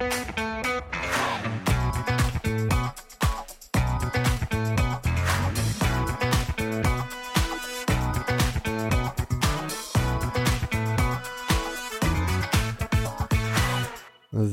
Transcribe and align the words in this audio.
אז 0.00 0.08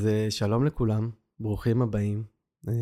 אה, 0.06 0.30
שלום 0.30 0.64
לכולם, 0.64 1.10
ברוכים 1.40 1.82
הבאים. 1.82 2.24
אה, 2.68 2.72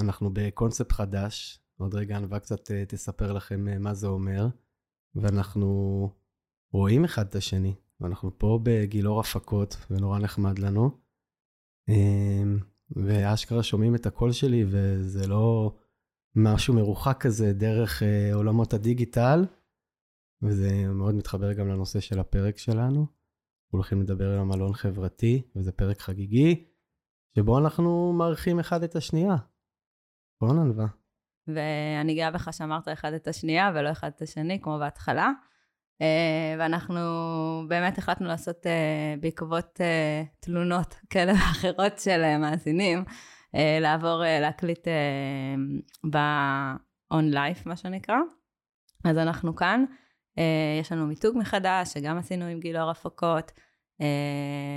אנחנו 0.00 0.30
בקונספט 0.32 0.92
חדש, 0.92 1.60
עוד 1.78 1.94
רגע 1.94 2.16
ענווה 2.16 2.38
קצת 2.38 2.70
אה, 2.70 2.84
תספר 2.88 3.32
לכם 3.32 3.82
מה 3.82 3.94
זה 3.94 4.06
אומר, 4.06 4.48
ואנחנו 5.14 6.10
רואים 6.72 7.04
אחד 7.04 7.26
את 7.26 7.34
השני, 7.34 7.74
ואנחנו 8.00 8.38
פה 8.38 8.60
בגילאור 8.62 9.20
הפקות, 9.20 9.76
ונורא 9.90 10.18
נחמד 10.18 10.58
לנו. 10.58 11.07
ואשכרה 12.90 13.62
שומעים 13.62 13.94
את 13.94 14.06
הקול 14.06 14.32
שלי, 14.32 14.64
וזה 14.68 15.26
לא 15.26 15.76
משהו 16.36 16.74
מרוחק 16.74 17.16
כזה 17.20 17.52
דרך 17.52 18.02
עולמות 18.34 18.74
הדיגיטל, 18.74 19.46
וזה 20.42 20.88
מאוד 20.88 21.14
מתחבר 21.14 21.52
גם 21.52 21.68
לנושא 21.68 22.00
של 22.00 22.18
הפרק 22.18 22.58
שלנו. 22.58 23.06
הולכים 23.70 24.02
לדבר 24.02 24.32
על 24.32 24.38
המלון 24.38 24.74
חברתי, 24.74 25.42
וזה 25.56 25.72
פרק 25.72 26.00
חגיגי, 26.00 26.64
שבו 27.36 27.58
אנחנו 27.58 28.12
מארחים 28.12 28.58
אחד 28.58 28.82
את 28.82 28.96
השנייה. 28.96 29.36
נכון, 30.36 30.58
ענווה? 30.58 30.86
ואני 31.48 32.14
גאה 32.14 32.30
בך 32.30 32.52
שאמרת 32.52 32.88
אחד 32.88 33.12
את 33.12 33.28
השנייה 33.28 33.72
ולא 33.74 33.90
אחד 33.90 34.10
את 34.16 34.22
השני, 34.22 34.60
כמו 34.62 34.78
בהתחלה. 34.78 35.32
אה, 36.02 36.54
ואנחנו 36.58 37.00
באמת 37.68 37.98
החלטנו 37.98 38.26
לעשות 38.26 38.66
אה, 38.66 39.14
בעקבות 39.20 39.80
אה, 39.80 40.22
תלונות 40.40 40.94
כאלה 41.10 41.32
ואחרות 41.38 41.98
של 41.98 42.36
מאזינים, 42.38 43.04
לעבור 43.80 44.22
להקליט 44.40 44.88
ב-on 46.10 47.34
life, 47.34 47.62
מה 47.66 47.76
שנקרא. 47.76 48.16
אז 49.04 49.18
אנחנו 49.18 49.56
כאן. 49.56 49.84
יש 50.80 50.92
לנו 50.92 51.06
מיתוג 51.06 51.36
מחדש, 51.38 51.92
שגם 51.92 52.18
עשינו 52.18 52.44
עם 52.44 52.60
גילאור 52.60 52.90
הפקות, 52.90 53.52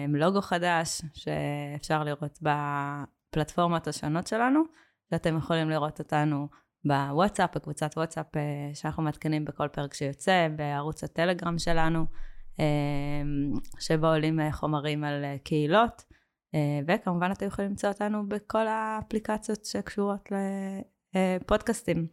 לוגו 0.09 0.41
חדש, 0.41 1.02
שאפשר 1.13 2.03
לראות 2.03 2.39
בפלטפורמות 2.41 3.88
השונות 3.88 4.28
שלנו, 4.28 4.63
ואתם 5.11 5.38
יכולים 5.38 5.69
לראות 5.69 6.00
אותנו 6.00 6.47
בוואטסאפ, 6.86 7.56
בקבוצת 7.56 7.92
וואטסאפ 7.98 8.38
אה, 8.38 8.72
שאנחנו 8.74 9.04
מעדכנים 9.04 9.46
בכל 9.46 9.68
פרק 9.68 9.94
שיוצא, 9.94 10.48
בערוץ 10.56 11.04
הטלגרם 11.04 11.60
שלנו, 11.60 12.06
שבו 13.80 14.08
עולים 14.08 14.40
חומרים 14.52 15.04
על 15.04 15.24
קהילות, 15.44 16.04
וכמובן 16.88 17.32
אתם 17.32 17.46
יכולים 17.46 17.70
למצוא 17.70 17.90
אותנו 17.90 18.30
בכל 18.30 18.68
האפליקציות 18.68 19.66
שקשורות 19.66 20.30
לפודקאסטים. 21.16 22.08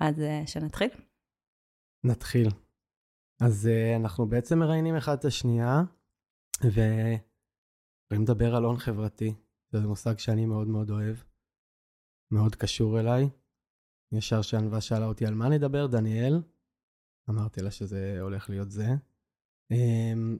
אז 0.00 0.14
שנתחיל. 0.46 0.88
נתחיל. 2.04 2.48
אז 3.40 3.68
אנחנו 3.96 4.26
בעצם 4.26 4.58
מראיינים 4.58 4.96
אחד 4.96 5.18
את 5.18 5.24
השנייה, 5.24 5.82
ויכולים 6.64 8.22
לדבר 8.22 8.54
על 8.56 8.64
הון 8.64 8.76
חברתי. 8.76 9.34
זה 9.72 9.80
מושג 9.80 10.18
שאני 10.18 10.46
מאוד 10.46 10.68
מאוד 10.68 10.90
אוהב, 10.90 11.16
מאוד 12.30 12.54
קשור 12.54 13.00
אליי. 13.00 13.28
ישר 14.12 14.42
שענווה 14.42 14.80
שאלה 14.80 15.06
אותי 15.06 15.26
על 15.26 15.34
מה 15.34 15.48
נדבר, 15.48 15.86
דניאל. 15.86 16.42
אמרתי 17.30 17.62
לה 17.62 17.70
שזה 17.70 18.20
הולך 18.20 18.50
להיות 18.50 18.70
זה. 18.70 18.86
Um, 19.72 20.38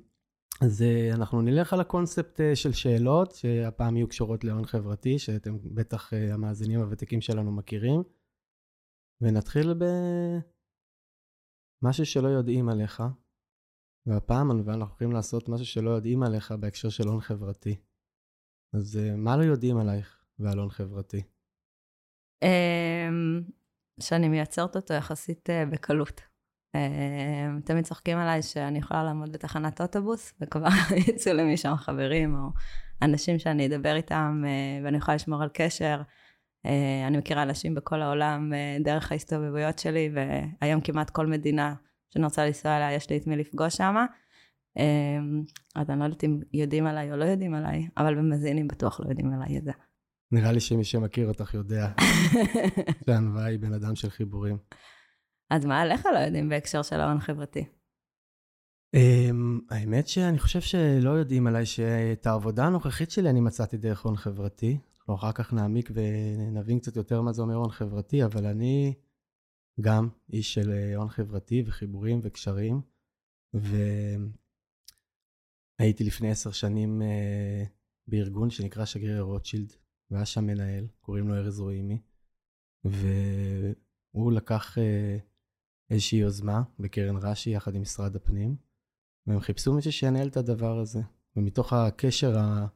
אז 0.65 0.83
uh, 0.83 1.17
אנחנו 1.17 1.43
נלך 1.43 1.73
על 1.73 1.81
הקונספט 1.81 2.41
uh, 2.41 2.57
של 2.57 2.73
שאלות, 2.73 3.33
שהפעם 3.33 3.97
יהיו 3.97 4.09
קשורות 4.09 4.45
להון 4.45 4.67
חברתי, 4.67 5.19
שאתם 5.19 5.59
בטח 5.75 6.13
uh, 6.13 6.17
המאזינים 6.35 6.81
הוותיקים 6.81 7.21
שלנו 7.21 7.53
מכירים. 7.53 8.03
ונתחיל 9.21 9.75
ב... 9.75 9.85
משהו 11.83 12.07
שלא 12.07 12.29
יודעים 12.29 12.69
עליך, 12.69 13.03
והפעם 14.07 14.51
אנחנו 14.51 14.73
הולכים 14.73 15.13
לעשות 15.13 15.49
משהו 15.49 15.67
שלא 15.67 15.91
יודעים 15.91 16.23
עליך 16.23 16.53
בהקשר 16.53 16.89
של 16.89 17.09
הון 17.09 17.21
חברתי. 17.21 17.77
אז 18.75 18.97
אה, 18.97 19.17
מה 19.17 19.37
לא 19.37 19.43
יודעים 19.43 19.77
עלייך 19.77 20.25
ועל 20.39 20.59
הון 20.59 20.71
חברתי? 20.71 21.23
אמ, 22.43 23.43
שאני 24.01 24.29
מייצרת 24.29 24.77
אותו 24.77 24.95
יחסית 24.95 25.51
אה, 25.51 25.67
בקלות. 25.67 26.21
אמ, 26.75 27.61
תמיד 27.65 27.85
צוחקים 27.85 28.19
עליי 28.19 28.43
שאני 28.43 28.79
יכולה 28.79 29.05
לעמוד 29.05 29.33
בתחנת 29.33 29.81
אוטובוס, 29.81 30.35
וכבר 30.41 30.69
יצאו 31.09 31.33
לי 31.33 31.55
משם 31.55 31.75
חברים 31.77 32.35
או 32.35 32.49
אנשים 33.03 33.39
שאני 33.39 33.67
אדבר 33.67 33.97
איתם 33.97 34.43
אה, 34.47 34.85
ואני 34.85 34.97
יכולה 34.97 35.15
לשמור 35.15 35.43
על 35.43 35.49
קשר. 35.53 36.03
אה, 36.67 37.07
אני 37.07 37.19
מכירה 37.19 37.43
אנשים 37.43 37.75
בכל 37.75 38.03
העולם 38.03 38.53
אה, 38.53 38.77
דרך 38.81 39.13
ההסתובבויות 39.13 39.79
שלי, 39.79 40.11
והיום 40.15 40.81
כמעט 40.81 41.11
כל 41.11 41.27
מדינה 41.27 41.75
שאני 42.11 42.25
רוצה 42.25 42.47
לנסוע 42.47 42.77
אליה, 42.77 42.93
יש 42.93 43.11
לי 43.11 43.17
את 43.17 43.27
מי 43.27 43.37
לפגוש 43.37 43.77
שם. 43.77 43.97
אה, 44.79 45.19
אז 45.75 45.91
אני 45.91 45.99
לא 45.99 46.05
יודעת 46.05 46.25
אם 46.25 46.41
יודעים 46.53 46.87
עליי 46.87 47.13
או 47.13 47.17
לא 47.17 47.25
יודעים 47.25 47.55
עליי, 47.55 47.89
אבל 47.97 48.15
במאזינים 48.15 48.69
בטוח 48.69 49.01
לא 49.01 49.09
יודעים 49.09 49.33
עליי 49.33 49.59
את 49.59 49.65
זה. 49.65 49.73
נראה 50.33 50.53
לי 50.53 50.61
שמי 50.61 50.85
שמכיר 50.85 51.29
אותך 51.29 51.55
יודע 51.55 51.93
שענווה 53.07 53.45
היא 53.45 53.59
בן 53.59 53.73
אדם 53.73 53.97
של 53.97 54.11
חיבורים. 54.11 54.59
אז 55.51 55.65
מה 55.65 55.81
עליך 55.81 56.07
לא 56.07 56.19
יודעים 56.19 56.49
בהקשר 56.49 56.83
של 56.83 57.01
ההון 57.01 57.21
חברתי? 57.21 57.65
Um, 58.97 59.65
האמת 59.71 60.09
שאני 60.09 60.39
חושב 60.39 60.61
שלא 60.61 61.11
יודעים 61.11 61.47
עליי 61.47 61.67
שאת 61.67 62.27
העבודה 62.27 62.67
הנוכחית 62.67 63.11
שלי 63.11 63.31
אני 63.31 63.41
מצאתי 63.41 63.77
דרך 63.77 64.01
הון 64.01 64.17
חברתי. 64.17 64.79
אנחנו 64.99 65.15
אחר 65.15 65.33
כך 65.33 65.53
נעמיק 65.53 65.91
ונבין 65.95 66.79
קצת 66.79 66.97
יותר 66.97 67.23
מה 67.23 67.33
זה 67.33 67.43
אומר 67.43 67.55
הון 67.55 67.71
חברתי, 67.71 68.25
אבל 68.25 68.47
אני 68.47 68.95
גם 69.81 70.09
איש 70.33 70.55
של 70.55 70.71
אה, 70.73 70.97
הון 70.97 71.09
חברתי 71.09 71.63
וחיבורים 71.67 72.21
וקשרים, 72.23 72.81
והייתי 75.79 76.05
לפני 76.05 76.31
עשר 76.31 76.51
שנים 76.51 77.03
uh, 77.03 77.05
בארגון 78.07 78.51
שנקרא 78.51 78.85
שגריר 78.85 79.21
רוטשילד, 79.21 79.73
והיה 80.11 80.27
שם 80.27 80.47
מנהל, 80.47 80.87
קוראים 81.01 81.29
לו 81.29 81.35
ארז 81.35 81.61
רואימי, 81.61 82.03
והוא 82.85 84.33
לקח 84.33 84.79
uh, 84.79 84.81
איזושהי 85.91 86.19
יוזמה 86.19 86.63
בקרן 86.79 87.17
רש"י 87.17 87.51
יחד 87.51 87.75
עם 87.75 87.83
משרד 87.83 88.17
הפנים, 88.17 88.57
והם 89.27 89.41
חיפשו 89.41 89.75
מישהו 89.75 89.93
שינהל 89.93 90.29
את 90.29 90.37
הדבר 90.37 90.79
הזה. 90.79 91.01
ומתוך 91.37 91.73
הקשר 91.73 92.39
ה... 92.39 92.67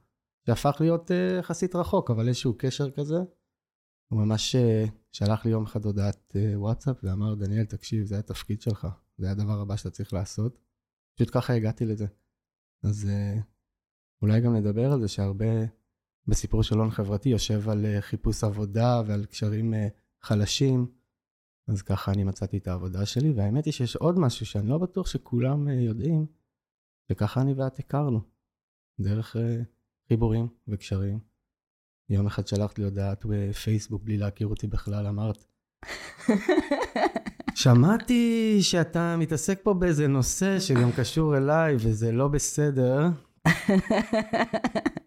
שהפך 0.46 0.76
להיות 0.80 1.10
uh, 1.10 1.38
יחסית 1.38 1.76
רחוק, 1.76 2.10
אבל 2.10 2.28
איזשהו 2.28 2.54
קשר 2.58 2.90
כזה. 2.90 3.18
הוא 4.08 4.24
ממש 4.24 4.56
uh, 4.56 4.90
שלח 5.12 5.44
לי 5.44 5.50
יום 5.50 5.64
אחד 5.64 5.84
הודעת 5.84 6.36
uh, 6.36 6.56
וואטסאפ 6.56 6.96
ואמר, 7.02 7.34
דניאל, 7.34 7.64
תקשיב, 7.64 8.06
זה 8.06 8.18
התפקיד 8.18 8.60
שלך, 8.60 8.86
זה 9.18 9.30
הדבר 9.30 9.60
הבא 9.60 9.76
שאתה 9.76 9.90
צריך 9.90 10.12
לעשות. 10.12 10.58
פשוט 11.14 11.30
ככה 11.32 11.52
הגעתי 11.52 11.84
לזה. 11.84 12.06
אז 12.84 13.08
uh, 13.10 13.40
אולי 14.22 14.40
גם 14.40 14.56
נדבר 14.56 14.92
על 14.92 15.00
זה 15.00 15.08
שהרבה 15.08 15.46
בסיפור 16.26 16.62
של 16.62 16.78
הון 16.78 16.90
חברתי 16.90 17.28
יושב 17.28 17.68
על 17.68 17.84
uh, 17.84 18.00
חיפוש 18.00 18.44
עבודה 18.44 19.02
ועל 19.06 19.24
קשרים 19.24 19.74
uh, 19.74 19.76
חלשים. 20.22 20.86
אז 21.68 21.82
ככה 21.82 22.12
אני 22.12 22.24
מצאתי 22.24 22.58
את 22.58 22.68
העבודה 22.68 23.06
שלי, 23.06 23.32
והאמת 23.32 23.64
היא 23.64 23.72
שיש 23.72 23.96
עוד 23.96 24.18
משהו 24.18 24.46
שאני 24.46 24.68
לא 24.68 24.78
בטוח 24.78 25.06
שכולם 25.06 25.68
uh, 25.68 25.70
יודעים, 25.70 26.26
וככה 27.10 27.40
אני 27.40 27.52
ואת 27.52 27.78
הכרנו. 27.78 28.20
דרך... 29.00 29.36
חיבורים 30.08 30.48
וקשרים. 30.68 31.18
יום 32.08 32.26
אחד 32.26 32.46
שלחת 32.46 32.78
לי 32.78 32.84
הודעת 32.84 33.24
בפייסבוק 33.28 34.02
בלי 34.02 34.16
להכיר 34.16 34.46
אותי 34.46 34.66
בכלל, 34.66 35.06
אמרת, 35.06 35.44
שמעתי 37.54 38.58
שאתה 38.62 39.16
מתעסק 39.16 39.60
פה 39.62 39.74
באיזה 39.74 40.06
נושא 40.06 40.60
שגם 40.60 40.90
קשור 40.96 41.36
אליי 41.36 41.76
וזה 41.78 42.12
לא 42.12 42.28
בסדר. 42.28 43.08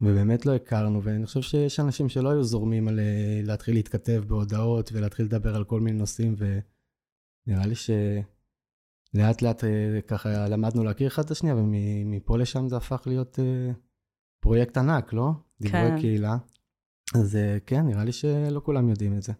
ובאמת 0.00 0.46
לא 0.46 0.54
הכרנו, 0.54 1.02
ואני 1.02 1.26
חושב 1.26 1.42
שיש 1.42 1.80
אנשים 1.80 2.08
שלא 2.08 2.30
היו 2.30 2.44
זורמים 2.44 2.88
על 2.88 3.00
אה, 3.00 3.40
להתחיל 3.42 3.74
להתכתב 3.74 4.24
בהודעות 4.26 4.90
ולהתחיל 4.92 5.26
לדבר 5.26 5.56
על 5.56 5.64
כל 5.64 5.80
מיני 5.80 5.98
נושאים, 5.98 6.34
ונראה 6.38 7.66
לי 7.66 7.74
שלאט 7.74 9.42
לאט 9.42 9.64
אה, 9.64 10.00
ככה 10.06 10.48
למדנו 10.48 10.84
להכיר 10.84 11.06
אחד 11.06 11.24
את 11.24 11.30
השנייה, 11.30 11.56
ומפה 11.56 12.38
לשם 12.38 12.68
זה 12.68 12.76
הפך 12.76 13.02
להיות 13.06 13.38
אה, 13.38 13.72
פרויקט 14.42 14.76
ענק, 14.76 15.12
לא? 15.12 15.30
כן. 15.32 15.68
דיבורי 15.68 16.00
קהילה. 16.00 16.36
אז 17.14 17.38
כן, 17.66 17.86
נראה 17.86 18.04
לי 18.04 18.12
שלא 18.12 18.60
כולם 18.64 18.88
יודעים 18.88 19.16
את 19.16 19.22
זה. 19.22 19.32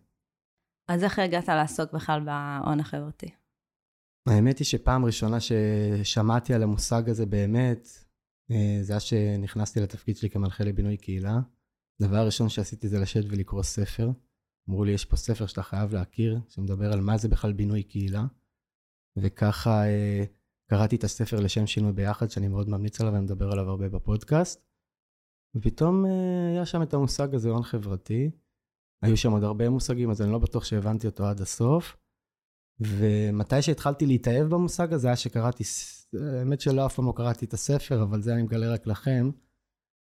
אז 0.89 1.05
איך 1.05 1.19
הגעת 1.19 1.49
לעסוק 1.49 1.93
בכלל 1.93 2.21
בהון 2.21 2.81
החברתי? 2.81 3.31
האמת 4.29 4.59
היא 4.59 4.65
שפעם 4.65 5.05
ראשונה 5.05 5.37
ששמעתי 5.41 6.55
על 6.55 6.63
המושג 6.63 7.09
הזה 7.09 7.27
באמת, 7.27 7.89
זה 8.83 8.93
היה 8.93 9.01
שנכנסתי 9.01 9.81
לתפקיד 9.81 10.17
שלי 10.17 10.31
כמנחה 10.31 10.65
לבינוי 10.65 10.97
קהילה. 10.97 11.41
דבר 12.03 12.27
ראשון 12.27 12.49
שעשיתי 12.49 12.89
זה 12.89 12.99
לשבת 12.99 13.25
ולקרוא 13.29 13.63
ספר. 13.63 14.11
אמרו 14.69 14.85
לי, 14.85 14.93
יש 14.93 15.05
פה 15.05 15.17
ספר 15.17 15.47
שאתה 15.47 15.63
חייב 15.63 15.93
להכיר, 15.93 16.39
שמדבר 16.49 16.93
על 16.93 17.01
מה 17.01 17.19
זה 17.19 17.29
בכלל 17.29 17.53
בינוי 17.53 17.83
קהילה. 17.83 18.25
וככה 19.17 19.87
אה, 19.87 20.25
קראתי 20.71 20.97
את 20.97 21.05
הספר 21.05 21.41
לשם 21.41 21.67
שינוי 21.67 21.93
ביחד, 21.93 22.31
שאני 22.31 22.49
מאוד 22.49 22.69
ממליץ 22.69 23.01
עליו 23.01 23.13
ומדבר 23.13 23.53
עליו 23.53 23.71
הרבה 23.71 23.89
בפודקאסט. 23.89 24.65
ופתאום 25.55 26.07
אה, 26.07 26.49
היה 26.53 26.67
שם 26.67 26.83
את 26.83 26.95
המושג 26.95 27.35
הזה, 27.35 27.51
הון 27.51 27.63
חברתי. 27.63 28.31
היו 29.03 29.17
שם 29.17 29.33
עוד 29.33 29.45
הרבה 29.45 29.71
מושגים, 29.71 30.11
אז 30.11 30.23
אני 30.23 30.33
לא 30.33 30.39
בטוח 30.39 30.65
שהבנתי 30.65 31.07
אותו 31.07 31.27
עד 31.27 31.41
הסוף. 31.41 31.97
ומתי 32.81 33.63
שהתחלתי 33.63 34.07
להתאהב 34.07 34.47
במושג 34.47 34.93
הזה, 34.93 35.09
היה 35.09 35.17
שקראתי, 35.17 35.65
האמת 36.39 36.61
שלא 36.61 36.87
אף 36.87 36.95
פעם 36.95 37.07
לא 37.07 37.13
קראתי 37.17 37.45
את 37.45 37.53
הספר, 37.53 38.03
אבל 38.03 38.23
זה 38.23 38.35
אני 38.35 38.43
מגלה 38.43 38.73
רק 38.73 38.87
לכם. 38.87 39.31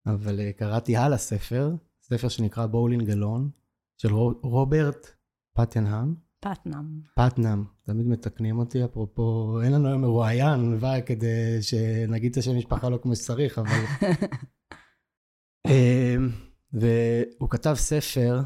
אבל 0.06 0.40
אה, 0.40 0.52
קראתי 0.52 0.96
הלאה 0.96 1.18
ספר, 1.18 1.74
ספר 2.02 2.28
שנקרא 2.28 2.66
בואולינג 2.66 3.10
אלון, 3.10 3.50
של 3.96 4.12
רוברט 4.42 5.06
פטנהאם. 5.52 6.14
פטנאם. 6.40 7.00
פטנאם, 7.14 7.64
תמיד 7.82 8.06
מתקנים 8.06 8.58
אותי, 8.58 8.84
אפרופו, 8.84 9.58
אין 9.62 9.72
לנו 9.72 9.88
היום 9.88 10.00
מרואיין, 10.00 10.78
כדי 11.06 11.62
שנגיד 11.62 12.32
את 12.32 12.36
השם 12.36 12.56
משפחה 12.56 12.88
לא 12.88 12.98
כמו 13.02 13.16
שצריך, 13.16 13.58
אבל... 13.58 13.84
אמ, 15.68 16.30
והוא 16.72 17.50
כתב 17.50 17.74
ספר 17.74 18.40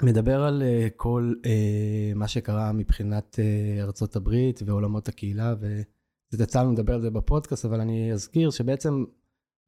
שמדבר 0.00 0.42
על 0.42 0.62
אה, 0.62 0.88
כל 0.96 1.32
אה, 1.46 2.12
מה 2.14 2.28
שקרה 2.28 2.72
מבחינת 2.72 3.38
אה, 3.38 3.82
ארצות 3.82 4.16
הברית 4.16 4.62
ועולמות 4.66 5.08
הקהילה, 5.08 5.54
וזה 5.60 6.42
יצא 6.42 6.62
לנו 6.62 6.72
לדבר 6.72 6.94
על 6.94 7.00
זה 7.00 7.10
בפודקאסט, 7.10 7.64
אבל 7.64 7.80
אני 7.80 8.12
אזכיר 8.12 8.50
שבעצם 8.50 9.04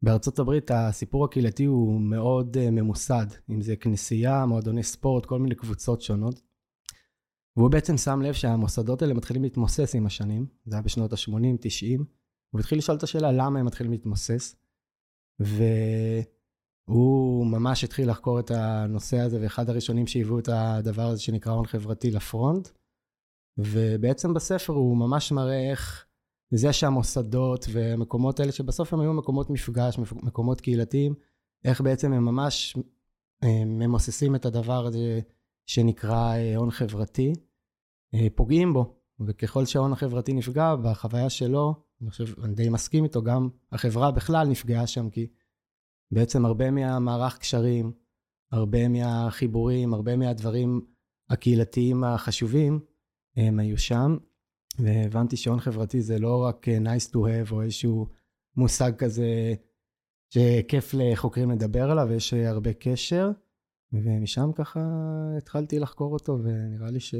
בארצות 0.03 0.39
הברית 0.39 0.71
הסיפור 0.71 1.25
הקהילתי 1.25 1.65
הוא 1.65 2.01
מאוד 2.01 2.71
ממוסד, 2.71 3.27
אם 3.51 3.61
זה 3.61 3.77
כנסייה, 3.77 4.47
מועדוני 4.47 4.83
ספורט, 4.83 5.27
כל 5.27 5.39
מיני 5.39 5.55
קבוצות 5.55 6.03
שונות. 6.03 6.41
והוא 7.57 7.71
בעצם 7.71 7.97
שם 7.97 8.23
לב 8.23 8.33
שהמוסדות 8.33 9.03
האלה 9.03 9.15
מתחילים 9.15 9.43
להתמוסס 9.43 9.95
עם 9.95 10.07
השנים, 10.07 10.47
זה 10.65 10.77
היה 10.77 10.83
בשנות 10.83 11.13
ה-80, 11.13 11.57
90, 11.61 12.05
הוא 12.51 12.61
התחיל 12.61 12.79
לשאול 12.79 12.97
את 12.97 13.03
השאלה 13.03 13.33
למה 13.33 13.61
הם 13.61 13.67
מתחילים 13.67 13.93
להתמוסס. 13.93 14.57
והוא 16.88 17.46
ממש 17.46 17.85
התחיל 17.85 18.11
לחקור 18.11 18.40
את 18.40 18.50
הנושא 18.50 19.19
הזה, 19.19 19.38
ואחד 19.43 19.70
הראשונים 19.70 20.06
שהיוו 20.06 20.38
את 20.38 20.49
הדבר 20.52 21.02
הזה 21.02 21.20
שנקרא 21.20 21.52
הון 21.52 21.67
חברתי 21.67 22.11
לפרונט. 22.11 22.69
ובעצם 23.58 24.35
בספר 24.35 24.73
הוא 24.73 24.96
ממש 24.96 25.32
מראה 25.32 25.70
איך 25.70 26.06
זה 26.50 26.73
שהמוסדות 26.73 27.67
והמקומות 27.73 28.40
האלה, 28.40 28.52
שבסוף 28.52 28.93
הם 28.93 29.00
היו 29.00 29.12
מקומות 29.12 29.50
מפגש, 29.50 29.99
מקומות 29.99 30.61
קהילתיים, 30.61 31.14
איך 31.64 31.81
בעצם 31.81 32.12
הם 32.12 32.25
ממש 32.25 32.76
ממוססים 33.67 34.35
את 34.35 34.46
הדבר 34.46 34.87
הזה 34.87 35.20
שנקרא 35.67 36.35
אה, 36.35 36.56
הון 36.56 36.70
חברתי, 36.70 37.32
אה, 38.14 38.26
פוגעים 38.35 38.73
בו. 38.73 38.94
וככל 39.20 39.64
שההון 39.64 39.93
החברתי 39.93 40.32
נפגע, 40.32 40.76
בחוויה 40.76 41.31
שלו, 41.31 41.75
אני 42.02 42.11
חושב, 42.11 42.44
אני 42.44 42.55
די 42.55 42.69
מסכים 42.69 43.05
איתו, 43.05 43.23
גם 43.23 43.49
החברה 43.73 44.11
בכלל 44.11 44.49
נפגעה 44.49 44.87
שם, 44.87 45.11
כי 45.11 45.26
בעצם 46.11 46.45
הרבה 46.45 46.71
מהמערך 46.71 47.39
קשרים, 47.39 47.93
הרבה 48.53 48.89
מהחיבורים, 48.89 49.95
הרבה 49.95 50.17
מהדברים 50.17 50.81
הקהילתיים 51.31 52.05
החשובים, 52.05 52.81
הם 53.37 53.59
היו 53.59 53.79
שם, 53.79 54.17
והבנתי 54.79 55.37
שהון 55.37 55.61
חברתי 55.61 56.03
זה 56.03 56.19
לא 56.19 56.45
רק 56.45 56.69
nice 56.69 57.11
to 57.11 57.17
have, 57.17 57.53
או 57.53 57.63
איזשהו 57.63 58.07
מושג 58.57 58.93
כזה 58.99 59.55
שכיף 60.35 60.95
לחוקרים 60.95 61.51
לדבר 61.51 61.91
עליו, 61.91 62.13
יש 62.13 62.35
הרבה 62.35 62.73
קשר, 62.73 63.31
ומשם 63.93 64.51
ככה 64.55 64.81
התחלתי 65.39 65.79
לחקור 65.79 66.13
אותו, 66.13 66.39
ונראה 66.43 66.91
לי 66.91 67.01
ש... 67.01 67.15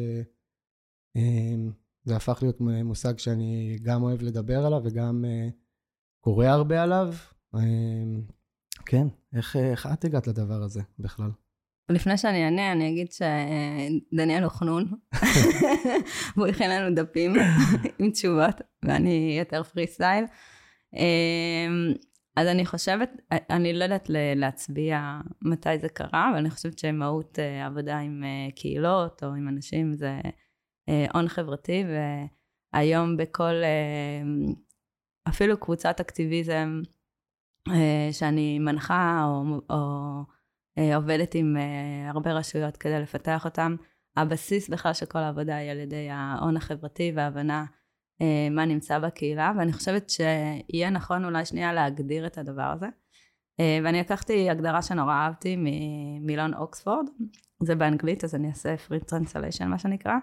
זה 2.05 2.17
הפך 2.17 2.39
להיות 2.43 2.61
מושג 2.61 3.19
שאני 3.19 3.79
גם 3.83 4.03
אוהב 4.03 4.23
לדבר 4.23 4.67
עליו 4.67 4.81
וגם 4.85 5.25
uh, 5.25 5.53
קורא 6.21 6.47
הרבה 6.47 6.83
עליו. 6.83 7.15
כן, 8.91 9.07
איך, 9.37 9.57
איך 9.57 9.89
את 9.93 10.05
הגעת 10.05 10.27
לדבר 10.27 10.63
הזה 10.63 10.81
בכלל? 10.99 11.31
לפני 11.91 12.19
שאני 12.19 12.45
אענה, 12.45 12.73
אני 12.73 12.91
אגיד 12.91 13.13
שדניאל 13.13 14.43
הוא 14.43 14.51
חנון, 14.51 14.93
והוא 16.37 16.47
הכין 16.47 16.71
לנו 16.71 16.95
דפים 16.95 17.35
עם 17.99 18.11
תשובות, 18.11 18.61
ואני 18.83 19.37
יותר 19.39 19.63
פרי 19.63 19.87
סטייל. 19.87 20.25
אמ, 20.95 21.93
אז 22.37 22.47
אני 22.47 22.67
חושבת, 22.67 23.11
אני 23.31 23.73
לא 23.73 23.85
יודעת 23.85 24.11
להצביע 24.37 25.21
מתי 25.43 25.79
זה 25.79 25.89
קרה, 25.89 26.31
אבל 26.31 26.39
אני 26.39 26.51
חושבת 26.51 26.79
שמהות 26.79 27.39
אה, 27.39 27.67
עבודה 27.67 27.99
עם 27.99 28.25
קהילות 28.55 29.25
או 29.25 29.29
עם 29.29 29.49
אנשים 29.49 29.95
זה 29.95 30.21
אה, 30.89 31.07
הון 31.15 31.29
חברתי, 31.29 31.85
והיום 32.75 33.17
בכל, 33.17 33.55
אה, 33.65 34.23
אפילו 35.29 35.61
קבוצת 35.61 36.01
אקטיביזם 36.01 36.83
אה, 36.85 36.98
שאני 38.13 38.59
מנחה 38.59 39.25
או, 39.25 39.61
או 39.71 40.95
עובדת 40.95 41.35
עם 41.35 41.57
הרבה 42.09 42.33
רשויות 42.33 42.77
כדי 42.77 43.01
לפתח 43.01 43.45
אותם, 43.45 43.77
הבסיס 44.17 44.69
בכלל 44.69 44.93
של 44.93 45.07
כל 45.07 45.19
העבודה 45.19 45.57
היא 45.57 45.71
על 45.71 45.79
ידי 45.79 46.09
ההון 46.11 46.57
החברתי 46.57 47.13
וההבנה 47.15 47.65
מה 48.51 48.65
נמצא 48.65 48.99
בקהילה, 48.99 49.53
ואני 49.59 49.73
חושבת 49.73 50.11
שיהיה 50.11 50.91
נכון 50.91 51.25
אולי 51.25 51.45
שנייה 51.45 51.73
להגדיר 51.73 52.27
את 52.27 52.39
הדבר 52.39 52.73
הזה. 52.77 52.87
ואני 53.85 54.01
לקחתי 54.01 54.51
הגדרה 54.51 54.83
שנורא 54.83 55.13
אהבתי 55.13 55.57
ממילון 55.59 56.55
אוקספורד, 56.55 57.07
זה 57.63 57.75
באנגלית 57.75 58.25
אז 58.25 58.35
אני 58.35 58.49
אעשה 58.49 58.77
free 58.77 59.01
translation 59.01 59.69
מה 59.69 59.79
שנקרא. 59.79 60.15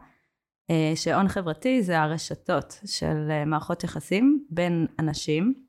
אה, 0.69 0.91
שהון 0.95 1.27
חברתי 1.27 1.83
זה 1.83 1.99
הרשתות 1.99 2.79
של 2.85 3.27
אה, 3.29 3.45
מערכות 3.45 3.83
יחסים 3.83 4.45
בין 4.49 4.87
אנשים 4.99 5.64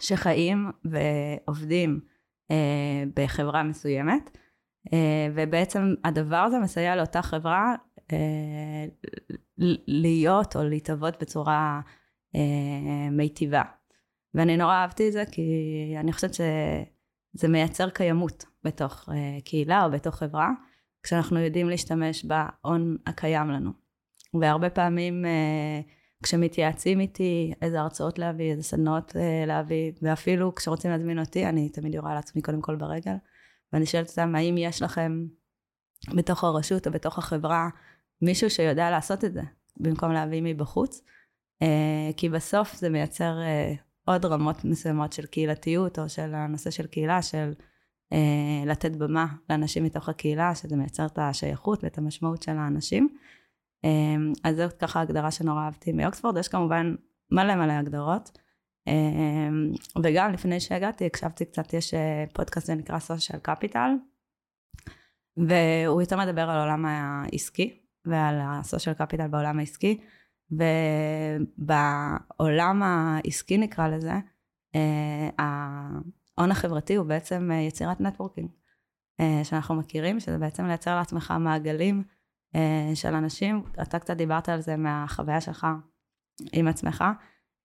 שחיים 0.00 0.70
ועובדים 0.84 2.00
אה, 2.50 3.04
בחברה 3.16 3.62
מסוימת, 3.62 4.38
ובעצם 5.34 5.94
הדבר 6.04 6.36
הזה 6.36 6.58
מסייע 6.58 6.96
לאותה 6.96 7.22
חברה 7.22 7.74
להיות 9.86 10.56
או 10.56 10.62
להתהוות 10.62 11.22
בצורה 11.22 11.80
מיטיבה. 13.10 13.62
ואני 14.34 14.56
נורא 14.56 14.74
אהבתי 14.74 15.08
את 15.08 15.12
זה 15.12 15.24
כי 15.32 15.42
אני 16.00 16.12
חושבת 16.12 16.34
שזה 16.34 17.48
מייצר 17.48 17.90
קיימות 17.90 18.44
בתוך 18.64 19.08
קהילה 19.44 19.84
או 19.84 19.90
בתוך 19.90 20.14
חברה, 20.14 20.50
כשאנחנו 21.02 21.38
יודעים 21.38 21.68
להשתמש 21.68 22.24
בהון 22.24 22.96
הקיים 23.06 23.50
לנו. 23.50 23.70
והרבה 24.40 24.70
פעמים 24.70 25.24
uh, 25.24 25.90
כשמתייעצים 26.22 27.00
איתי 27.00 27.52
איזה 27.62 27.80
הרצאות 27.80 28.18
להביא, 28.18 28.50
איזה 28.50 28.62
סדנאות 28.62 29.10
uh, 29.10 29.46
להביא, 29.46 29.92
ואפילו 30.02 30.54
כשרוצים 30.54 30.90
להזמין 30.90 31.18
אותי, 31.18 31.46
אני 31.46 31.68
תמיד 31.68 31.94
יורה 31.94 32.14
לעצמי 32.14 32.42
קודם 32.42 32.60
כל 32.60 32.76
ברגל, 32.76 33.14
ואני 33.72 33.86
שואלת 33.86 34.08
אותם, 34.08 34.34
האם 34.34 34.58
יש 34.58 34.82
לכם 34.82 35.26
בתוך 36.16 36.44
הרשות 36.44 36.86
או 36.86 36.92
בתוך 36.92 37.18
החברה 37.18 37.68
מישהו 38.22 38.50
שיודע 38.50 38.90
לעשות 38.90 39.24
את 39.24 39.32
זה, 39.32 39.42
במקום 39.76 40.12
להביא 40.12 40.42
מבחוץ? 40.44 41.02
Uh, 41.62 41.66
כי 42.16 42.28
בסוף 42.28 42.74
זה 42.74 42.88
מייצר 42.88 43.34
uh, 43.38 43.80
עוד 44.04 44.24
רמות 44.24 44.64
מסוימות 44.64 45.12
של 45.12 45.26
קהילתיות, 45.26 45.98
או 45.98 46.08
של 46.08 46.34
הנושא 46.34 46.70
של 46.70 46.86
קהילה, 46.86 47.22
של 47.22 47.52
לתת 48.66 48.96
במה 48.96 49.26
לאנשים 49.50 49.84
מתוך 49.84 50.08
הקהילה, 50.08 50.54
שזה 50.54 50.76
מייצר 50.76 51.06
את 51.06 51.18
השייכות 51.18 51.84
ואת 51.84 51.98
המשמעות 51.98 52.42
של 52.42 52.56
האנשים. 52.56 53.08
אמ, 53.84 54.32
אז 54.44 54.56
זאת 54.56 54.72
ככה 54.72 55.00
הגדרה 55.00 55.30
שנורא 55.30 55.64
אהבתי 55.64 55.92
מאוקספורד, 55.92 56.36
יש 56.36 56.48
כמובן 56.48 56.94
מלא 57.30 57.54
מלא 57.54 57.72
הגדרות. 57.72 58.38
אמ, 58.86 59.72
וגם 60.02 60.32
לפני 60.32 60.60
שהגעתי 60.60 61.06
הקשבתי 61.06 61.44
קצת, 61.44 61.74
יש 61.74 61.94
אה, 61.94 62.24
פודקאסט 62.34 62.66
שנקרא 62.66 62.98
סושיאל 62.98 63.38
קפיטל, 63.38 63.90
והוא 65.36 66.00
יותר 66.00 66.16
מדבר 66.16 66.42
על 66.42 66.56
העולם 66.56 66.84
העסקי 66.86 67.78
ועל 68.04 68.38
הסושיאל 68.42 68.94
קפיטל 68.94 69.28
בעולם 69.28 69.58
העסקי, 69.58 70.00
ובעולם 71.58 72.82
העסקי 72.82 73.58
נקרא 73.58 73.88
לזה, 73.88 74.12
אה, 74.74 75.28
ההון 75.38 76.50
החברתי 76.50 76.94
הוא 76.94 77.06
בעצם 77.06 77.50
אה, 77.52 77.56
יצירת 77.56 78.00
נטוורקינג, 78.00 78.48
שאנחנו 79.42 79.74
מכירים, 79.74 80.20
שזה 80.20 80.38
בעצם 80.38 80.66
לייצר 80.66 80.96
לעצמך 80.96 81.34
מעגלים 81.40 82.04
של 82.94 83.14
אנשים, 83.14 83.62
אתה 83.82 83.98
קצת 83.98 84.16
דיברת 84.16 84.48
על 84.48 84.60
זה 84.60 84.76
מהחוויה 84.76 85.40
שלך 85.40 85.66
עם 86.52 86.68
עצמך, 86.68 87.04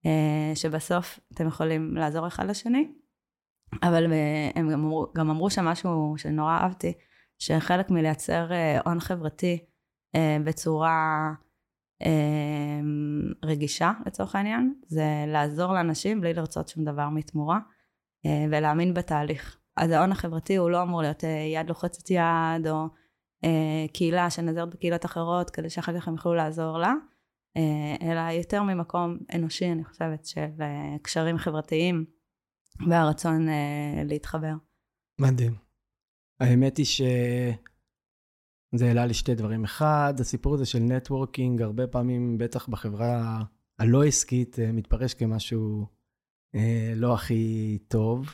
אה, 0.05 0.51
שבסוף 0.55 1.19
אתם 1.33 1.47
יכולים 1.47 1.95
לעזור 1.95 2.27
אחד 2.27 2.45
לשני, 2.45 2.91
אבל 3.83 4.13
אה, 4.13 4.49
הם 4.55 4.69
גם 4.69 4.79
אמרו, 4.79 5.07
גם 5.15 5.29
אמרו 5.29 5.49
שם 5.49 5.65
משהו 5.65 6.13
שנורא 6.17 6.57
אהבתי, 6.57 6.93
שחלק 7.39 7.89
מלייצר 7.89 8.49
הון 8.85 8.99
חברתי 8.99 9.65
בצורה 10.43 11.31
רגישה 13.45 13.91
לצורך 14.05 14.35
העניין, 14.35 14.73
זה 14.87 15.05
לעזור 15.27 15.73
לאנשים 15.73 16.21
בלי 16.21 16.33
לרצות 16.33 16.67
שום 16.67 16.83
דבר 16.83 17.09
מתמורה, 17.09 17.59
ולהאמין 18.49 18.93
בתהליך. 18.93 19.57
אז 19.77 19.91
ההון 19.91 20.11
החברתי 20.11 20.55
הוא 20.55 20.69
לא 20.69 20.81
אמור 20.81 21.01
להיות 21.01 21.23
יד 21.53 21.67
לוחצת 21.67 22.11
יד, 22.11 22.67
או 22.67 22.83
אה, 22.83 22.87
קהילה 23.93 24.29
שנעזרת 24.29 24.69
בקהילות 24.69 25.05
אחרות 25.05 25.49
כדי 25.49 25.69
שאחר 25.69 25.99
כך 25.99 26.07
הם 26.07 26.13
יוכלו 26.13 26.33
לעזור 26.33 26.77
לה, 26.77 26.93
אה, 27.57 27.95
אלא 28.01 28.19
יותר 28.19 28.63
ממקום 28.63 29.17
אנושי 29.33 29.71
אני 29.71 29.83
חושבת 29.83 30.25
של 30.25 30.61
אה, 30.61 30.95
קשרים 31.01 31.37
חברתיים 31.37 32.05
והרצון 32.89 33.49
אה, 33.49 34.03
להתחבר. 34.05 34.53
מדהים. 35.21 35.55
האמת 36.39 36.77
היא 36.77 36.85
שזה 36.85 38.85
העלה 38.85 39.05
לי 39.05 39.13
שתי 39.13 39.35
דברים. 39.35 39.63
אחד, 39.63 40.13
הסיפור 40.19 40.53
הזה 40.53 40.65
של 40.65 40.79
נטוורקינג, 40.79 41.61
הרבה 41.61 41.87
פעמים, 41.87 42.37
בטח 42.37 42.69
בחברה 42.69 43.43
הלא 43.79 44.03
עסקית, 44.03 44.59
אה, 44.59 44.71
מתפרש 44.71 45.13
כמשהו 45.13 45.85
אה, 46.55 46.93
לא 46.95 47.13
הכי 47.13 47.77
טוב. 47.87 48.33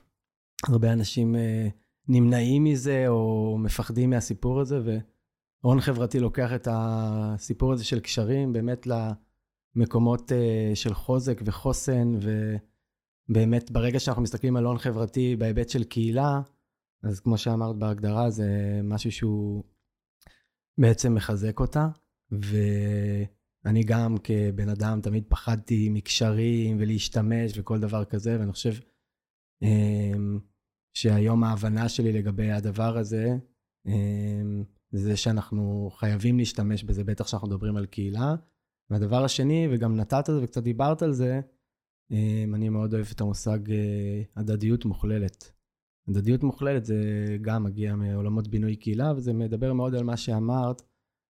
הרבה 0.68 0.94
אנשים 0.94 1.36
אה, 1.36 1.68
נמנעים 2.08 2.64
מזה 2.64 3.06
או 3.08 3.58
מפחדים 3.60 4.10
מהסיפור 4.10 4.60
הזה, 4.60 4.80
והון 5.64 5.82
חברתי 5.82 6.20
לוקח 6.20 6.54
את 6.56 6.68
הסיפור 6.72 7.74
הזה 7.74 7.84
של 7.84 8.00
קשרים 8.00 8.54
באמת 8.54 8.88
למקומות 9.76 10.32
אה, 10.32 10.72
של 10.76 10.94
חוזק 10.94 11.42
וחוסן, 11.46 12.12
ובאמת 13.30 13.72
ברגע 13.72 14.00
שאנחנו 14.00 14.24
מסתכלים 14.24 14.56
על 14.56 14.66
הון 14.66 14.78
חברתי 14.78 15.36
בהיבט 15.36 15.70
של 15.70 15.84
קהילה, 15.84 16.42
אז 17.04 17.20
כמו 17.20 17.38
שאמרת 17.38 17.76
בהגדרה, 17.76 18.30
זה 18.30 18.80
משהו 18.84 19.12
שהוא 19.12 19.64
בעצם 20.78 21.16
מחזק 21.16 21.60
אותה, 21.60 21.88
ואני 22.32 23.84
גם 23.84 24.16
כבן 24.24 24.70
אדם 24.70 25.02
תמיד 25.02 25.24
פחדתי 25.28 25.90
מקשרים 25.90 26.78
ולהשתמש 26.80 27.52
וכל 27.58 27.80
דבר 27.80 28.06
כזה, 28.06 28.40
ואני 28.40 28.52
חושב 28.52 28.74
אמ, 29.62 30.40
שהיום 30.94 31.44
ההבנה 31.44 31.90
שלי 31.90 32.12
לגבי 32.12 32.52
הדבר 32.52 32.98
הזה, 32.98 33.38
אמ, 33.86 34.64
זה 34.92 35.18
שאנחנו 35.18 35.92
חייבים 35.94 36.38
להשתמש 36.38 36.84
בזה, 36.84 37.04
בטח 37.04 37.26
כשאנחנו 37.26 37.48
מדברים 37.48 37.78
על 37.78 37.86
קהילה. 37.86 38.36
והדבר 38.90 39.24
השני, 39.24 39.68
וגם 39.72 39.96
נתת 39.96 40.30
את 40.30 40.36
זה 40.36 40.44
וקצת 40.44 40.64
דיברת 40.64 41.02
על 41.02 41.12
זה, 41.12 41.42
אמ, 42.12 42.56
אני 42.56 42.70
מאוד 42.70 42.94
אוהב 42.94 43.08
את 43.12 43.22
המושג 43.22 43.72
אה, 43.72 44.22
הדדיות 44.36 44.86
מוכללת. 44.86 45.52
הדדיות 46.08 46.44
מוכללת 46.44 46.86
זה 46.86 47.04
גם 47.42 47.64
מגיע 47.64 47.96
מעולמות 47.96 48.48
בינוי 48.48 48.76
קהילה, 48.76 49.14
וזה 49.16 49.34
מדבר 49.34 49.74
מאוד 49.74 49.96
על 49.96 50.04
מה 50.04 50.18
שאמרת, 50.18 50.82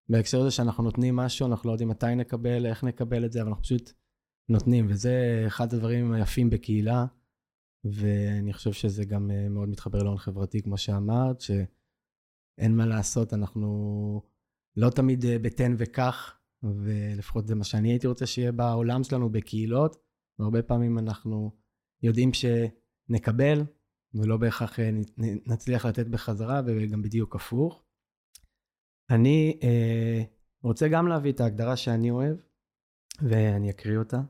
בהקשר 0.09 0.39
לזה 0.39 0.51
שאנחנו 0.51 0.83
נותנים 0.83 1.15
משהו, 1.15 1.47
אנחנו 1.47 1.67
לא 1.67 1.73
יודעים 1.73 1.89
מתי 1.89 2.15
נקבל, 2.15 2.65
איך 2.65 2.83
נקבל 2.83 3.25
את 3.25 3.31
זה, 3.31 3.41
אבל 3.41 3.49
אנחנו 3.49 3.63
פשוט 3.63 3.91
נותנים, 4.49 4.85
וזה 4.89 5.43
אחד 5.47 5.73
הדברים 5.73 6.11
היפים 6.11 6.49
בקהילה, 6.49 7.05
ואני 7.83 8.53
חושב 8.53 8.71
שזה 8.71 9.05
גם 9.05 9.31
אה, 9.31 9.49
מאוד 9.49 9.69
מתחבר 9.69 10.03
להון 10.03 10.17
חברתי, 10.17 10.61
כמו 10.61 10.77
שאמרת, 10.77 11.41
שאין 11.41 12.75
מה 12.75 12.85
לעשות, 12.85 13.33
אנחנו 13.33 14.21
לא 14.75 14.89
תמיד 14.89 15.25
אה, 15.25 15.39
בתן 15.39 15.75
וקח, 15.77 16.39
ולפחות 16.63 17.47
זה 17.47 17.55
מה 17.55 17.63
שאני 17.63 17.91
הייתי 17.91 18.07
רוצה 18.07 18.25
שיהיה 18.25 18.51
בעולם 18.51 19.03
שלנו, 19.03 19.29
בקהילות, 19.29 19.97
והרבה 20.39 20.61
פעמים 20.61 20.99
אנחנו 20.99 21.51
יודעים 22.03 22.31
שנקבל, 22.33 23.63
ולא 24.13 24.37
בהכרח 24.37 24.79
אה, 24.79 24.89
נצליח 25.47 25.85
לתת 25.85 26.07
בחזרה, 26.07 26.61
וגם 26.65 27.01
בדיוק 27.01 27.35
הפוך. 27.35 27.83
אני 29.09 29.59
אה, 29.63 30.23
רוצה 30.63 30.87
גם 30.87 31.07
להביא 31.07 31.31
את 31.31 31.39
ההגדרה 31.39 31.75
שאני 31.77 32.11
אוהב, 32.11 32.37
ואני 33.21 33.69
אקריא 33.69 33.97
אותה. 33.97 34.21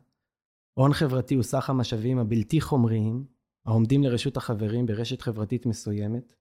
הון 0.77 0.93
חברתי 0.93 1.35
הוא 1.35 1.43
סך 1.43 1.69
המשאבים 1.69 2.17
הבלתי 2.17 2.61
חומריים 2.61 3.25
העומדים 3.65 4.03
לרשות 4.03 4.37
החברים 4.37 4.85
ברשת 4.85 5.21
חברתית 5.21 5.65
מסוימת, 5.65 6.33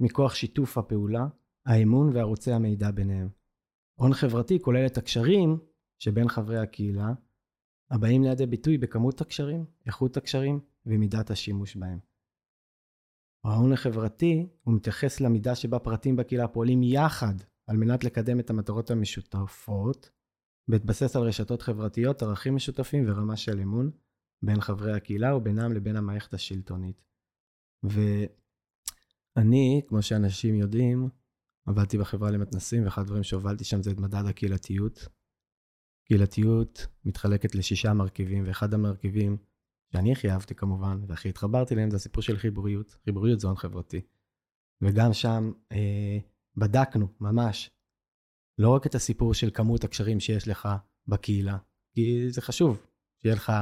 מכוח 0.00 0.34
שיתוף 0.34 0.78
הפעולה, 0.78 1.26
האמון 1.66 2.16
וערוצי 2.16 2.52
המידע 2.52 2.90
ביניהם. 2.90 3.28
הון 3.94 4.14
חברתי 4.14 4.60
כולל 4.60 4.86
את 4.86 4.98
הקשרים 4.98 5.58
שבין 5.98 6.28
חברי 6.28 6.58
הקהילה, 6.58 7.12
הבאים 7.90 8.22
לידי 8.22 8.46
ביטוי 8.46 8.78
בכמות 8.78 9.20
הקשרים, 9.20 9.64
איכות 9.86 10.16
הקשרים 10.16 10.60
ומידת 10.86 11.30
השימוש 11.30 11.76
בהם. 11.76 11.98
ההון 13.44 13.72
החברתי 13.72 14.48
הוא 14.62 14.74
מתייחס 14.74 15.20
למידה 15.20 15.54
שבה 15.54 15.78
פרטים 15.78 16.16
בקהילה 16.16 16.48
פועלים 16.48 16.82
יחד 16.82 17.34
על 17.66 17.76
מנת 17.76 18.04
לקדם 18.04 18.40
את 18.40 18.50
המטרות 18.50 18.90
המשותפות, 18.90 20.10
בהתבסס 20.68 21.16
על 21.16 21.22
רשתות 21.22 21.62
חברתיות, 21.62 22.22
ערכים 22.22 22.54
משותפים 22.54 23.04
ורמה 23.06 23.36
של 23.36 23.60
אמון, 23.60 23.90
בין 24.42 24.60
חברי 24.60 24.92
הקהילה 24.92 25.36
ובינם 25.36 25.72
לבין 25.72 25.96
המערכת 25.96 26.34
השלטונית. 26.34 27.04
ואני, 29.36 29.82
כמו 29.88 30.02
שאנשים 30.02 30.54
יודעים, 30.54 31.08
עבדתי 31.66 31.98
בחברה 31.98 32.30
למתנסים, 32.30 32.84
ואחד 32.84 33.02
הדברים 33.02 33.22
שהובלתי 33.22 33.64
שם 33.64 33.82
זה 33.82 33.90
את 33.90 33.98
מדד 33.98 34.24
הקהילתיות. 34.28 35.08
קהילתיות 36.04 36.86
מתחלקת 37.04 37.54
לשישה 37.54 37.92
מרכיבים, 37.92 38.44
ואחד 38.46 38.74
המרכיבים 38.74 39.36
שאני 39.92 40.12
הכי 40.12 40.30
אהבתי 40.30 40.54
כמובן, 40.54 41.00
והכי 41.08 41.28
התחברתי 41.28 41.74
להם, 41.74 41.90
זה 41.90 41.96
הסיפור 41.96 42.22
של 42.22 42.36
חיבוריות. 42.36 42.96
חיבוריות 43.04 43.40
זה 43.40 43.46
הון 43.46 43.56
חברתי. 43.56 44.00
וגם 44.82 45.12
שם 45.12 45.52
אה, 45.72 46.18
בדקנו, 46.56 47.08
ממש, 47.20 47.70
לא 48.58 48.74
רק 48.74 48.86
את 48.86 48.94
הסיפור 48.94 49.34
של 49.34 49.50
כמות 49.54 49.84
הקשרים 49.84 50.20
שיש 50.20 50.48
לך 50.48 50.68
בקהילה, 51.06 51.58
כי 51.94 52.30
זה 52.30 52.40
חשוב, 52.40 52.86
שיהיה 53.22 53.34
לך 53.34 53.52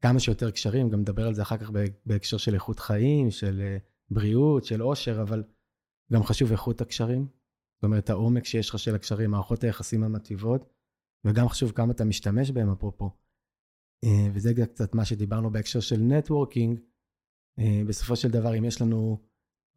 כמה 0.00 0.20
שיותר 0.20 0.50
קשרים, 0.50 0.88
גם 0.88 1.00
נדבר 1.00 1.26
על 1.26 1.34
זה 1.34 1.42
אחר 1.42 1.56
כך 1.56 1.70
בהקשר 2.06 2.36
של 2.36 2.54
איכות 2.54 2.78
חיים, 2.78 3.30
של 3.30 3.60
אה, 3.60 3.76
בריאות, 4.10 4.64
של 4.64 4.80
עושר, 4.80 5.22
אבל 5.22 5.44
גם 6.12 6.22
חשוב 6.22 6.50
איכות 6.50 6.80
הקשרים. 6.80 7.28
זאת 7.74 7.84
אומרת, 7.84 8.10
העומק 8.10 8.44
שיש 8.44 8.70
לך 8.70 8.78
של 8.78 8.94
הקשרים, 8.94 9.30
מערכות 9.30 9.64
היחסים 9.64 10.04
המטיבות, 10.04 10.72
וגם 11.24 11.48
חשוב 11.48 11.72
כמה 11.72 11.92
אתה 11.92 12.04
משתמש 12.04 12.50
בהם, 12.50 12.70
אפרופו. 12.70 13.10
אה, 14.04 14.28
וזה 14.34 14.52
קצת 14.66 14.94
מה 14.94 15.04
שדיברנו 15.04 15.50
בהקשר 15.50 15.80
של 15.80 16.00
נטוורקינג. 16.00 16.80
אה, 17.58 17.82
בסופו 17.86 18.16
של 18.16 18.28
דבר, 18.28 18.58
אם 18.58 18.64
יש 18.64 18.82
לנו 18.82 19.18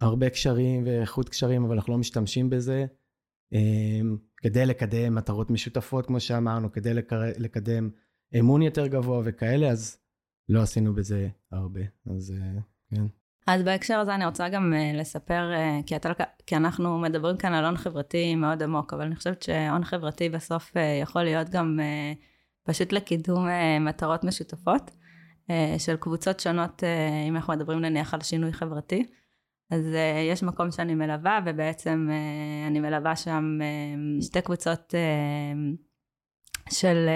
הרבה 0.02 0.30
קשרים 0.30 0.84
ואיכות 0.86 1.30
קשרים, 1.30 1.64
אבל 1.64 1.76
אנחנו 1.76 1.94
לא 1.94 2.00
משתמשים 2.00 2.50
בזה, 2.50 2.86
כדי 4.38 4.66
לקדם 4.66 5.16
מטרות 5.16 5.52
משותפות, 5.52 6.06
כמו 6.06 6.20
שאמרנו, 6.20 6.72
כדי 6.72 6.94
לקדם 7.38 7.90
אמון 8.40 8.62
יותר 8.62 8.88
גבוה 8.88 9.22
וכאלה, 9.26 9.70
אז 9.70 10.01
לא 10.52 10.62
עשינו 10.62 10.94
בזה 10.94 11.28
הרבה, 11.52 11.82
אז 12.06 12.34
אה, 12.38 12.60
כן. 12.90 13.06
אז 13.48 13.64
בהקשר 13.64 14.00
הזה 14.00 14.16
אני 14.16 14.26
רוצה 14.26 14.50
גם 14.50 14.74
uh, 14.74 14.98
לספר, 14.98 15.52
uh, 15.54 15.86
כי, 15.86 15.96
אתה, 15.96 16.12
כי 16.48 16.56
אנחנו 16.56 17.00
מדברים 17.00 17.38
כאן 17.38 17.54
על 17.54 17.66
הון 17.66 17.78
חברתי 17.78 18.36
מאוד 18.36 18.64
עמוק, 18.64 18.94
אבל 18.94 19.06
אני 19.06 19.16
חושבת 19.16 19.42
שהון 19.42 19.84
חברתי 19.84 20.30
בסוף 20.30 20.74
יכול 21.02 21.24
להיות 21.24 21.50
גם 21.50 21.80
פשוט 22.64 22.94
לקידום 22.94 23.48
מטרות 23.82 24.24
משותפות 24.24 24.92
של 25.78 25.96
קבוצות 25.96 26.40
שונות, 26.40 26.84
אם 27.28 27.36
אנחנו 27.36 27.54
מדברים 27.54 27.80
נניח 27.80 28.14
על 28.14 28.22
שינוי 28.22 28.54
חברתי. 28.54 29.06
אז 29.70 29.86
יש 30.32 30.44
מקום 30.44 30.72
שאני 30.72 30.96
מלווה, 30.96 31.40
ובעצם 31.46 32.10
אני 32.68 32.80
מלווה 32.80 33.16
שם 33.16 33.60
שתי 34.22 34.42
קבוצות 34.42 34.94
של 36.70 37.10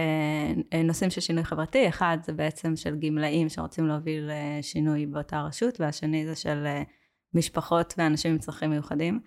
אה, 0.73 0.83
נושאים 0.83 1.09
של 1.09 1.21
שינוי 1.21 1.43
חברתי, 1.43 1.89
אחד 1.89 2.17
זה 2.23 2.33
בעצם 2.33 2.75
של 2.75 2.95
גמלאים 2.99 3.49
שרוצים 3.49 3.87
להוביל 3.87 4.29
אה, 4.29 4.59
שינוי 4.61 5.05
באותה 5.05 5.41
רשות, 5.41 5.81
והשני 5.81 6.25
זה 6.25 6.35
של 6.35 6.65
אה, 6.65 6.83
משפחות 7.33 7.93
ואנשים 7.97 8.31
עם 8.31 8.37
צרכים 8.37 8.69
מיוחדים. 8.69 9.19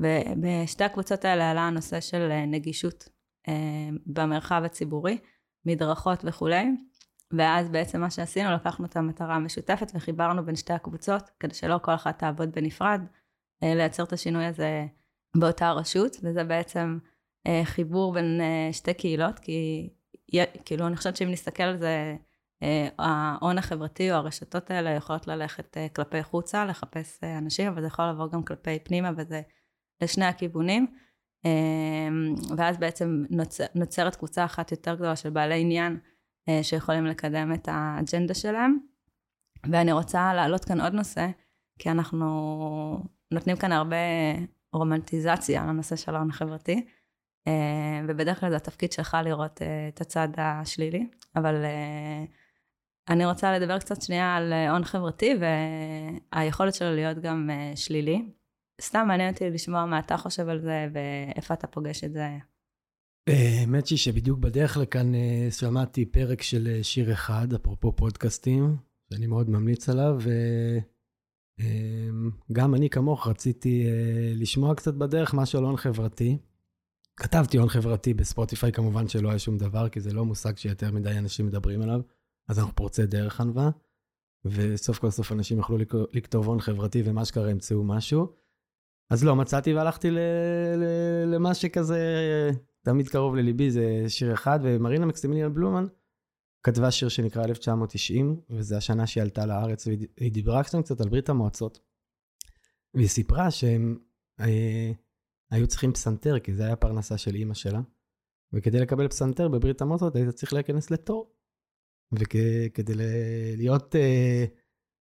ובשתי 0.00 0.84
הקבוצות 0.84 1.24
האלה 1.24 1.50
עלה 1.50 1.60
הנושא 1.60 2.00
של 2.00 2.28
נגישות 2.46 3.08
במרחב 4.06 4.62
הציבורי, 4.64 5.18
מדרכות 5.66 6.24
וכולי, 6.24 6.66
ואז 7.32 7.68
בעצם 7.68 8.00
מה 8.00 8.10
שעשינו, 8.10 8.52
לקחנו 8.52 8.86
את 8.86 8.96
המטרה 8.96 9.34
המשותפת 9.34 9.92
וחיברנו 9.94 10.44
בין 10.46 10.56
שתי 10.56 10.72
הקבוצות, 10.72 11.30
כדי 11.40 11.54
שלא 11.54 11.78
כל 11.82 11.94
אחת 11.94 12.18
תעבוד 12.18 12.52
בנפרד, 12.52 13.00
לייצר 13.62 14.02
את 14.02 14.12
השינוי 14.12 14.44
הזה 14.44 14.86
באותה 15.36 15.72
רשות, 15.72 16.16
וזה 16.22 16.44
בעצם 16.44 16.98
חיבור 17.64 18.12
בין 18.12 18.40
אה, 18.40 18.72
שתי 18.72 18.94
קהילות, 18.94 19.38
כי 19.38 19.88
כאילו 20.64 20.86
אני 20.86 20.96
חושבת 20.96 21.16
שאם 21.16 21.30
נסתכל 21.30 21.62
על 21.62 21.76
זה, 21.76 22.16
אה, 22.62 22.88
ההון 22.98 23.58
החברתי 23.58 24.10
או 24.10 24.16
הרשתות 24.16 24.70
האלה 24.70 24.90
יכולות 24.90 25.26
ללכת 25.26 25.76
כלפי 25.96 26.22
חוצה, 26.22 26.64
לחפש 26.64 27.24
אנשים, 27.24 27.68
אבל 27.68 27.80
זה 27.80 27.86
יכול 27.86 28.04
לבוא 28.04 28.30
גם 28.30 28.42
כלפי 28.42 28.78
פנימה, 28.78 29.10
וזה 29.16 29.42
לשני 30.02 30.24
הכיוונים. 30.24 30.86
ואז 32.56 32.78
בעצם 32.78 33.24
נוצר, 33.30 33.64
נוצרת 33.74 34.16
קבוצה 34.16 34.44
אחת 34.44 34.70
יותר 34.70 34.94
גדולה 34.94 35.16
של 35.16 35.30
בעלי 35.30 35.60
עניין 35.60 35.98
שיכולים 36.62 37.06
לקדם 37.06 37.52
את 37.54 37.68
האג'נדה 37.72 38.34
שלהם. 38.34 38.78
ואני 39.70 39.92
רוצה 39.92 40.34
להעלות 40.34 40.64
כאן 40.64 40.80
עוד 40.80 40.92
נושא, 40.92 41.28
כי 41.78 41.90
אנחנו 41.90 42.26
נותנים 43.30 43.56
כאן 43.56 43.72
הרבה 43.72 43.96
רומנטיזציה 44.72 45.66
לנושא 45.66 45.96
של 45.96 46.14
ההון 46.14 46.30
החברתי. 46.30 46.86
אה, 47.48 48.00
ובדרך 48.08 48.40
כלל 48.40 48.50
זה 48.50 48.56
התפקיד 48.56 48.92
שלך 48.92 49.16
לראות 49.24 49.62
אה, 49.62 49.88
את 49.88 50.00
הצד 50.00 50.28
השלילי, 50.36 51.06
אבל 51.36 51.64
אה, 51.64 52.24
אני 53.08 53.26
רוצה 53.26 53.58
לדבר 53.58 53.78
קצת 53.78 54.02
שנייה 54.02 54.36
על 54.36 54.52
הון 54.52 54.84
חברתי 54.84 55.32
והיכולת 56.32 56.74
שלו 56.74 56.94
להיות 56.94 57.18
גם 57.18 57.50
שלילי. 57.74 58.22
סתם 58.82 59.04
מעניין 59.08 59.32
אותי 59.32 59.50
לשמוע 59.50 59.84
מה 59.84 59.98
אתה 59.98 60.16
חושב 60.16 60.48
על 60.48 60.60
זה 60.60 60.86
ואיפה 60.92 61.54
אתה 61.54 61.66
פוגש 61.66 62.04
את 62.04 62.12
זה. 62.12 62.28
האמת 63.28 63.88
היא 63.88 63.98
שבדיוק 63.98 64.38
בדרך 64.38 64.76
לכאן 64.76 65.12
שמעתי 65.50 66.04
פרק 66.04 66.42
של 66.42 66.78
שיר 66.82 67.12
אחד, 67.12 67.52
אפרופו 67.52 67.96
פודקאסטים, 67.96 68.76
שאני 69.10 69.26
מאוד 69.26 69.50
ממליץ 69.50 69.88
עליו, 69.88 70.20
אמ, 71.60 72.30
גם 72.52 72.74
אני 72.74 72.90
כמוך 72.90 73.28
רציתי 73.28 73.86
לשמוע 74.34 74.74
קצת 74.74 74.94
בדרך 74.94 75.34
משהו 75.34 75.58
על 75.58 75.64
הון 75.64 75.76
חברתי. 75.76 76.38
כתבתי 77.16 77.58
הון 77.58 77.68
חברתי 77.68 78.14
בספוטיפיי, 78.14 78.72
כמובן 78.72 79.08
שלא 79.08 79.28
היה 79.28 79.38
שום 79.38 79.58
דבר, 79.58 79.88
כי 79.88 80.00
זה 80.00 80.12
לא 80.12 80.24
מושג 80.24 80.56
שיותר 80.56 80.92
מדי 80.92 81.18
אנשים 81.18 81.46
מדברים 81.46 81.82
עליו, 81.82 82.00
אז 82.48 82.58
אנחנו 82.58 82.74
פורצי 82.74 83.06
דרך 83.06 83.40
ענווה, 83.40 83.70
וסוף 84.44 84.98
כל 84.98 85.10
סוף 85.10 85.32
אנשים 85.32 85.58
יכלו 85.58 85.78
לכתוב 86.12 86.46
הון 86.46 86.60
חברתי 86.60 87.02
ומה 87.04 87.24
שקרה 87.24 87.50
ימצאו 87.50 87.84
משהו. 87.84 88.26
אז 89.10 89.24
לא 89.24 89.36
מצאתי 89.36 89.74
והלכתי 89.74 90.10
ל- 90.10 90.18
ל- 90.76 91.34
למה 91.34 91.54
שכזה 91.54 92.00
תמיד 92.82 93.08
קרוב 93.08 93.36
לליבי, 93.36 93.70
זה 93.70 94.04
שיר 94.08 94.34
אחד, 94.34 94.58
ומרינה 94.62 95.06
מקסימיליאן 95.06 95.54
בלומן 95.54 95.84
כתבה 96.62 96.90
שיר 96.90 97.08
שנקרא 97.08 97.44
1990, 97.44 98.40
וזו 98.50 98.76
השנה 98.76 99.06
שהיא 99.06 99.22
עלתה 99.22 99.46
לארץ, 99.46 99.86
והיא 99.86 100.32
דיברה 100.32 100.62
קצת 100.64 101.00
על 101.00 101.08
ברית 101.08 101.28
המועצות. 101.28 101.80
והיא 102.94 103.08
סיפרה 103.08 103.50
שהם 103.50 103.98
אה, 104.40 104.92
היו 105.50 105.66
צריכים 105.66 105.92
פסנתר, 105.92 106.38
כי 106.38 106.54
זה 106.54 106.64
היה 106.64 106.76
פרנסה 106.76 107.18
של 107.18 107.34
אימא 107.34 107.54
שלה, 107.54 107.80
וכדי 108.52 108.80
לקבל 108.80 109.08
פסנתר 109.08 109.48
בברית 109.48 109.80
המועצות 109.80 110.16
היית 110.16 110.28
צריך 110.28 110.52
להיכנס 110.52 110.90
לתור. 110.90 111.34
וכדי 112.12 112.94
להיות 113.56 113.96
אה, 113.96 114.44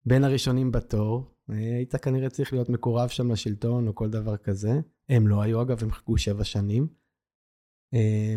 בין 0.06 0.24
הראשונים 0.24 0.72
בתור, 0.72 1.36
אה, 1.50 1.56
היית 1.56 1.96
כנראה 1.96 2.30
צריך 2.30 2.54
להיות 2.54 2.70
מקורב 2.70 3.10
שם 3.10 3.32
לשלטון 3.32 3.88
או 3.88 3.96
כל 3.96 4.10
דבר 4.10 4.38
כזה. 4.38 4.72
הם 5.10 5.28
לא 5.28 5.42
היו 5.42 5.62
אגב, 5.62 5.84
הם 5.84 5.92
חיכו 5.92 6.18
שבע 6.18 6.44
שנים. 6.44 6.88
אה, 7.94 8.36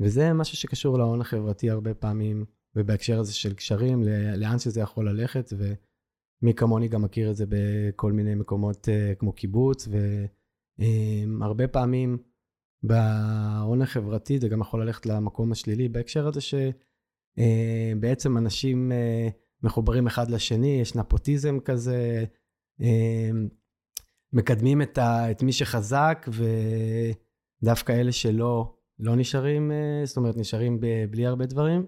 וזה 0.00 0.32
משהו 0.32 0.56
שקשור 0.56 0.98
להון 0.98 1.20
החברתי 1.20 1.70
הרבה 1.70 1.94
פעמים, 1.94 2.44
ובהקשר 2.76 3.20
הזה 3.20 3.32
של 3.32 3.54
קשרים, 3.54 4.02
לאן 4.36 4.58
שזה 4.58 4.80
יכול 4.80 5.08
ללכת, 5.08 5.52
ומי 5.52 6.54
כמוני 6.54 6.88
גם 6.88 7.02
מכיר 7.02 7.30
את 7.30 7.36
זה 7.36 7.44
בכל 7.48 8.12
מיני 8.12 8.34
מקומות 8.34 8.88
uh, 8.88 9.14
כמו 9.18 9.32
קיבוץ, 9.32 9.88
והרבה 11.40 11.68
פעמים 11.68 12.18
בהון 12.82 13.82
החברתי 13.82 14.38
זה 14.38 14.48
גם 14.48 14.60
יכול 14.60 14.82
ללכת 14.82 15.06
למקום 15.06 15.52
השלילי, 15.52 15.88
בהקשר 15.88 16.26
הזה 16.26 16.40
שבעצם 16.40 18.36
uh, 18.36 18.38
אנשים 18.38 18.92
uh, 18.92 19.32
מחוברים 19.62 20.06
אחד 20.06 20.30
לשני, 20.30 20.80
יש 20.80 20.94
נפוטיזם 20.94 21.60
כזה, 21.60 22.24
uh, 22.80 22.84
מקדמים 24.32 24.82
את, 24.82 24.98
ה, 24.98 25.30
את 25.30 25.42
מי 25.42 25.52
שחזק, 25.52 26.28
ודווקא 27.62 27.92
אלה 27.92 28.12
שלא 28.12 28.74
לא 28.98 29.16
נשארים, 29.16 29.72
אה, 29.72 30.02
זאת 30.04 30.16
אומרת, 30.16 30.36
נשארים 30.36 30.80
בלי 31.10 31.26
הרבה 31.26 31.46
דברים. 31.46 31.86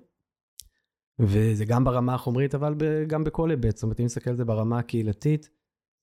וזה 1.18 1.64
גם 1.64 1.84
ברמה 1.84 2.14
החומרית, 2.14 2.54
אבל 2.54 2.74
גם 3.06 3.24
בכל 3.24 3.50
היבט. 3.50 3.76
זאת 3.76 3.82
אומרת, 3.82 4.00
אם 4.00 4.04
נסתכל 4.04 4.30
על 4.30 4.36
זה 4.36 4.44
ברמה 4.44 4.78
הקהילתית, 4.78 5.50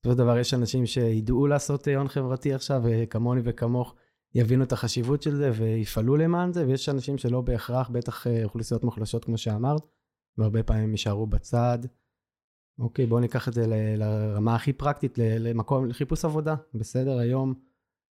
בסופו 0.03 0.11
של 0.11 0.23
דבר 0.23 0.37
יש 0.37 0.53
אנשים 0.53 0.85
שידעו 0.85 1.47
לעשות 1.47 1.87
הון 1.87 2.07
חברתי 2.07 2.53
עכשיו, 2.53 2.81
וכמוני 2.85 3.41
וכמוך 3.43 3.95
יבינו 4.35 4.63
את 4.63 4.71
החשיבות 4.71 5.21
של 5.21 5.35
זה 5.35 5.51
ויפעלו 5.53 6.17
למען 6.17 6.53
זה, 6.53 6.67
ויש 6.67 6.89
אנשים 6.89 7.17
שלא 7.17 7.41
בהכרח, 7.41 7.89
בטח 7.89 8.27
אה, 8.27 8.43
אוכלוסיות 8.43 8.83
מוחלשות 8.83 9.25
כמו 9.25 9.37
שאמרת, 9.37 9.81
והרבה 10.37 10.63
פעמים 10.63 10.91
יישארו 10.91 11.27
בצד. 11.27 11.79
אוקיי, 12.79 13.05
בואו 13.05 13.19
ניקח 13.19 13.47
את 13.47 13.53
זה 13.53 13.65
לרמה 13.97 14.55
הכי 14.55 14.73
פרקטית, 14.73 15.17
למקום, 15.17 15.85
לחיפוש 15.85 16.25
עבודה. 16.25 16.55
בסדר, 16.73 17.17
היום 17.17 17.53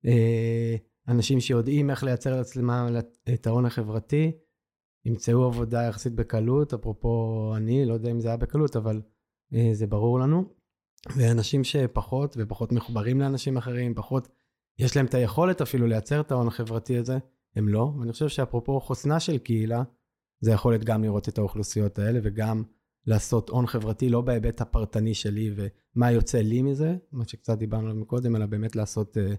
אה, 0.06 0.76
אנשים 1.08 1.40
שיודעים 1.40 1.90
איך 1.90 2.04
לייצר 2.04 2.36
לעצמם 2.36 2.88
את 3.34 3.48
ההון 3.48 3.66
החברתי, 3.66 4.32
ימצאו 5.06 5.46
עבודה 5.46 5.84
יחסית 5.84 6.14
בקלות, 6.14 6.74
אפרופו 6.74 7.54
אני, 7.58 7.86
לא 7.86 7.94
יודע 7.94 8.12
אם 8.12 8.20
זה 8.20 8.28
היה 8.28 8.38
בקלות, 8.38 8.76
אבל 8.76 9.02
אה, 9.54 9.70
זה 9.74 9.88
ברור 9.88 10.20
לנו. 10.20 10.57
ואנשים 11.16 11.64
שפחות 11.64 12.36
ופחות 12.40 12.72
מחוברים 12.72 13.22
לאנשים 13.22 13.58
אחרים, 13.58 13.96
פחות, 13.96 14.28
יש 14.80 14.96
להם 14.96 15.06
את 15.06 15.14
היכולת 15.14 15.62
אפילו 15.62 15.88
לייצר 15.88 16.22
את 16.22 16.32
ההון 16.32 16.48
החברתי 16.48 16.98
הזה, 16.98 17.18
הם 17.56 17.68
לא. 17.70 17.92
ואני 18.00 18.12
חושב 18.12 18.28
שאפרופו 18.28 18.80
חוסנה 18.80 19.20
של 19.20 19.38
קהילה, 19.38 19.84
זה 20.42 20.52
יכולת 20.52 20.84
גם 20.84 21.04
לראות 21.04 21.30
את 21.30 21.38
האוכלוסיות 21.38 22.00
האלה 22.00 22.20
וגם 22.24 22.64
לעשות 23.06 23.50
הון 23.50 23.68
חברתי, 23.68 24.10
לא 24.10 24.22
בהיבט 24.22 24.62
הפרטני 24.62 25.14
שלי 25.14 25.52
ומה 25.56 26.12
יוצא 26.12 26.38
לי 26.38 26.62
מזה, 26.62 26.96
מה 27.12 27.28
שקצת 27.28 27.58
דיברנו 27.58 27.90
עליו 27.90 28.06
קודם, 28.06 28.36
אלא 28.36 28.46
באמת 28.46 28.76
לעשות 28.76 29.18
uh, 29.18 29.36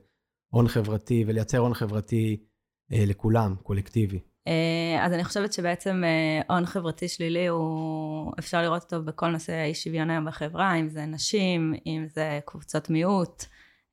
הון 0.49 0.69
חברתי 0.69 1.25
ולייצר 1.27 1.59
הון 1.59 1.75
חברתי 1.75 2.45
אה, 2.93 3.05
לכולם, 3.07 3.55
קולקטיבי? 3.63 4.21
אה, 4.49 5.05
אז 5.05 5.13
אני 5.13 5.25
חושבת 5.25 5.53
שבעצם 5.53 6.03
אה, 6.05 6.55
הון 6.55 6.67
חברתי 6.67 7.09
שלילי 7.09 7.47
הוא, 7.47 8.33
אפשר 8.39 8.63
לראות 8.63 8.83
אותו 8.83 9.03
בכל 9.05 9.29
נושא 9.29 9.53
האי 9.53 9.75
שוויון 9.75 10.11
היום 10.11 10.25
בחברה, 10.25 10.75
אם 10.75 10.89
זה 10.89 11.07
נשים, 11.07 11.75
אם 11.87 12.07
זה 12.15 12.41
קבוצות 12.45 12.91
מיעוט, 12.91 13.45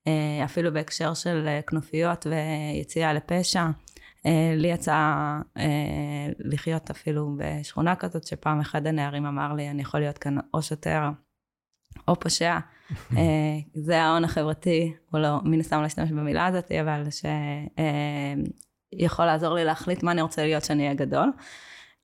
אה, 0.07 0.45
אפילו 0.45 0.73
בהקשר 0.73 1.13
של 1.13 1.47
כנופיות 1.67 2.27
ויציאה 2.27 3.13
לפשע. 3.13 3.65
לי 4.57 4.67
יצא 4.67 5.15
לחיות 6.39 6.89
אפילו 6.89 7.35
בשכונה 7.37 7.95
כזאת, 7.95 8.27
שפעם 8.27 8.59
אחד 8.59 8.87
הנערים 8.87 9.25
אמר 9.25 9.53
לי, 9.53 9.69
אני 9.69 9.81
יכול 9.81 9.99
להיות 9.99 10.17
כאן 10.17 10.37
או 10.53 10.61
שוטר 10.61 11.09
או 12.07 12.19
פושע. 12.19 12.57
זה 13.85 14.01
ההון 14.01 14.23
החברתי, 14.23 14.93
הוא 15.11 15.19
לא, 15.19 15.39
מן 15.43 15.59
הסתם 15.59 15.81
לא 15.81 15.85
אשתמש 15.85 16.11
במילה 16.11 16.45
הזאת, 16.45 16.71
אבל 16.71 17.03
שיכול 18.95 19.25
לעזור 19.25 19.53
לי 19.53 19.65
להחליט 19.65 20.03
מה 20.03 20.11
אני 20.11 20.21
רוצה 20.21 20.43
להיות 20.45 20.63
שאני 20.63 20.83
אהיה 20.83 20.93
גדול. 20.93 21.31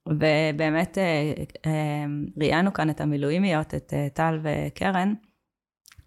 ובאמת 0.08 0.98
אה, 0.98 1.34
אה, 1.65 2.06
ראיינו 2.38 2.74
כאן 2.74 2.89
את 2.89 3.02
המילואימיות, 3.02 3.76
את 3.76 3.94
טל 4.13 4.39
וקרן, 4.44 5.13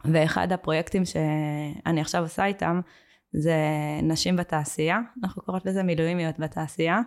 ואחד 0.05 0.53
הפרויקטים 0.53 1.05
שאני 1.05 2.01
עכשיו 2.01 2.23
עושה 2.23 2.45
איתם, 2.45 2.81
זה 3.33 3.57
נשים 4.03 4.37
בתעשייה, 4.37 4.99
אנחנו 5.25 5.43
קוראות 5.43 5.67
לזה 5.67 5.83
מילואימיות 5.83 6.39
בתעשייה, 6.39 7.01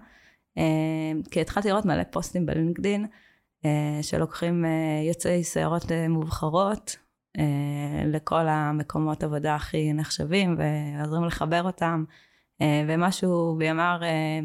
כי 1.32 1.42
התחלתי 1.42 1.68
לראות 1.68 1.86
מלא 1.86 2.04
פוסטים 2.12 2.46
בלינקדין, 2.46 3.06
שלוקחים 4.02 4.66
יוצאי 5.08 5.44
סיירות 5.44 5.92
מובחרות, 6.10 6.98
אה, 7.40 8.04
לכל 8.06 8.48
המקומות 8.48 9.24
עבודה 9.24 9.56
הכי 9.56 9.94
נחשבים 9.94 10.58
ועוזרים 10.58 11.24
לחבר 11.24 11.64
אותם. 11.64 12.04
אה, 12.62 12.84
ומשהו 12.88 13.56
בי 13.58 13.72
אמר, 13.72 14.00
אה, 14.04 14.40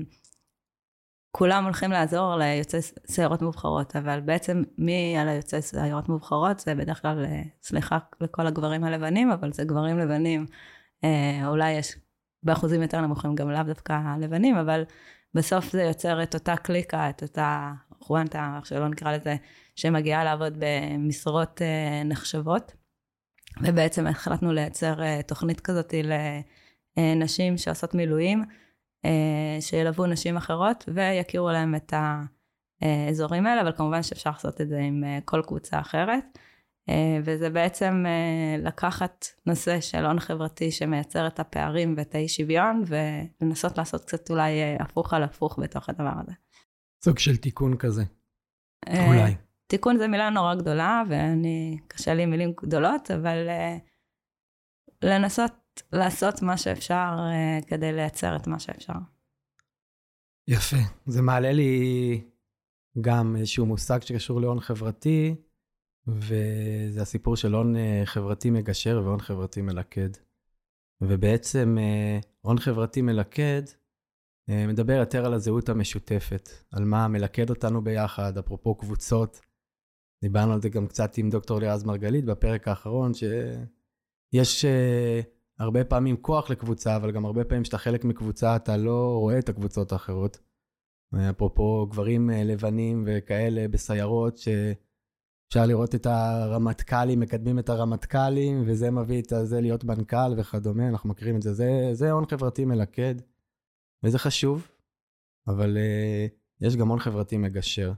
כולם 1.31 1.65
הולכים 1.65 1.91
לעזור 1.91 2.37
ליוצאי 2.37 2.81
סיירות 3.07 3.43
מובחרות, 3.43 3.97
אבל 3.97 4.21
בעצם 4.21 4.63
מי 4.79 5.19
על 5.19 5.29
היוצאי 5.29 5.63
סיירות 5.63 6.09
מובחרות 6.09 6.61
זה 6.61 6.75
בדרך 6.75 7.03
כלל, 7.03 7.25
סליחה 7.63 7.99
לכל 8.21 8.47
הגברים 8.47 8.85
הלבנים, 8.85 9.31
אבל 9.31 9.53
זה 9.53 9.65
גברים 9.65 9.99
לבנים. 9.99 10.47
אולי 11.47 11.71
יש 11.73 11.97
באחוזים 12.43 12.83
יותר 12.83 13.01
נמוכים 13.01 13.35
גם 13.35 13.51
לאו 13.51 13.63
דווקא 13.63 13.99
לבנים, 14.21 14.57
אבל 14.57 14.85
בסוף 15.35 15.73
זה 15.73 15.83
יוצר 15.83 16.23
את 16.23 16.35
אותה 16.35 16.57
קליקה, 16.57 17.11
את 17.11 17.23
אותה 17.23 17.73
חואנטה, 18.01 18.55
איך 18.57 18.67
שלא 18.67 18.89
נקרא 18.89 19.13
לזה, 19.13 19.37
שמגיעה 19.77 20.25
לעבוד 20.25 20.53
במשרות 20.59 21.61
נחשבות. 22.05 22.73
ובעצם 23.61 24.07
החלטנו 24.07 24.53
לייצר 24.53 25.03
אה, 25.03 25.21
תוכנית 25.23 25.61
כזאת 25.61 25.95
לנשים 26.97 27.59
שעושות 27.59 27.95
מילואים, 27.95 28.45
אה, 29.05 29.57
שילוו 29.61 30.07
נשים 30.07 30.37
אחרות 30.37 30.85
ויכירו 30.95 31.51
להם 31.51 31.75
את 31.75 31.95
האזורים 32.83 33.47
האלה, 33.47 33.61
אבל 33.61 33.73
כמובן 33.73 34.03
שאפשר 34.03 34.31
לעשות 34.31 34.61
את 34.61 34.69
זה 34.69 34.79
עם 34.79 35.05
אה, 35.05 35.19
כל 35.25 35.43
קבוצה 35.47 35.81
אחרת. 35.81 36.39
וזה 37.25 37.51
בעצם 37.51 38.05
לקחת 38.59 39.27
נושא 39.47 39.81
של 39.81 40.07
הון 40.07 40.21
חברתי 40.21 40.71
שמייצר 40.71 41.27
את 41.27 41.41
הפערים 41.41 41.95
ואת 41.97 42.15
האי 42.15 42.29
שוויון, 42.29 42.83
ולנסות 42.87 43.79
לעשות 43.79 44.05
קצת 44.05 44.31
אולי 44.31 44.51
הפוך 44.81 45.15
על 45.15 45.23
הפוך 45.23 45.59
בתוך 45.63 45.89
הדבר 45.89 46.13
הזה. 46.23 46.33
סוג 47.05 47.19
של 47.19 47.37
תיקון 47.37 47.77
כזה, 47.77 48.03
אולי. 48.89 49.35
תיקון 49.67 49.99
זה 49.99 50.09
מילה 50.09 50.31
נורא 50.31 50.55
גדולה, 50.55 51.03
ואני, 51.09 51.79
קשה 51.89 52.15
לי 52.15 52.27
מילים 52.27 52.53
גדולות, 52.63 53.11
אבל 53.11 53.49
לנסות 55.03 55.53
לעשות 55.93 56.43
מה 56.43 56.57
שאפשר 56.57 57.17
uh, 57.19 57.67
כדי 57.67 57.93
לייצר 57.93 58.37
את 58.37 58.47
מה 58.47 58.59
שאפשר. 58.59 58.93
יפה. 60.49 60.77
זה 61.07 61.23
מעלה 61.23 61.53
לי 61.53 62.25
גם 63.01 63.37
איזשהו 63.37 63.67
מושג 63.67 64.03
שקשור 64.03 64.41
להון 64.41 64.61
חברתי, 64.61 65.35
וזה 66.07 67.03
הסיפור 67.03 67.37
של 67.37 67.55
הון 67.55 67.77
uh, 67.77 67.79
חברתי 68.05 68.51
מגשר 68.51 69.01
והון 69.05 69.21
חברתי 69.21 69.63
מלכד. 69.63 70.11
ובעצם 71.01 71.77
הון 72.41 72.59
חברתי 72.59 73.03
מלכד 73.03 73.63
מדבר 74.49 74.93
יותר 74.93 75.27
על 75.27 75.35
הזהות 75.35 75.69
המשותפת, 75.69 76.49
על 76.71 76.85
מה 76.85 77.09
מלכד 77.09 77.51
אותנו 77.51 77.85
ביחד, 77.85 78.39
אפרופו 78.39 78.75
קבוצות. 78.75 79.41
דיברנו 80.23 80.53
על 80.53 80.61
זה 80.63 80.69
גם 80.69 80.87
קצת 80.87 81.19
עם 81.19 81.31
דוקטור 81.31 81.61
לירז 81.61 81.85
מרגלית 81.85 82.25
בפרק 82.25 82.69
האחרון, 82.69 83.13
שיש 83.15 84.65
הרבה 85.63 85.85
פעמים 85.85 86.17
כוח 86.17 86.51
לקבוצה, 86.51 86.97
אבל 86.97 87.11
גם 87.11 87.25
הרבה 87.25 87.45
פעמים 87.45 87.63
כשאתה 87.63 87.79
חלק 87.79 88.05
מקבוצה 88.05 88.57
אתה 88.57 88.77
לא 88.77 89.17
רואה 89.19 89.39
את 89.39 89.49
הקבוצות 89.49 89.93
האחרות. 89.93 90.39
אפרופו 91.31 91.87
גברים 91.91 92.31
uh, 92.31 92.33
לבנים 92.33 93.05
וכאלה 93.07 93.69
בסיירות, 93.69 94.41
אפשר 95.49 95.67
לראות 95.67 95.95
את 95.95 96.07
הרמטכ"לים, 96.07 97.21
מקדמים 97.21 97.59
את 97.59 97.69
הרמטכ"לים, 97.69 98.63
וזה 98.67 98.91
מביא 98.91 99.23
את 99.23 99.33
זה 99.45 99.61
להיות 99.61 99.85
מנכ"ל 99.85 100.35
וכדומה, 100.37 100.89
אנחנו 100.89 101.09
מכירים 101.09 101.37
את 101.37 101.43
זה. 101.43 101.53
זה, 101.53 101.91
זה 101.93 102.11
הון 102.11 102.27
חברתי 102.27 102.65
מלכד, 102.65 103.15
וזה 104.03 104.19
חשוב, 104.19 104.69
אבל 105.49 105.77
uh, 105.77 106.65
יש 106.67 106.77
גם 106.77 106.89
הון 106.89 106.99
חברתי 106.99 107.37
מגשר. 107.37 107.93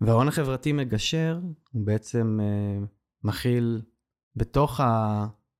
וההון 0.00 0.28
החברתי 0.28 0.72
מגשר 0.72 1.40
הוא 1.72 1.86
בעצם 1.86 2.40
uh, 2.40 2.86
מכיל 3.24 3.82
בתוך 4.36 4.80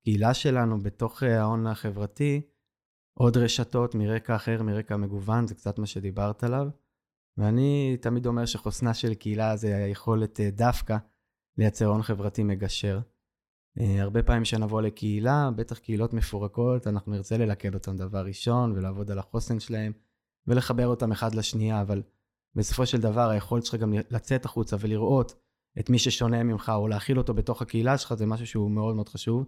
הקהילה 0.03 0.35
שלנו, 0.35 0.83
בתוך 0.83 1.23
ההון 1.23 1.67
החברתי, 1.67 2.41
עוד 3.19 3.37
רשתות 3.37 3.95
מרקע 3.95 4.37
אחר, 4.37 4.62
מרקע 4.62 4.97
מגוון, 4.97 5.47
זה 5.47 5.55
קצת 5.55 5.79
מה 5.79 5.87
שדיברת 5.87 6.45
עליו. 6.45 6.67
ואני 7.37 7.97
תמיד 8.01 8.27
אומר 8.27 8.45
שחוסנה 8.47 8.95
של 8.95 9.15
קהילה 9.15 9.57
זה 9.57 9.77
היכולת 9.77 10.41
uh, 10.41 10.57
דווקא 10.57 10.97
לייצר 11.59 11.87
הון 11.87 12.03
חברתי 12.03 12.43
מגשר. 12.43 13.01
Uh, 13.79 13.83
הרבה 13.99 14.23
פעמים 14.23 14.43
כשנבוא 14.43 14.83
לקהילה, 14.83 15.51
בטח 15.57 15.79
קהילות 15.79 16.15
מפורקות, 16.15 16.87
אנחנו 16.87 17.12
נרצה 17.12 17.37
ללכד 17.37 17.75
אותן 17.75 17.97
דבר 17.97 18.25
ראשון 18.27 18.73
ולעבוד 18.73 19.11
על 19.11 19.19
החוסן 19.19 19.61
שלהם 19.61 19.93
ולחבר 20.47 20.87
אותם 20.87 21.12
אחד 21.12 21.35
לשנייה, 21.35 21.81
אבל 21.81 22.03
בסופו 22.55 22.87
של 22.87 23.01
דבר 23.01 23.29
היכולת 23.29 23.67
שלך 23.67 23.75
גם 23.75 23.93
לצאת 24.11 24.45
החוצה 24.45 24.77
ולראות 24.81 25.35
את 25.79 25.91
מי 25.91 25.99
ששונה 25.99 26.43
ממך 26.43 26.73
או 26.75 26.88
להכיל 26.88 27.19
אותו 27.19 27.35
בתוך 27.35 27.62
הקהילה 27.62 27.99
שלך 27.99 28.15
זה 28.15 28.27
משהו 28.27 28.47
שהוא 28.47 28.71
מאוד 28.71 28.97
מאוד 28.97 29.09
חשוב, 29.09 29.47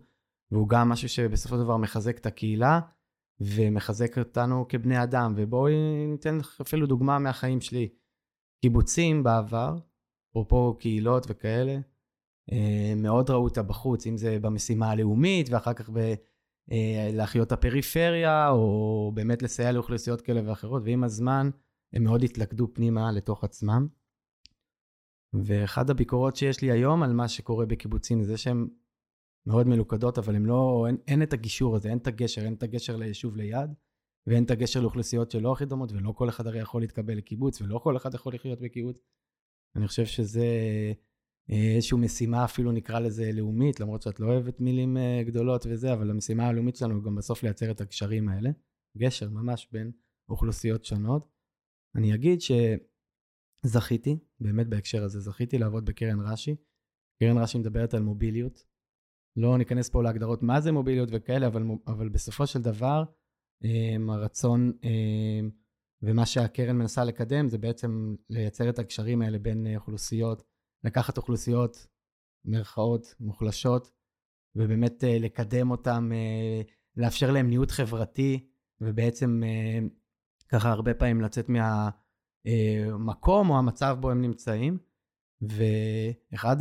והוא 0.50 0.68
גם 0.68 0.88
משהו 0.88 1.08
שבסופו 1.08 1.54
של 1.56 1.62
דבר 1.62 1.76
מחזק 1.76 2.18
את 2.18 2.26
הקהילה 2.26 2.80
ומחזק 3.40 4.18
אותנו 4.18 4.68
כבני 4.68 5.02
אדם. 5.02 5.34
ובואי 5.36 5.74
ניתן 6.06 6.38
לך 6.38 6.60
אפילו 6.60 6.86
דוגמה 6.86 7.18
מהחיים 7.18 7.60
שלי. 7.60 7.88
קיבוצים 8.62 9.22
בעבר, 9.22 9.78
אפרופו 10.30 10.76
קהילות 10.80 11.26
וכאלה, 11.28 11.78
אה, 12.52 12.92
מאוד 12.96 13.30
ראו 13.30 13.44
אותה 13.44 13.62
בחוץ, 13.62 14.06
אם 14.06 14.16
זה 14.16 14.38
במשימה 14.40 14.90
הלאומית, 14.90 15.48
ואחר 15.50 15.72
כך 15.72 15.90
ב... 15.90 16.14
אה, 16.72 17.10
להחיות 17.12 17.46
את 17.46 17.52
הפריפריה, 17.52 18.48
או 18.48 19.12
באמת 19.14 19.42
לסייע 19.42 19.72
לאוכלוסיות 19.72 20.20
כאלה 20.20 20.40
ואחרות, 20.44 20.82
ועם 20.84 21.04
הזמן 21.04 21.50
הם 21.92 22.04
מאוד 22.04 22.22
התלכדו 22.22 22.74
פנימה 22.74 23.12
לתוך 23.12 23.44
עצמם. 23.44 23.86
ואחד 25.32 25.90
הביקורות 25.90 26.36
שיש 26.36 26.62
לי 26.62 26.72
היום 26.72 27.02
על 27.02 27.12
מה 27.12 27.28
שקורה 27.28 27.66
בקיבוצים 27.66 28.22
זה 28.22 28.36
שהן 28.36 28.68
מאוד 29.46 29.66
מלוכדות, 29.66 30.18
אבל 30.18 30.36
הם 30.36 30.46
לא, 30.46 30.84
אין, 30.88 30.96
אין 31.08 31.22
את 31.22 31.32
הגישור 31.32 31.76
הזה, 31.76 31.88
אין 31.88 31.98
את 31.98 32.06
הגשר, 32.06 32.42
אין 32.44 32.54
את 32.54 32.62
הגשר 32.62 32.96
ליישוב 32.96 33.36
ליד, 33.36 33.70
ואין 34.26 34.44
את 34.44 34.50
הגשר 34.50 34.80
לאוכלוסיות 34.80 35.30
שלא 35.30 35.52
הכי 35.52 35.64
דומות, 35.64 35.92
ולא 35.92 36.12
כל 36.12 36.28
אחד 36.28 36.46
הרי 36.46 36.58
יכול 36.58 36.80
להתקבל 36.80 37.14
לקיבוץ, 37.14 37.60
ולא 37.60 37.78
כל 37.78 37.96
אחד 37.96 38.14
יכול 38.14 38.34
לחיות 38.34 38.60
בקיבוץ. 38.60 38.98
אני 39.76 39.88
חושב 39.88 40.04
שזה 40.04 40.46
אה, 41.50 41.72
איזושהי 41.76 41.98
משימה 41.98 42.44
אפילו 42.44 42.72
נקרא 42.72 42.98
לזה 42.98 43.32
לאומית, 43.32 43.80
למרות 43.80 44.02
שאת 44.02 44.20
לא 44.20 44.26
אוהבת 44.26 44.60
מילים 44.60 44.96
אה, 44.96 45.22
גדולות 45.26 45.66
וזה, 45.70 45.92
אבל 45.92 46.10
המשימה 46.10 46.48
הלאומית 46.48 46.76
שלנו 46.76 47.02
גם 47.02 47.14
בסוף 47.14 47.42
לייצר 47.42 47.70
את 47.70 47.80
הקשרים 47.80 48.28
האלה, 48.28 48.50
גשר 48.98 49.30
ממש 49.30 49.68
בין 49.72 49.92
אוכלוסיות 50.28 50.84
שונות. 50.84 51.28
אני 51.96 52.14
אגיד 52.14 52.38
שזכיתי, 53.64 54.18
באמת 54.40 54.66
בהקשר 54.66 55.04
הזה, 55.04 55.20
זכיתי 55.20 55.58
לעבוד 55.58 55.84
בקרן 55.84 56.20
רש"י. 56.20 56.56
קרן 57.22 57.38
רש"י 57.38 57.58
מדברת 57.58 57.94
על 57.94 58.02
מוביליות. 58.02 58.64
לא 59.36 59.58
ניכנס 59.58 59.88
פה 59.88 60.02
להגדרות 60.02 60.42
מה 60.42 60.60
זה 60.60 60.72
מוביליות 60.72 61.08
וכאלה, 61.12 61.46
אבל, 61.46 61.62
אבל 61.86 62.08
בסופו 62.08 62.46
של 62.46 62.62
דבר, 62.62 63.04
אה, 63.64 63.96
הרצון 64.08 64.72
ומה 66.02 66.26
שהקרן 66.26 66.76
מנסה 66.76 67.04
לקדם 67.04 67.48
זה 67.48 67.58
בעצם 67.58 68.14
לייצר 68.30 68.68
את 68.68 68.78
הקשרים 68.78 69.22
האלה 69.22 69.38
בין 69.38 69.66
אוכלוסיות 69.76 70.42
לקחת 70.84 71.16
אוכלוסיות, 71.16 71.86
מירכאות, 72.44 73.14
מוחלשות, 73.20 73.90
ובאמת 74.56 75.04
uh, 75.04 75.06
לקדם 75.20 75.70
אותם, 75.70 76.10
uh, 76.12 76.70
לאפשר 76.96 77.30
להם 77.30 77.48
ניוד 77.48 77.70
חברתי, 77.70 78.48
ובעצם 78.80 79.42
ככה 80.48 80.70
הרבה 80.70 80.94
פעמים 80.94 81.20
לצאת 81.20 81.46
מהמקום 82.46 83.50
או 83.50 83.58
המצב 83.58 83.96
בו 84.00 84.10
הם 84.10 84.22
נמצאים. 84.22 84.78
ואחד 85.42 86.56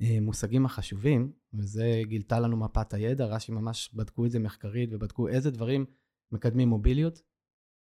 המושגים 0.00 0.66
החשובים, 0.66 1.32
וזה 1.54 2.02
גילתה 2.04 2.40
לנו 2.40 2.56
מפת 2.56 2.94
הידע, 2.94 3.26
רש"י 3.26 3.52
ממש 3.52 3.94
בדקו 3.94 4.26
את 4.26 4.30
זה 4.30 4.38
מחקרית 4.38 4.90
ובדקו 4.92 5.28
איזה 5.28 5.50
דברים 5.50 5.86
מקדמים 6.32 6.68
מוביליות, 6.68 7.22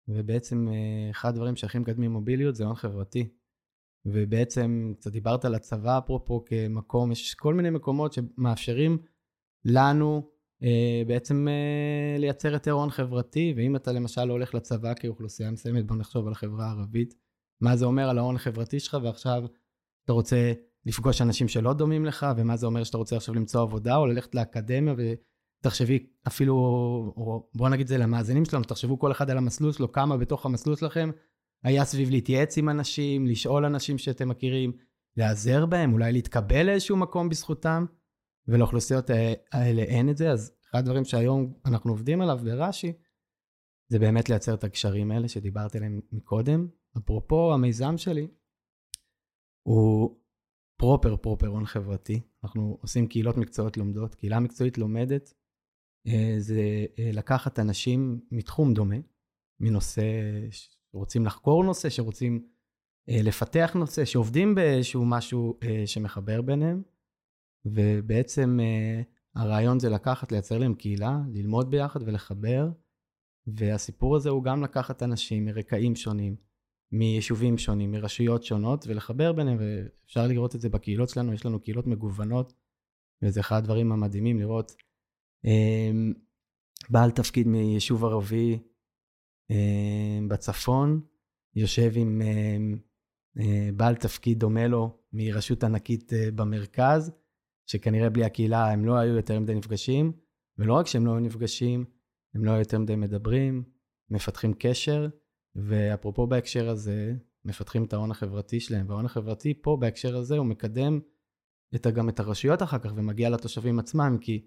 ובעצם 0.09 0.69
אחד 1.11 1.29
הדברים 1.29 1.57
שהכי 1.57 1.79
מקדמים 1.79 2.13
מוביליות 2.13 2.55
זה 2.55 2.65
הון 2.65 2.75
חברתי. 2.75 3.29
ובעצם 4.07 4.93
קצת 4.97 5.13
דיברת 5.13 5.45
על 5.45 5.55
הצבא 5.55 5.99
אפרופו 5.99 6.45
כמקום, 6.45 7.13
יש 7.13 7.35
כל 7.35 7.55
מיני 7.55 7.71
מקומות 7.71 8.13
שמאפשרים 8.13 8.99
לנו 9.65 10.31
אה, 10.63 11.03
בעצם 11.07 11.49
אה, 11.49 12.19
לייצר 12.19 12.53
יותר 12.53 12.71
הון 12.71 12.91
חברתי, 12.91 13.55
ואם 13.57 13.77
אתה 13.77 13.93
למשל 13.93 14.31
הולך 14.31 14.55
לצבא 14.55 14.95
כאוכלוסייה 14.95 15.51
מסוימת, 15.51 15.87
בוא 15.87 15.97
נחשוב 15.97 16.27
על 16.27 16.33
החברה 16.33 16.67
הערבית, 16.67 17.15
מה 17.61 17.77
זה 17.77 17.85
אומר 17.85 18.09
על 18.09 18.19
ההון 18.19 18.37
החברתי 18.37 18.81
שלך, 18.81 18.97
ועכשיו 19.03 19.43
אתה 20.05 20.13
רוצה 20.13 20.53
לפגוש 20.87 21.23
אנשים 21.23 21.49
שלא 21.49 21.73
דומים 21.73 22.05
לך, 22.05 22.27
ומה 22.37 22.57
זה 22.57 22.67
אומר 22.67 22.85
שאתה 22.85 22.99
רוצה 22.99 23.17
עכשיו 23.17 23.35
למצוא 23.35 23.63
עבודה, 23.63 23.97
או 23.97 24.07
ללכת 24.07 24.35
לאקדמיה, 24.35 24.95
ותחשבי 24.99 26.07
אפילו, 26.27 26.55
או 27.17 27.51
בוא 27.55 27.69
נגיד 27.69 27.87
זה 27.87 27.99
למאזינים 27.99 28.45
שלנו, 28.45 28.65
תחשבו 28.65 28.99
כל 28.99 29.13
אחד 29.13 29.31
על 29.31 29.39
המסלול 29.39 29.73
שלו, 29.73 29.93
כמה 29.93 30.17
בתוך 30.17 30.47
המסלול 30.47 30.77
שלכם 30.77 31.11
היה 31.65 31.85
סביב 31.85 32.11
להתייעץ 32.11 32.59
עם 32.59 32.69
אנשים, 32.69 33.27
לשאול 33.27 33.65
אנשים 33.65 33.99
שאתם 33.99 34.29
מכירים, 34.29 34.73
להיעזר 35.17 35.67
בהם, 35.67 35.93
אולי 35.93 36.13
להתקבל 36.13 36.67
לאיזשהו 36.67 36.97
מקום 36.97 37.29
בזכותם, 37.29 37.87
ולאוכלוסיות 38.49 39.11
האלה 39.53 39.83
אין 39.83 40.11
את 40.11 40.17
זה, 40.17 40.31
אז 40.31 40.53
אחד 40.71 40.79
הדברים 40.79 41.05
שהיום 41.05 41.55
אנחנו 41.67 41.91
עובדים 41.91 42.21
עליו 42.21 42.39
ברש"י, 42.45 42.93
זה 43.89 43.99
באמת 43.99 44.29
לייצר 44.29 44.55
את 44.55 44.65
הקשרים 44.65 45.11
האלה 45.11 45.29
שדיברתי 45.29 45.79
עליהם 45.79 46.01
מקודם. 46.13 46.69
אפרופו 46.99 47.55
המיזם 47.55 47.99
שלי, 47.99 48.29
הוא 49.63 50.21
פרופר 50.85 51.17
פרופר 51.17 51.47
הון 51.47 51.67
חברתי. 51.67 52.21
אנחנו 52.45 52.79
עושים 52.81 53.07
קהילות 53.07 53.37
מקצועיות 53.37 53.77
לומדות. 53.77 54.15
קהילה 54.15 54.41
מקצועית 54.41 54.79
לומדת 54.79 55.35
אה, 56.07 56.35
זה 56.39 56.87
אה, 56.99 57.11
לקחת 57.13 57.59
אנשים 57.59 58.21
מתחום 58.31 58.75
דומה, 58.75 58.97
מנושא 59.61 60.03
שרוצים 60.51 61.27
לחקור 61.27 61.65
נושא, 61.65 61.89
שרוצים 61.89 62.47
אה, 63.09 63.21
לפתח 63.23 63.73
נושא, 63.75 64.05
שעובדים 64.05 64.55
באיזשהו 64.55 65.05
משהו 65.05 65.59
שמחבר 65.87 66.43
ביניהם, 66.43 66.83
ובעצם 67.65 68.59
הרעיון 69.35 69.81
זה 69.81 69.89
לקחת, 69.89 70.33
לייצר 70.33 70.59
להם 70.59 70.75
קהילה, 70.75 71.19
ללמוד 71.33 71.71
ביחד 71.71 72.03
ולחבר, 72.03 72.69
והסיפור 73.47 74.17
הזה 74.17 74.31
הוא 74.31 74.45
גם 74.45 74.63
לקחת 74.63 75.03
אנשים 75.03 75.45
מרקעים 75.45 75.97
שונים, 75.97 76.37
מיישובים 76.95 77.59
שונים, 77.59 77.91
מרשויות 77.91 78.45
שונות, 78.45 78.87
ולחבר 78.87 79.33
ביניהם, 79.33 79.59
ואפשר 79.61 80.27
לראות 80.27 80.55
את 80.55 80.61
זה 80.61 80.69
בקהילות 80.69 81.09
שלנו, 81.09 81.33
יש 81.33 81.47
לנו 81.47 81.61
קהילות 81.61 81.87
מגוונות, 81.87 82.53
וזה 83.23 83.41
אחד 83.41 83.57
הדברים 83.57 83.93
המדהימים 83.93 84.39
לראות 84.39 84.73
אה, 85.47 85.91
בעל 86.91 87.11
תפקיד 87.11 87.47
מיישוב 87.47 88.05
ערבי 88.05 88.59
אה, 89.51 90.19
בצפון, 90.29 91.01
יושב 91.55 91.93
עם 91.97 92.23
אה, 92.23 92.57
אה, 93.39 93.69
בעל 93.77 93.95
תפקיד 93.95 94.39
דומה 94.39 94.67
לו 94.67 94.99
מרשות 95.13 95.65
ענקית 95.65 96.13
במרכז, 96.35 97.13
שכנראה 97.67 98.11
בלי 98.11 98.25
הקהילה 98.25 98.71
הם 98.71 98.85
לא 98.85 98.97
היו 98.97 99.17
יותר 99.17 99.41
מדי 99.41 99.55
נפגשים, 99.55 100.13
ולא 100.59 100.75
רק 100.75 100.87
שהם 100.87 101.07
לא 101.07 101.11
היו 101.11 101.21
נפגשים, 101.21 101.85
הם 102.35 102.45
לא 102.45 102.51
היו 102.51 102.59
יותר 102.59 102.79
מדי 102.79 102.97
מדברים, 102.97 103.63
מפתחים 104.11 104.53
קשר, 104.59 105.09
ואפרופו 105.57 106.27
בהקשר 106.27 106.69
הזה, 106.69 107.15
מפתחים 107.45 107.85
את 107.85 107.93
ההון 107.93 108.11
החברתי 108.11 108.61
שלהם, 108.61 108.89
וההון 108.89 109.07
החברתי 109.07 109.63
פה 109.63 109.77
בהקשר 109.81 110.17
הזה 110.17 110.39
הוא 110.39 110.47
מקדם 110.47 111.01
את, 111.75 111.87
גם 111.87 112.09
את 112.09 112.21
הרשויות 112.21 112.63
אחר 112.63 112.79
כך 112.79 112.93
ומגיע 112.97 113.31
לתושבים 113.31 113.79
עצמם, 113.79 114.19
כי 114.21 114.47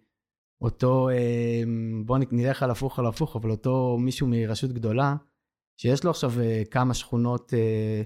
אותו, 0.61 1.09
אמ, 1.09 2.03
בואו 2.05 2.19
נלך 2.31 2.63
על 2.63 2.71
הפוך 2.71 2.99
על 2.99 3.05
הפוך, 3.05 3.35
אבל 3.35 3.51
אותו 3.51 3.97
מישהו 3.99 4.27
מרשות 4.29 4.71
גדולה, 4.71 5.15
שיש 5.81 6.03
לו 6.03 6.09
עכשיו 6.09 6.31
אה, 6.39 6.63
כמה 6.71 6.93
שכונות 6.93 7.53
אה, 7.53 8.01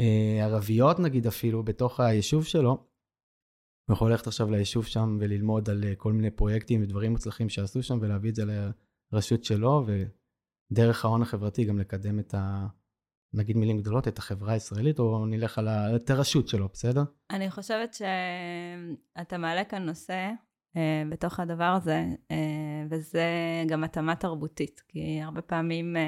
אה, 0.00 0.44
ערביות 0.44 0.98
נגיד 0.98 1.26
אפילו 1.26 1.62
בתוך 1.62 2.00
היישוב 2.00 2.44
שלו, 2.44 2.70
הוא 3.88 3.94
יכול 3.94 4.10
ללכת 4.10 4.26
עכשיו 4.26 4.50
ליישוב 4.50 4.86
שם 4.86 5.18
וללמוד 5.20 5.70
על 5.70 5.84
כל 5.96 6.12
מיני 6.12 6.30
פרויקטים 6.30 6.82
ודברים 6.82 7.12
מוצלחים 7.12 7.48
שעשו 7.48 7.82
שם 7.82 7.98
ולהביא 8.00 8.30
את 8.30 8.34
זה 8.34 8.44
לרשות 9.12 9.44
שלו, 9.44 9.84
ודרך 10.72 11.04
ההון 11.04 11.22
החברתי 11.22 11.64
גם 11.64 11.78
לקדם 11.78 12.18
את 12.18 12.34
ה... 12.34 12.66
נגיד 13.34 13.56
מילים 13.56 13.78
גדולות, 13.78 14.08
את 14.08 14.18
החברה 14.18 14.52
הישראלית, 14.52 14.98
או 14.98 15.26
נלך 15.26 15.58
על 15.58 15.68
ה... 15.68 15.96
את 15.96 16.10
הרשות 16.10 16.48
שלו, 16.48 16.68
בסדר? 16.72 17.02
אני 17.30 17.50
חושבת 17.50 17.94
שאתה 17.94 19.38
מעלה 19.38 19.64
כאן 19.64 19.82
נושא 19.82 20.30
אה, 20.76 21.02
בתוך 21.08 21.40
הדבר 21.40 21.64
הזה, 21.64 22.04
אה, 22.30 22.36
וזה 22.90 23.24
גם 23.68 23.84
התאמה 23.84 24.16
תרבותית, 24.16 24.82
כי 24.88 25.20
הרבה 25.22 25.42
פעמים 25.42 25.96
אה, 25.96 26.02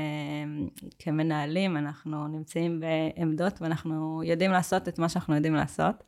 כמנהלים 0.98 1.76
אנחנו 1.76 2.28
נמצאים 2.28 2.80
בעמדות 2.80 3.62
ואנחנו 3.62 4.22
יודעים 4.24 4.50
לעשות 4.50 4.88
את 4.88 4.98
מה 4.98 5.08
שאנחנו 5.08 5.34
יודעים 5.34 5.54
לעשות, 5.54 6.04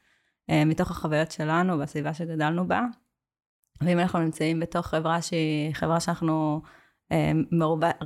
מתוך 0.66 0.90
החוויות 0.90 1.30
שלנו 1.30 1.78
והסביבה 1.78 2.14
שגדלנו 2.14 2.68
בה. 2.68 2.82
ואם 3.80 3.98
אנחנו 3.98 4.18
נמצאים 4.18 4.60
בתוך 4.60 4.86
חברה 4.86 5.22
שהיא 5.22 5.74
חברה 5.74 6.00
שאנחנו 6.00 6.62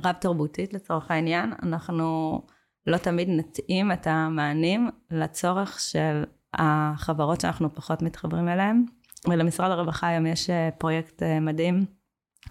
רב 0.03 0.15
תרבותית 0.19 0.73
לצורך 0.73 1.11
העניין, 1.11 1.53
אנחנו 1.63 2.41
לא 2.87 2.97
תמיד 2.97 3.29
נתאים 3.29 3.91
את 3.91 4.07
המענים 4.07 4.89
לצורך 5.11 5.79
של 5.79 6.23
החברות 6.53 7.41
שאנחנו 7.41 7.75
פחות 7.75 8.01
מתחברים 8.01 8.47
אליהן. 8.47 8.85
ולמשרד 9.29 9.71
הרווחה 9.71 10.07
היום 10.07 10.25
יש 10.25 10.49
פרויקט 10.77 11.23
מדהים 11.41 11.85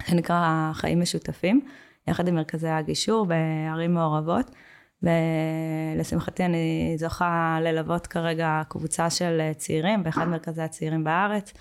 שנקרא 0.07 0.71
חיים 0.73 1.01
משותפים, 1.01 1.61
יחד 2.09 2.29
עם 2.29 2.35
מרכזי 2.35 2.69
הגישור 2.69 3.27
בערים 3.27 3.95
מעורבות. 3.95 4.51
ולשמחתי 5.03 6.45
אני 6.45 6.95
זוכה 6.99 7.59
ללוות 7.63 8.07
כרגע 8.07 8.63
קבוצה 8.69 9.11
של 9.11 9.41
צעירים 9.57 10.03
באחד 10.03 10.29
מרכזי 10.29 10.63
הצעירים 10.63 11.05
בארץ, 11.05 11.53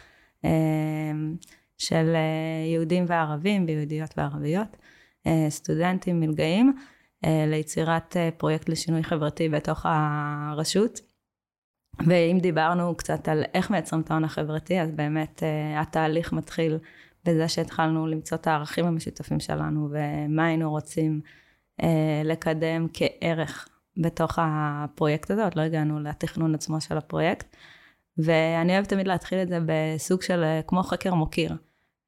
של 1.80 2.16
יהודים 2.74 3.06
וערבים 3.08 3.66
ויהודיות 3.68 4.10
וערביות, 4.18 4.78
סטודנטים 5.50 6.20
מלגאים, 6.20 6.74
ליצירת 7.24 8.16
פרויקט 8.38 8.70
לשינוי 8.70 9.04
חברתי 9.04 9.50
בתוך 9.50 9.86
הרשות. 9.90 11.00
ואם 12.08 12.38
דיברנו 12.42 12.96
קצת 12.96 13.28
על 13.28 13.44
איך 13.54 13.72
מייצרים 13.72 14.02
את 14.02 14.12
ההון 14.12 14.24
החברתי, 14.24 14.82
אז 14.82 14.92
באמת 14.92 15.44
התהליך 15.78 16.34
מתחיל 16.34 16.78
בזה 17.26 17.48
שהתחלנו 17.48 18.08
למצוא 18.08 18.38
את 18.38 18.48
הערכים 18.48 18.86
המשותפים 18.86 19.40
שלנו 19.40 19.90
ומה 19.92 20.46
היינו 20.46 20.72
רוצים 20.72 21.22
אה, 21.84 22.22
לקדם 22.26 22.88
כערך 22.94 23.70
בתוך 23.98 24.40
הפרויקט 24.42 25.32
הזה, 25.32 25.44
עוד 25.44 25.56
לא 25.56 25.62
הגענו 25.62 26.00
לתכנון 26.00 26.56
עצמו 26.56 26.82
של 26.82 26.98
הפרויקט. 26.98 27.56
ואני 28.18 28.74
אוהבת 28.74 28.90
תמיד 28.90 29.08
להתחיל 29.08 29.40
את 29.40 29.48
זה 29.48 29.60
בסוג 29.66 30.22
של 30.22 30.44
אה, 30.44 30.62
כמו 30.68 30.84
חקר 30.84 31.14
מוקיר. 31.14 31.56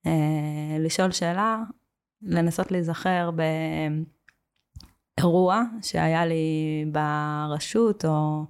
אה, 0.05 0.77
לשאול 0.79 1.11
שאלה, 1.11 1.63
לנסות 2.21 2.71
להיזכר 2.71 3.29
באירוע 5.17 5.61
שהיה 5.81 6.25
לי 6.25 6.85
ברשות, 6.91 8.05
או, 8.05 8.45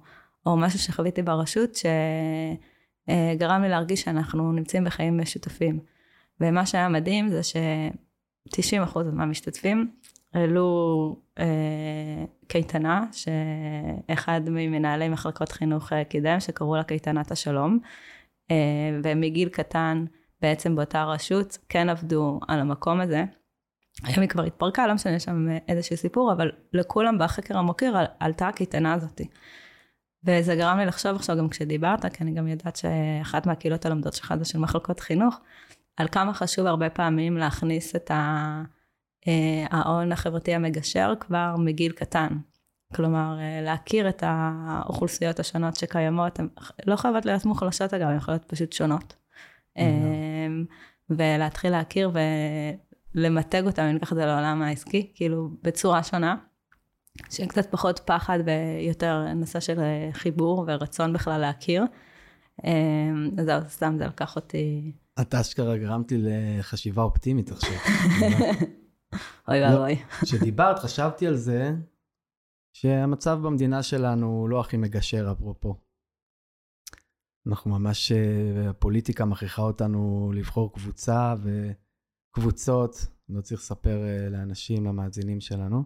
או 0.46 0.56
משהו 0.56 0.78
שחוויתי 0.78 1.22
ברשות, 1.22 1.70
שגרם 1.74 3.62
לי 3.62 3.68
להרגיש 3.68 4.02
שאנחנו 4.02 4.52
נמצאים 4.52 4.84
בחיים 4.84 5.20
משותפים. 5.20 5.80
ומה 6.40 6.66
שהיה 6.66 6.88
מדהים 6.88 7.28
זה 7.28 7.42
ש-90% 7.42 8.98
מהמשתתפים 9.12 9.90
העלו 10.34 11.16
אה, 11.38 12.24
קייטנה 12.48 13.06
שאחד 13.12 14.40
ממנהלי 14.46 15.08
מחלקות 15.08 15.52
חינוך 15.52 15.92
אה, 15.92 16.04
קידם, 16.04 16.40
שקראו 16.40 16.76
לה 16.76 16.84
קייטנת 16.84 17.30
השלום, 17.30 17.78
אה, 18.50 19.00
ומגיל 19.04 19.48
קטן 19.48 20.04
בעצם 20.42 20.76
באותה 20.76 21.04
רשות 21.04 21.58
כן 21.68 21.88
עבדו 21.88 22.40
על 22.48 22.60
המקום 22.60 23.00
הזה. 23.00 23.24
היום 24.04 24.20
היא 24.20 24.28
כבר 24.28 24.42
התפרקה, 24.42 24.86
לא 24.86 24.94
משנה, 24.94 25.20
שם 25.20 25.46
איזשהו 25.68 25.96
סיפור, 25.96 26.32
אבל 26.32 26.50
לכולם 26.72 27.18
בחקר 27.18 27.58
המוקיר 27.58 27.96
על, 27.96 28.06
עלתה 28.20 28.48
הקייטנה 28.48 28.92
הזאת. 28.92 29.20
וזה 30.24 30.56
גרם 30.56 30.78
לי 30.78 30.86
לחשוב 30.86 31.16
עכשיו 31.16 31.36
גם 31.36 31.48
כשדיברת, 31.48 32.06
כי 32.06 32.24
אני 32.24 32.34
גם 32.34 32.48
יודעת 32.48 32.76
שאחת 32.76 33.46
מהקהילות 33.46 33.86
הלומדות 33.86 34.12
שלך 34.12 34.34
זה 34.38 34.44
של 34.44 34.58
מחלקות 34.58 35.00
חינוך, 35.00 35.40
על 35.96 36.08
כמה 36.08 36.34
חשוב 36.34 36.66
הרבה 36.66 36.90
פעמים 36.90 37.36
להכניס 37.36 37.96
את. 37.96 38.10
אה, 39.28 39.66
ההון 39.70 40.12
החברתי 40.12 40.54
המגשר 40.54 41.12
כבר 41.20 41.54
מגיל 41.58 41.92
קטן. 41.92 42.28
כלומר, 42.94 43.38
אה, 43.38 43.60
להכיר 43.62 44.08
את 44.08 44.22
האוכלוסיות 44.26 45.40
השונות 45.40 45.76
שקיימות, 45.76 46.38
הן 46.38 46.48
לא 46.86 46.96
חייבות 46.96 47.26
להיות 47.26 47.44
מוחלשות 47.44 47.94
אגב, 47.94 48.08
הן 48.08 48.16
יכולות 48.16 48.44
פשוט 48.44 48.72
שונות. 48.72 49.21
Mm-hmm. 49.78 51.10
ולהתחיל 51.10 51.70
להכיר 51.70 52.10
ולמתג 53.14 53.62
אותם, 53.66 53.82
אני 53.82 53.98
אקח 53.98 54.12
את 54.12 54.16
זה 54.16 54.26
לעולם 54.26 54.62
העסקי, 54.62 55.12
כאילו 55.14 55.50
בצורה 55.62 56.02
שונה, 56.02 56.36
שיהיה 57.30 57.48
קצת 57.48 57.70
פחות 57.70 57.98
פחד 57.98 58.38
ויותר 58.46 59.32
נושא 59.34 59.60
של 59.60 59.80
חיבור 60.12 60.64
ורצון 60.68 61.12
בכלל 61.12 61.40
להכיר. 61.40 61.84
אז 63.38 63.46
זהו, 63.46 63.60
סתם 63.68 63.94
זה 63.98 64.06
לקח 64.06 64.36
אותי... 64.36 64.92
את 65.20 65.34
אשכרה 65.34 65.76
גרמת 65.76 66.12
לי 66.12 66.18
לחשיבה 66.58 67.02
אופטימית 67.02 67.50
עכשיו. 67.50 67.72
אוי 69.48 69.60
לא, 69.60 69.66
ואבוי. 69.66 69.96
כשדיברת, 70.22 70.78
חשבתי 70.78 71.26
על 71.26 71.36
זה, 71.36 71.74
שהמצב 72.72 73.38
במדינה 73.42 73.82
שלנו 73.82 74.26
הוא 74.26 74.48
לא 74.48 74.60
הכי 74.60 74.76
מגשר, 74.76 75.28
אפרופו. 75.32 75.76
אנחנו 77.48 77.70
ממש, 77.70 78.12
אה, 78.12 78.70
הפוליטיקה 78.70 79.24
מכריחה 79.24 79.62
אותנו 79.62 80.32
לבחור 80.34 80.72
קבוצה 80.72 81.34
וקבוצות, 81.42 82.90
לא 83.28 83.40
צריך 83.40 83.60
לספר 83.60 84.04
אה, 84.04 84.28
לאנשים, 84.28 84.86
למאזינים 84.86 85.40
שלנו. 85.40 85.84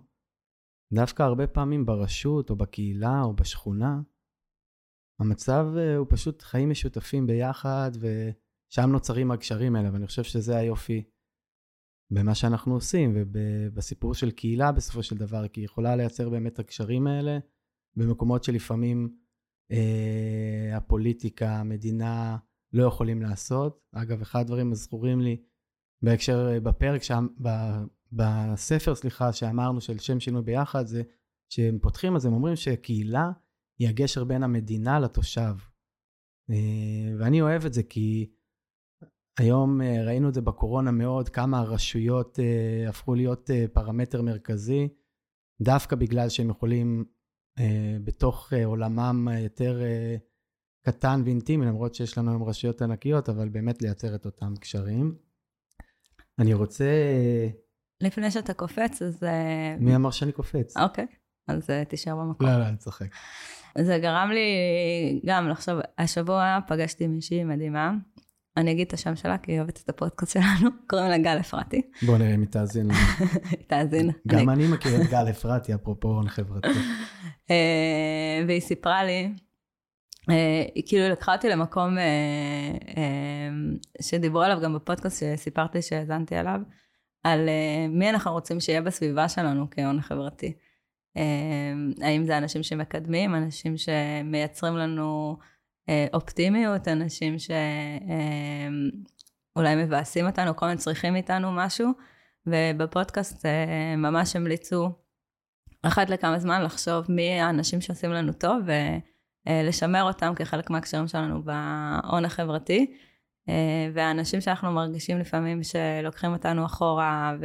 דווקא 0.95 1.23
הרבה 1.23 1.47
פעמים 1.47 1.87
ברשות 1.87 2.51
או 2.51 2.57
בקהילה 2.57 3.23
או 3.23 3.37
בשכונה, 3.37 4.01
המצב 5.21 5.67
אה, 5.77 5.97
הוא 5.97 6.07
פשוט 6.11 6.43
חיים 6.43 6.71
משותפים 6.71 7.27
ביחד, 7.27 7.91
ושם 7.95 8.91
נוצרים 8.93 9.31
הגשרים 9.31 9.77
האלה, 9.77 9.93
ואני 9.93 10.07
חושב 10.07 10.23
שזה 10.23 10.57
היופי 10.57 11.05
במה 12.13 12.35
שאנחנו 12.35 12.75
עושים 12.75 13.13
ובסיפור 13.17 14.15
של 14.15 14.31
קהילה 14.31 14.73
בסופו 14.73 15.03
של 15.03 15.17
דבר, 15.17 15.49
כי 15.49 15.61
היא 15.61 15.65
יכולה 15.65 15.97
לייצר 15.97 16.31
באמת 16.31 16.53
את 16.53 16.59
הקשרים 16.59 17.07
האלה 17.07 17.39
במקומות 17.97 18.45
שלפעמים 18.45 19.19
אה, 19.71 20.77
הפוליטיקה, 20.77 21.57
המדינה 21.57 22.37
לא 22.73 22.85
יכולים 22.85 23.23
לעשות. 23.23 23.81
אגב, 23.93 24.21
אחד 24.21 24.41
הדברים 24.41 24.73
הזכורים 24.73 25.21
לי 25.21 25.37
בהקשר, 26.03 26.49
אה, 26.53 26.61
בפרק, 26.61 27.03
שה, 27.03 27.19
ב, 27.43 27.49
בספר, 28.13 28.95
סליחה, 28.95 29.33
שאמרנו 29.33 29.81
של 29.81 29.99
שם 29.99 30.21
שינוי 30.21 30.43
ביחד, 30.43 30.87
זה 30.87 31.03
שהם 31.49 31.79
פותחים, 31.83 32.17
אז 32.17 32.27
הם 32.27 32.33
אומרים 32.33 32.57
שקהילה 32.57 33.31
היא 33.79 33.89
הגשר 33.89 34.25
בין 34.25 34.43
המדינה 34.43 35.01
לתושב. 35.01 35.55
אה, 36.51 37.15
ואני 37.19 37.43
אוהב 37.43 37.65
את 37.65 37.73
זה 37.73 37.83
כי 37.83 38.31
היום 39.39 39.83
אה, 39.83 40.05
ראינו 40.05 40.29
את 40.29 40.35
זה 40.35 40.41
בקורונה 40.41 40.91
מאוד, 40.91 41.29
כמה 41.29 41.59
הרשויות 41.59 42.39
אה, 42.41 42.89
הפכו 42.89 43.15
להיות 43.15 43.51
פרמטר 43.73 44.23
מרכזי, 44.23 44.89
דווקא 45.63 45.97
בגלל 45.97 46.29
שהם 46.29 46.51
יכולים 46.51 47.05
בתוך 48.05 48.53
עולמם 48.65 49.29
היותר 49.29 49.81
קטן 50.87 51.23
ואינטימי, 51.25 51.67
למרות 51.67 51.95
שיש 51.95 52.19
לנו 52.19 52.31
היום 52.31 52.45
רשויות 52.45 52.83
ענקיות, 52.83 53.29
אבל 53.29 53.49
באמת 53.49 53.83
לייצר 53.83 54.15
את 54.15 54.27
אותם 54.27 54.55
קשרים. 54.61 55.15
אני 56.39 56.55
רוצה... 56.55 56.85
לפני 58.03 58.31
שאתה 58.31 58.55
קופץ, 58.55 59.03
אז... 59.03 59.23
מי 59.79 59.97
אמר 59.97 60.11
שאני 60.11 60.33
קופץ? 60.33 60.77
אוקיי, 60.77 61.07
אז 61.49 61.71
תישאר 61.89 62.17
במקום. 62.17 62.47
לא, 62.47 62.59
לא, 62.59 62.69
אני 62.69 62.77
צוחק. 62.77 63.09
זה 63.79 63.99
גרם 63.99 64.31
לי 64.31 64.51
גם 65.27 65.49
לחשוב, 65.49 65.79
השבוע 65.99 66.59
פגשתי 66.69 67.07
מישהי 67.07 67.45
מדהימה, 67.45 67.93
אני 68.57 68.73
אגיד 68.73 68.87
את 68.87 68.93
השם 68.93 69.17
שלה, 69.17 69.39
כי 69.39 69.53
היא 69.53 69.59
אוהבת 69.59 69.81
את 69.85 69.89
הפודקאסט 69.89 70.33
שלנו, 70.33 70.71
קוראים 70.91 71.09
לה 71.09 71.19
גל 71.19 71.41
אפרתי. 71.41 71.83
בוא 72.07 72.19
נראה 72.19 72.35
אם 72.35 72.41
היא 72.41 72.49
תאזין. 72.49 72.91
תאזין. 73.69 74.11
גם 74.27 74.51
אני 74.51 74.69
מכיר 74.69 75.03
את 75.03 75.07
גל 75.11 75.31
אפרתי, 75.31 75.75
אפרופו 75.75 76.09
הון 76.09 76.29
חברתי. 76.29 76.69
אה, 77.51 78.45
והיא 78.47 78.61
סיפרה 78.61 79.05
לי, 79.05 79.31
אה, 80.31 80.65
היא 80.75 80.83
כאילו 80.87 81.09
לקחה 81.09 81.35
אותי 81.35 81.49
למקום 81.49 81.99
אה, 81.99 83.49
שדיברו 84.03 84.43
עליו 84.43 84.61
גם 84.63 84.75
בפודקאסט 84.75 85.21
שסיפרתי 85.21 85.83
שהאזנתי 85.83 86.37
עליו, 86.37 86.61
על 87.25 87.49
מי 87.89 88.11
אנחנו 88.11 88.33
רוצים 88.33 88.61
שיהיה 88.61 88.83
בסביבה 88.83 89.29
שלנו 89.29 89.67
כהון 89.71 90.01
חברתי. 90.01 90.53
האם 92.03 92.25
זה 92.25 92.39
אנשים 92.39 92.63
שמקדמים, 92.63 93.35
אנשים 93.35 93.77
שמייצרים 93.77 94.77
לנו... 94.77 95.37
אופטימיות, 96.13 96.89
אנשים 96.89 97.37
שאולי 99.55 99.85
מבאסים 99.85 100.27
אותנו, 100.27 100.57
כל 100.57 100.67
הזמן 100.67 100.77
צריכים 100.77 101.13
מאיתנו 101.13 101.53
משהו, 101.53 101.91
ובפודקאסט 102.47 103.47
ממש 103.97 104.37
המליצו 104.37 104.91
אחת 105.87 106.11
לכמה 106.11 106.39
זמן 106.39 106.63
לחשוב 106.63 107.05
מי 107.09 107.41
האנשים 107.41 107.81
שעושים 107.81 108.11
לנו 108.11 108.33
טוב, 108.33 108.63
ולשמר 109.47 110.03
אותם 110.03 110.33
כחלק 110.37 110.71
מהקשרים 110.71 111.09
שלנו 111.09 111.43
בהון 111.43 112.25
החברתי. 112.25 112.97
והאנשים 113.93 114.41
שאנחנו 114.41 114.73
מרגישים 114.73 115.19
לפעמים 115.19 115.61
שלוקחים 115.63 116.33
אותנו 116.33 116.67
אחורה, 116.67 117.37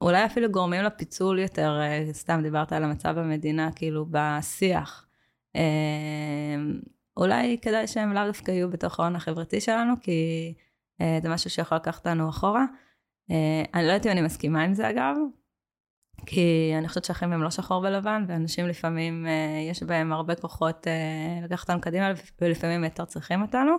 ואולי 0.00 0.24
אפילו 0.26 0.50
גורמים 0.50 0.82
לפיצול 0.82 1.38
יותר, 1.38 1.80
סתם 2.12 2.40
דיברת 2.42 2.72
על 2.72 2.84
המצב 2.84 3.18
במדינה, 3.18 3.72
כאילו 3.72 4.06
בשיח. 4.10 5.06
אמ, 5.54 6.80
אולי 7.16 7.58
כדאי 7.62 7.86
שהם 7.86 8.12
לאו 8.12 8.26
דווקא 8.26 8.50
יהיו 8.50 8.70
בתוך 8.70 9.00
ההון 9.00 9.16
החברתי 9.16 9.60
שלנו, 9.60 9.94
כי 10.00 10.54
אה, 11.00 11.18
זה 11.22 11.28
משהו 11.28 11.50
שיכול 11.50 11.76
לקחת 11.76 11.98
אותנו 11.98 12.28
אחורה. 12.28 12.64
אה, 13.30 13.62
אני 13.74 13.86
לא 13.86 13.92
יודעת 13.92 14.06
אם 14.06 14.10
אני 14.10 14.22
מסכימה 14.22 14.62
עם 14.62 14.74
זה 14.74 14.90
אגב, 14.90 15.16
כי 16.26 16.72
אני 16.78 16.88
חושבת 16.88 17.04
שהחיים 17.04 17.32
הם 17.32 17.42
לא 17.42 17.50
שחור 17.50 17.82
ולבן, 17.82 18.24
ואנשים 18.28 18.68
לפעמים, 18.68 19.26
אה, 19.26 19.68
יש 19.70 19.82
בהם 19.82 20.12
הרבה 20.12 20.34
כוחות 20.34 20.86
אה, 20.86 21.40
לקחת 21.44 21.68
אותנו 21.70 21.80
קדימה, 21.80 22.12
ולפעמים 22.40 22.84
יותר 22.84 23.04
צריכים 23.04 23.42
אותנו. 23.42 23.76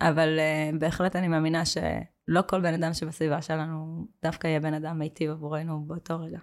אבל 0.00 0.38
בהחלט 0.78 1.16
אני 1.16 1.28
מאמינה 1.28 1.66
שלא 1.66 2.42
כל 2.48 2.60
בן 2.60 2.74
אדם 2.74 2.92
שבסביבה 2.92 3.42
שלנו 3.42 4.06
דווקא 4.22 4.46
יהיה 4.46 4.60
בן 4.60 4.74
אדם 4.74 4.98
מיטיב 4.98 5.30
עבורנו 5.30 5.84
באותו 5.86 6.20
רגע. 6.20 6.38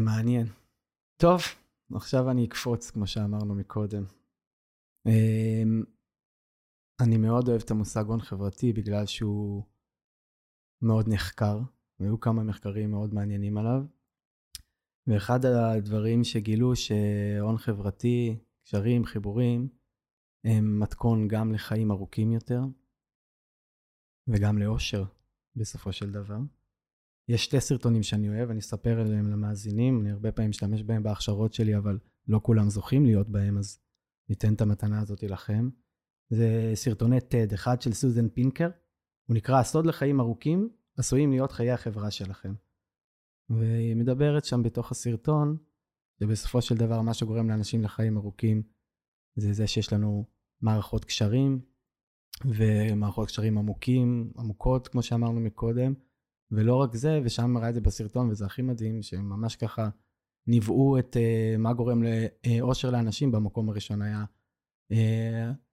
מעניין. 0.00 0.46
טוב, 1.16 1.40
עכשיו 1.94 2.30
אני 2.30 2.44
אקפוץ, 2.44 2.90
כמו 2.90 3.06
שאמרנו 3.06 3.54
מקודם. 3.54 4.04
אני 7.00 7.16
מאוד 7.16 7.48
אוהב 7.48 7.60
את 7.64 7.70
המושג 7.70 8.04
הון 8.06 8.20
חברתי 8.20 8.72
בגלל 8.72 9.06
שהוא 9.06 9.64
מאוד 10.82 11.08
נחקר, 11.08 11.58
והיו 12.00 12.20
כמה 12.20 12.42
מחקרים 12.42 12.90
מאוד 12.90 13.14
מעניינים 13.14 13.58
עליו. 13.58 13.84
ואחד 15.06 15.44
הדברים 15.44 16.24
שגילו 16.24 16.76
שהון 16.76 17.58
חברתי, 17.58 18.38
קשרים, 18.64 19.04
חיבורים, 19.04 19.68
הם 20.44 20.80
מתכון 20.80 21.28
גם 21.28 21.52
לחיים 21.52 21.90
ארוכים 21.90 22.32
יותר 22.32 22.60
וגם 24.28 24.58
לאושר 24.58 25.04
בסופו 25.56 25.92
של 25.92 26.12
דבר. 26.12 26.38
יש 27.28 27.44
שתי 27.44 27.60
סרטונים 27.60 28.02
שאני 28.02 28.28
אוהב, 28.28 28.50
אני 28.50 28.58
אספר 28.58 29.00
עליהם 29.00 29.30
למאזינים, 29.30 30.00
אני 30.00 30.10
הרבה 30.10 30.32
פעמים 30.32 30.50
משתמש 30.50 30.82
בהם 30.82 31.02
בהכשרות 31.02 31.52
שלי, 31.52 31.76
אבל 31.76 31.98
לא 32.28 32.40
כולם 32.42 32.70
זוכים 32.70 33.04
להיות 33.04 33.28
בהם, 33.28 33.58
אז 33.58 33.80
ניתן 34.28 34.54
את 34.54 34.60
המתנה 34.60 35.00
הזאת 35.00 35.22
לכם. 35.22 35.68
זה 36.30 36.70
סרטוני 36.74 37.18
TED, 37.18 37.54
אחד 37.54 37.82
של 37.82 37.92
סוזן 37.92 38.28
פינקר, 38.28 38.70
הוא 39.28 39.36
נקרא 39.36 39.60
הסוד 39.60 39.86
לחיים 39.86 40.20
ארוכים, 40.20 40.68
עשויים 40.98 41.30
להיות 41.30 41.52
חיי 41.52 41.70
החברה 41.70 42.10
שלכם. 42.10 42.54
והיא 43.50 43.96
מדברת 43.96 44.44
שם 44.44 44.62
בתוך 44.62 44.90
הסרטון, 44.90 45.56
שבסופו 46.20 46.62
של 46.62 46.74
דבר 46.74 47.02
מה 47.02 47.14
שגורם 47.14 47.50
לאנשים 47.50 47.82
לחיים 47.82 48.16
ארוכים, 48.16 48.62
זה 49.36 49.52
זה 49.52 49.66
שיש 49.66 49.92
לנו 49.92 50.24
מערכות 50.60 51.04
קשרים, 51.04 51.60
ומערכות 52.44 53.28
קשרים 53.28 53.58
עמוקים, 53.58 54.32
עמוקות, 54.38 54.88
כמו 54.88 55.02
שאמרנו 55.02 55.40
מקודם, 55.40 55.94
ולא 56.50 56.76
רק 56.76 56.94
זה, 56.94 57.20
ושם 57.24 57.50
מראה 57.50 57.68
את 57.68 57.74
זה 57.74 57.80
בסרטון, 57.80 58.30
וזה 58.30 58.46
הכי 58.46 58.62
מדהים, 58.62 59.02
שהם 59.02 59.28
ממש 59.28 59.56
ככה 59.56 59.88
ניבאו 60.46 60.98
את 60.98 61.16
uh, 61.16 61.58
מה 61.58 61.72
גורם 61.72 62.02
לאושר 62.02 62.90
לאנשים, 62.90 63.32
במקום 63.32 63.68
הראשון 63.68 64.02
היה 64.02 64.24
uh, 64.92 64.96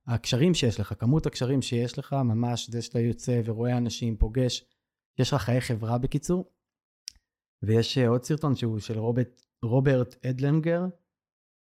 הקשרים 0.07 0.53
שיש 0.53 0.79
לך, 0.79 0.93
כמות 0.99 1.25
הקשרים 1.25 1.61
שיש 1.61 1.99
לך, 1.99 2.13
ממש 2.13 2.69
זה 2.69 2.81
שאתה 2.81 2.99
יוצא 2.99 3.41
ורואה 3.45 3.77
אנשים, 3.77 4.17
פוגש, 4.17 4.65
יש 5.19 5.33
לך 5.33 5.41
חיי 5.41 5.61
חברה 5.61 5.97
בקיצור. 5.97 6.51
ויש 7.63 7.97
uh, 7.97 8.07
עוד 8.07 8.23
סרטון 8.23 8.55
שהוא 8.55 8.79
של 8.79 8.99
רוברט, 8.99 9.41
רוברט 9.63 10.25
אדלנגר, 10.25 10.85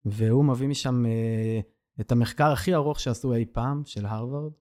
והוא 0.06 0.46
מביא 0.46 0.68
משם 0.68 1.06
uh, 1.06 2.02
את 2.02 2.12
המחקר 2.12 2.52
הכי 2.52 2.76
ארוך 2.76 3.00
שעשו 3.00 3.34
אי 3.34 3.46
פעם, 3.46 3.86
של 3.86 4.06
הרווארד. 4.06 4.52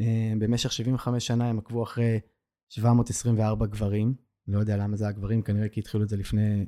Uh, 0.00 0.02
במשך 0.38 0.72
75 0.72 1.26
שנה 1.26 1.48
הם 1.48 1.58
עקבו 1.58 1.82
אחרי 1.82 2.20
724 2.68 3.66
גברים, 3.66 4.14
לא 4.48 4.58
יודע 4.58 4.76
למה 4.76 4.96
זה 4.96 5.08
הגברים, 5.08 5.42
כנראה 5.42 5.68
כי 5.68 5.80
התחילו 5.80 6.04
את 6.04 6.08
זה 6.08 6.16
לפני... 6.16 6.66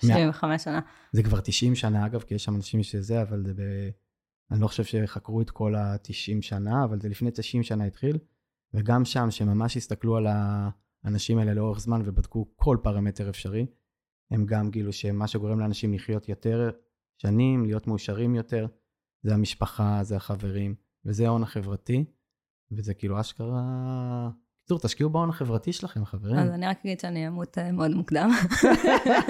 75 0.00 0.64
שנה. 0.64 0.80
זה 1.12 1.22
כבר 1.22 1.40
90 1.40 1.74
שנה 1.74 2.06
אגב, 2.06 2.22
כי 2.22 2.34
יש 2.34 2.44
שם 2.44 2.56
אנשים 2.56 2.82
שזה, 2.82 3.22
אבל 3.22 3.44
זה 3.46 3.54
ב... 3.54 3.60
אני 4.50 4.60
לא 4.60 4.66
חושב 4.66 4.84
שחקרו 4.84 5.40
את 5.40 5.50
כל 5.50 5.74
ה-90 5.74 6.42
שנה, 6.42 6.84
אבל 6.84 7.00
זה 7.00 7.08
לפני 7.08 7.30
90 7.30 7.62
שנה 7.62 7.84
התחיל, 7.84 8.18
וגם 8.74 9.04
שם, 9.04 9.30
שממש 9.30 9.76
הסתכלו 9.76 10.16
על 10.16 10.26
האנשים 11.04 11.38
האלה 11.38 11.54
לאורך 11.54 11.80
זמן 11.80 12.02
ובדקו 12.04 12.46
כל 12.56 12.76
פרמטר 12.82 13.30
אפשרי, 13.30 13.66
הם 14.30 14.46
גם 14.46 14.70
גילו 14.70 14.92
שמה 14.92 15.26
שגורם 15.26 15.60
לאנשים 15.60 15.92
לחיות 15.94 16.28
יותר 16.28 16.70
שנים, 17.18 17.64
להיות 17.64 17.86
מאושרים 17.86 18.34
יותר, 18.34 18.66
זה 19.22 19.34
המשפחה, 19.34 19.98
זה 20.02 20.16
החברים, 20.16 20.74
וזה 21.04 21.26
ההון 21.26 21.42
החברתי, 21.42 22.04
וזה 22.72 22.94
כאילו 22.94 23.20
אשכרה 23.20 24.30
בקיצור, 24.62 24.78
תשקיעו 24.78 25.10
בהון 25.10 25.28
החברתי 25.28 25.72
שלכם, 25.72 26.04
חברים. 26.04 26.36
אז 26.36 26.50
אני 26.50 26.66
רק 26.66 26.78
אגיד 26.80 27.00
שאני 27.00 27.28
אמות 27.28 27.58
אה, 27.58 27.72
מאוד 27.72 27.90
מוקדם. 27.90 28.30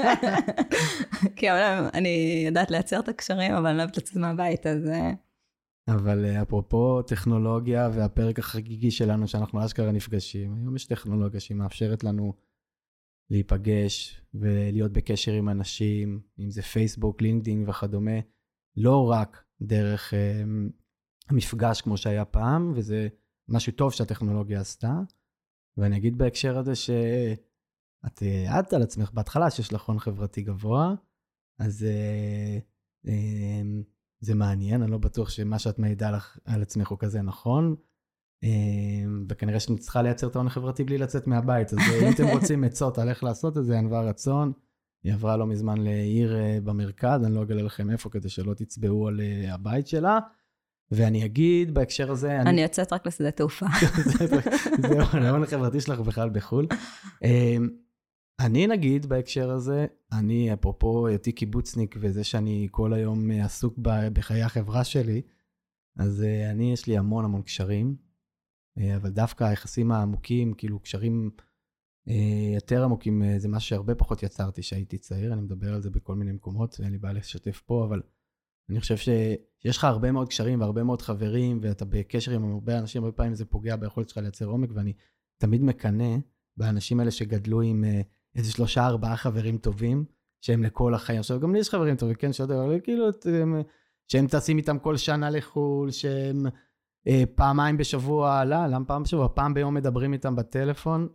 כי 1.37 1.51
אני 1.95 2.43
יודעת 2.47 2.71
לייצר 2.71 3.01
את 3.01 3.09
הקשרים, 3.09 3.55
אבל 3.55 3.67
אני 3.67 3.77
לא 3.77 3.83
אוהבת 3.83 3.97
לצאת 3.97 4.17
מהבית, 4.17 4.67
אז... 4.67 4.89
אה. 5.89 5.95
אבל 5.95 6.25
אה, 6.25 6.43
אפרופו 6.43 7.03
טכנולוגיה 7.03 7.91
והפרק 7.95 8.39
החגיגי 8.39 8.91
שלנו, 8.91 9.29
שאנחנו 9.29 9.65
אשכרה 9.65 9.93
נפגשים, 9.93 10.55
היום 10.55 10.77
יש 10.77 10.85
טכנולוגיה 10.85 11.41
שהיא 11.41 11.57
מאפשרת 11.57 12.05
לנו 12.05 12.35
להיפגש 13.31 14.23
ולהיות 14.35 14.93
בקשר 14.93 15.33
עם 15.33 15.49
אנשים, 15.49 16.21
אם 16.39 16.51
זה 16.51 16.63
פייסבוק, 16.63 17.23
לינקדאין 17.23 17.69
וכדומה, 17.69 18.21
לא 18.77 19.11
רק 19.11 19.45
דרך 19.63 20.15
המפגש 21.31 21.81
כמו 21.81 21.97
שהיה 21.97 22.25
פעם, 22.25 22.73
וזה 22.77 23.09
משהו 23.49 23.73
טוב 23.73 23.93
שהטכנולוגיה 23.93 24.61
עשתה, 24.61 25.01
ואני 25.77 25.97
אגיד 25.97 26.19
בהקשר 26.19 26.59
הזה 26.59 26.75
שאת 26.75 28.23
העדת 28.23 28.73
על 28.73 28.83
עצמך 28.83 29.11
בהתחלה 29.13 29.51
שיש 29.51 29.73
לך 29.73 29.83
הון 29.83 29.99
חברתי 29.99 30.43
גבוה, 30.43 30.95
אז 31.59 31.85
אה, 31.85 32.59
אה, 33.07 33.63
זה 34.23 34.35
מעניין, 34.35 34.83
אני 34.83 34.91
לא 34.91 34.99
בטוח 34.99 35.29
שמה 35.29 35.59
שאת 35.59 35.79
מעידה 35.79 36.11
לך 36.11 36.39
על 36.45 36.63
עצמך 36.63 36.89
הוא 36.89 36.99
כזה 36.99 37.23
נכון. 37.23 37.75
אה, 38.45 38.49
וכנראה 39.29 39.61
שאני 39.61 39.79
צריכה 39.79 40.03
לייצר 40.03 40.27
את 40.27 40.37
ההון 40.37 40.47
החברתי 40.47 40.85
בלי 40.85 40.99
לצאת 40.99 41.27
מהבית, 41.27 41.73
אז 41.73 41.79
אם 42.03 42.13
אתם 42.15 42.27
רוצים 42.37 42.65
עצות 42.65 42.99
על 42.99 43.09
איך 43.09 43.25
לעשות 43.25 43.59
את 43.59 43.65
זה, 43.65 43.79
ענווה 43.79 44.01
רצון. 44.01 44.53
היא 45.05 45.13
עברה 45.13 45.37
לא 45.37 45.47
מזמן 45.47 45.81
לעיר 45.81 46.37
במרכז, 46.65 47.25
אני 47.25 47.35
לא 47.35 47.43
אגלה 47.43 47.63
לכם 47.63 47.91
איפה 47.91 48.11
כדי 48.11 48.29
שלא 48.29 48.55
תצבעו 48.55 49.09
על 49.09 49.21
הבית 49.49 49.87
שלה. 49.87 50.19
ואני 50.91 51.25
אגיד 51.25 51.75
בהקשר 51.75 52.11
הזה... 52.11 52.41
אני, 52.41 52.51
אני 52.51 52.63
יוצאת 52.63 52.93
רק 52.93 53.07
לשדה 53.07 53.31
תעופה. 53.31 53.67
זהו, 54.89 55.01
ההון 55.01 55.43
החברתי 55.43 55.81
שלך 55.81 56.01
בכלל 56.01 56.31
בחו"ל. 56.31 56.67
אני 58.41 58.67
נגיד 58.67 59.07
בהקשר 59.07 59.51
הזה, 59.51 59.87
אני 60.13 60.53
אפרופו 60.53 61.07
היותי 61.07 61.33
קיבוצניק 61.33 61.97
וזה 62.01 62.25
שאני 62.25 62.69
כל 62.71 62.93
היום 62.93 63.31
עסוק 63.31 63.79
בחיי 64.13 64.43
החברה 64.43 64.85
שלי, 64.85 65.23
אז 65.97 66.23
אה, 66.23 66.51
אני 66.51 66.73
יש 66.73 66.87
לי 66.87 66.99
המון 66.99 67.25
המון 67.25 67.43
קשרים, 67.43 67.97
אה, 68.79 68.97
אבל 68.97 69.11
דווקא 69.11 69.45
היחסים 69.45 69.93
העמוקים, 69.93 70.55
כאילו 70.55 70.81
קשרים 70.81 71.31
אה, 72.09 72.55
יותר 72.55 72.85
עמוקים, 72.85 73.23
זה 73.39 73.49
משהו 73.49 73.69
שהרבה 73.69 73.95
פחות 73.95 74.23
יצרתי 74.23 74.61
כשהייתי 74.61 74.99
צעיר, 74.99 75.33
אני 75.33 75.41
מדבר 75.41 75.75
על 75.75 75.83
זה 75.83 75.91
בכל 75.91 76.15
מיני 76.15 76.33
מקומות, 76.33 76.81
אין 76.83 76.93
לי 76.93 76.99
בעיה 76.99 77.15
לשתף 77.15 77.63
פה, 77.67 77.85
אבל 77.85 78.03
אני 78.71 78.81
חושב 78.81 78.97
שיש 78.97 79.77
לך 79.77 79.85
הרבה 79.85 80.13
מאוד 80.13 80.29
קשרים 80.29 80.61
והרבה 80.61 80.83
מאוד 80.83 81.03
חברים, 81.03 81.59
ואתה 81.63 81.85
בקשר 81.85 82.33
עם 82.33 82.53
הרבה 82.53 82.79
אנשים, 82.79 83.05
הרבה 83.05 83.17
פעמים 83.17 83.35
זה 83.35 83.45
פוגע 83.45 83.77
ביכולת 83.77 84.09
שלך 84.09 84.19
לייצר 84.19 84.47
עומק, 84.47 84.71
ואני 84.75 84.93
תמיד 85.39 85.63
מקנא 85.63 86.17
באנשים 86.57 87.01
האלה 87.01 87.11
שגדלו 87.11 87.63
עם 87.63 87.85
אה, 87.85 88.01
איזה 88.37 88.53
שלושה, 88.53 88.87
ארבעה 88.87 89.17
חברים 89.17 89.59
טובים, 89.59 90.05
שהם 90.41 90.63
לכל 90.63 90.95
החיים. 90.95 91.19
עכשיו, 91.19 91.41
גם 91.41 91.53
לי 91.53 91.59
יש 91.59 91.71
חברים 91.71 91.97
טובים, 91.97 92.15
כן, 92.15 92.33
שעוד 92.33 92.51
אבל 92.51 92.81
כאילו, 92.81 93.05
שהם 94.09 94.27
טסים 94.27 94.59
איתם 94.59 94.79
כל 94.79 94.97
שנה 94.97 95.31
לחו"ל, 95.31 95.91
שהם 95.91 96.47
אה, 97.07 97.23
פעמיים 97.35 97.77
בשבוע, 97.77 98.45
לא, 98.45 98.67
למה 98.67 98.85
פעם 98.85 99.03
בשבוע? 99.03 99.29
פעם 99.35 99.55
ביום 99.55 99.75
מדברים 99.75 100.13
איתם 100.13 100.37
בטלפון. 100.37 101.09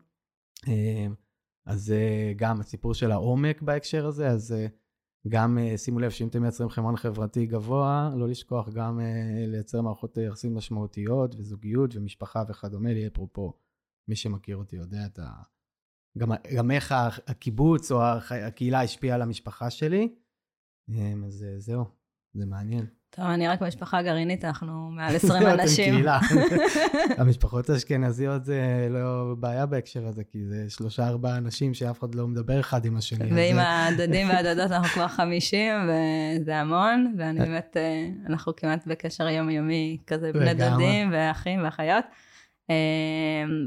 אה, 0.68 1.08
אז 1.66 1.92
אה, 1.92 2.34
גם 2.36 2.60
הסיפור 2.60 2.94
של 2.94 3.12
העומק 3.12 3.62
בהקשר 3.62 4.06
הזה, 4.06 4.28
אז... 4.28 4.52
אה, 4.52 4.68
גם 5.30 5.58
uh, 5.58 5.78
שימו 5.78 6.00
לב 6.00 6.12
שאם 6.12 6.28
אתם 6.28 6.42
מייצרים 6.42 6.70
חמרון 6.70 6.98
חברתי 6.98 7.46
גבוה, 7.46 8.12
לא 8.16 8.28
לשכוח 8.28 8.70
גם 8.70 9.00
uh, 9.00 9.04
לייצר 9.48 9.82
מערכות 9.82 10.18
יחסים 10.18 10.56
משמעותיות 10.56 11.36
וזוגיות 11.36 11.96
ומשפחה 11.96 12.44
וכדומה, 12.50 12.94
לי 12.94 13.08
אפרופו, 13.08 13.54
מי 14.08 14.16
שמכיר 14.16 14.58
אותי 14.58 14.76
יודע 14.76 15.06
את 15.06 15.20
ה... 15.20 15.32
גם, 16.18 16.32
גם 16.56 16.72
איך 16.72 16.96
הקיבוץ 17.28 17.92
או 17.92 18.02
הקהילה 18.30 18.82
השפיעה 18.82 19.16
על 19.16 19.22
המשפחה 19.22 19.70
שלי. 19.70 20.10
אז 21.26 21.46
זהו, 21.58 21.86
זה 22.34 22.46
מעניין. 22.46 22.86
טוב, 23.10 23.26
אני 23.26 23.48
רק 23.48 23.62
במשפחה 23.62 24.02
גרעינית, 24.02 24.46
אנחנו 24.46 24.90
מעל 24.92 25.16
20 25.16 25.48
אנשים. 25.48 25.94
קהילה. 25.94 26.20
המשפחות 27.18 27.70
האשכנזיות 27.70 28.46
זה 28.46 28.88
לא 28.90 29.36
בעיה 29.40 29.66
בהקשר 29.66 30.08
הזה, 30.08 30.24
כי 30.24 30.46
זה 30.46 30.66
שלושה 30.70 31.08
ארבעה 31.08 31.38
אנשים 31.38 31.74
שאף 31.74 32.00
אחד 32.00 32.16
לא 32.16 32.28
מדבר 32.28 32.60
אחד 32.60 32.86
עם 32.86 32.98
השני. 32.98 33.34
ועם 33.34 33.58
הדודים 33.60 34.28
והדודות 34.30 34.72
אנחנו 34.72 34.88
כבר 34.88 35.08
50, 35.08 35.74
וזה 35.84 36.58
המון, 36.58 37.16
ואני 37.18 37.40
באמת, 37.40 37.78
אה, 37.78 38.10
אנחנו 38.30 38.56
כמעט 38.56 38.88
בקשר 38.88 39.28
יומיומי, 39.28 39.98
כזה 40.08 40.34
בני 40.34 40.54
דודים 40.54 41.10
ואחים 41.14 41.64
ואחיות. 41.64 42.06
אה, 42.70 42.76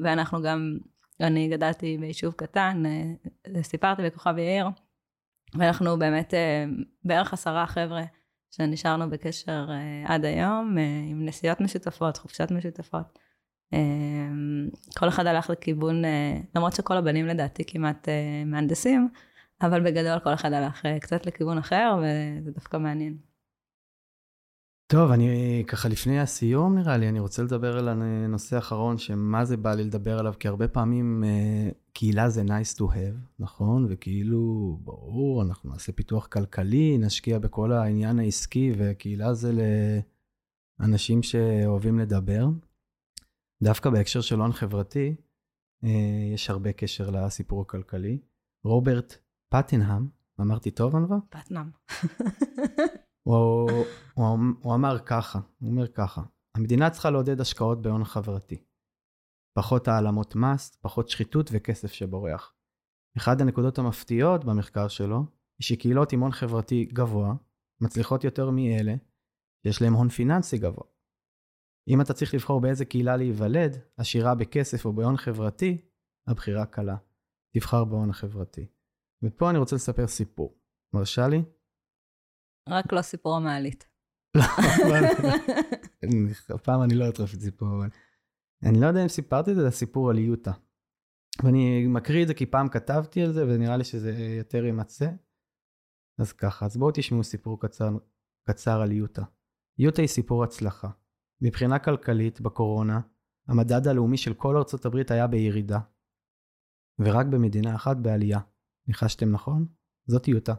ואנחנו 0.03 0.43
גם, 0.43 0.79
אני 1.21 1.49
גדלתי 1.49 1.99
ביישוב 1.99 2.35
קטן, 2.35 2.83
אה, 2.87 3.63
סיפרתי 3.63 4.03
בכוכב 4.03 4.35
יאיר, 4.39 4.67
ואנחנו 5.55 5.99
באמת 5.99 6.35
בערך 7.05 7.33
עשרה 7.33 7.67
חבר'ה. 7.67 8.03
שנשארנו 8.51 9.11
בקשר 9.11 9.69
עד 10.05 10.25
היום, 10.25 10.77
עם 11.11 11.25
נסיעות 11.25 11.61
משותפות, 11.61 12.17
חופשות 12.17 12.51
משותפות. 12.51 13.19
כל 14.99 15.09
אחד 15.09 15.27
הלך 15.27 15.51
לכיוון, 15.51 16.03
למרות 16.55 16.73
שכל 16.73 16.97
הבנים 16.97 17.27
לדעתי 17.27 17.65
כמעט 17.67 18.09
מהנדסים, 18.47 19.09
אבל 19.63 19.81
בגדול 19.81 20.19
כל 20.19 20.35
אחד 20.35 20.53
הלך 20.53 20.83
קצת 21.01 21.27
לכיוון 21.27 21.59
אחר, 21.59 21.99
וזה 22.03 22.51
דווקא 22.51 22.77
מעניין. 22.77 23.30
טוב, 24.91 25.11
אני 25.11 25.65
ככה 25.67 25.89
לפני 25.89 26.21
הסיום 26.21 26.79
נראה 26.79 26.97
לי, 26.97 27.09
אני 27.09 27.21
רוצה 27.21 27.43
לדבר 27.43 27.79
על 27.79 27.89
הנושא 27.89 28.57
האחרון, 28.57 28.99
שמה 28.99 29.45
זה 29.45 29.57
בא 29.57 29.75
לי 29.75 29.85
לדבר 29.85 30.19
עליו, 30.19 30.35
כי 30.41 30.49
הרבה 30.49 30.69
פעמים 30.69 31.25
אה, 31.25 31.71
קהילה 31.93 32.29
זה 32.29 32.43
nice 32.43 32.79
to 32.79 32.83
have, 32.83 33.17
נכון? 33.39 33.87
וכאילו, 33.89 34.79
ברור, 34.85 35.43
אנחנו 35.43 35.71
נעשה 35.71 35.93
פיתוח 35.93 36.27
כלכלי, 36.27 36.99
נשקיע 36.99 37.39
בכל 37.39 37.73
העניין 37.73 38.19
העסקי, 38.19 38.73
וקהילה 38.79 39.35
זה 39.35 39.53
לאנשים 40.81 41.23
שאוהבים 41.23 41.99
לדבר. 41.99 42.47
דווקא 43.63 43.91
בהקשר 43.91 44.21
של 44.21 44.41
הון 44.41 44.53
חברתי, 44.53 45.15
אה, 45.85 46.31
יש 46.35 46.51
הרבה 46.51 46.73
קשר 46.73 47.11
לסיפור 47.11 47.63
הכלכלי. 47.63 48.19
רוברט 48.65 49.15
פטנהאם, 49.49 50.07
אמרתי 50.41 50.71
טוב, 50.71 50.97
ענווה? 50.97 51.19
פטנאם. 51.31 51.71
הוא, 53.37 53.85
הוא, 54.15 54.39
הוא 54.61 54.75
אמר 54.75 54.99
ככה, 54.99 55.41
הוא 55.59 55.71
אומר 55.71 55.87
ככה, 55.87 56.23
המדינה 56.57 56.91
צריכה 56.91 57.11
לעודד 57.11 57.41
השקעות 57.41 57.83
בהון 57.83 58.05
חברתי. 58.05 58.65
פחות 59.59 59.89
העלמות 59.89 60.37
מס, 60.37 60.77
פחות 60.77 61.09
שחיתות 61.09 61.51
וכסף 61.53 61.93
שבורח. 61.93 62.55
אחת 63.19 63.41
הנקודות 63.41 63.79
המפתיעות 63.79 64.45
במחקר 64.45 64.89
שלו, 64.89 65.25
היא 65.59 65.65
שקהילות 65.65 66.13
עם 66.13 66.21
הון 66.21 66.33
חברתי 66.33 66.85
גבוה, 66.85 67.35
מצליחות 67.81 68.25
יותר 68.25 68.51
מאלה 68.51 68.95
שיש 69.63 69.83
להם 69.83 69.93
הון 69.93 70.09
פיננסי 70.09 70.59
גבוה. 70.59 70.85
אם 71.89 72.01
אתה 72.01 72.13
צריך 72.13 72.35
לבחור 72.35 72.61
באיזה 72.61 72.85
קהילה 72.85 73.17
להיוולד, 73.17 73.79
עשירה 73.97 74.35
בכסף 74.35 74.85
או 74.85 74.93
בהון 74.93 75.17
חברתי, 75.17 75.79
הבחירה 76.27 76.67
קלה. 76.67 76.97
תבחר 77.55 77.85
בהון 77.85 78.11
החברתי. 78.11 78.67
ופה 79.23 79.51
אני 79.51 79.59
רוצה 79.59 79.77
לספר 79.77 80.07
סיפור. 80.07 80.59
מרשה 80.95 81.29
לי? 81.29 81.43
רק 82.73 82.93
לא 82.93 83.03
סיפור 83.03 83.37
המעלית. 83.37 83.89
הפעם 86.55 86.83
אני 86.83 86.95
לא 86.95 87.09
אטרוף 87.09 87.35
את 87.35 87.41
סיפור, 87.41 87.69
אבל... 87.69 87.89
אני 88.69 88.81
לא 88.81 88.87
יודע 88.87 89.03
אם 89.03 89.09
סיפרתי 89.09 89.51
את 89.51 89.57
זה, 89.57 89.63
זה 89.63 89.71
סיפור 89.71 90.11
על 90.11 90.19
יוטה. 90.19 90.53
ואני 91.45 91.87
מקריא 91.87 92.23
את 92.23 92.29
זה 92.29 92.35
כי 92.35 92.47
פעם 92.47 92.69
כתבתי 92.69 93.23
על 93.23 93.33
זה, 93.33 93.45
ונראה 93.47 93.77
לי 93.77 93.85
שזה 93.85 94.13
יותר 94.13 94.65
יימצא. 94.65 95.11
אז 96.19 96.33
ככה, 96.33 96.67
אז 96.67 96.77
בואו 96.77 96.91
תשמעו 96.95 97.25
סיפור 97.25 97.61
קצר, 97.61 97.89
קצר 98.49 98.81
על 98.81 98.93
יוטה. 98.93 99.23
יוטה 99.79 100.03
היא 100.03 100.09
סיפור 100.09 100.45
הצלחה. 100.45 100.91
מבחינה 101.43 101.79
כלכלית, 101.79 102.41
בקורונה, 102.41 103.01
המדד 103.49 103.87
הלאומי 103.87 104.17
של 104.17 104.35
כל 104.35 104.57
ארצות 104.57 104.85
הברית 104.85 105.11
היה 105.11 105.27
בירידה. 105.27 105.81
ורק 106.99 107.27
במדינה 107.27 107.75
אחת 107.75 107.97
בעלייה. 107.97 108.41
ניחשתם 108.89 109.31
נכון? 109.31 109.67
זאת 110.07 110.29
יוטה. 110.29 110.55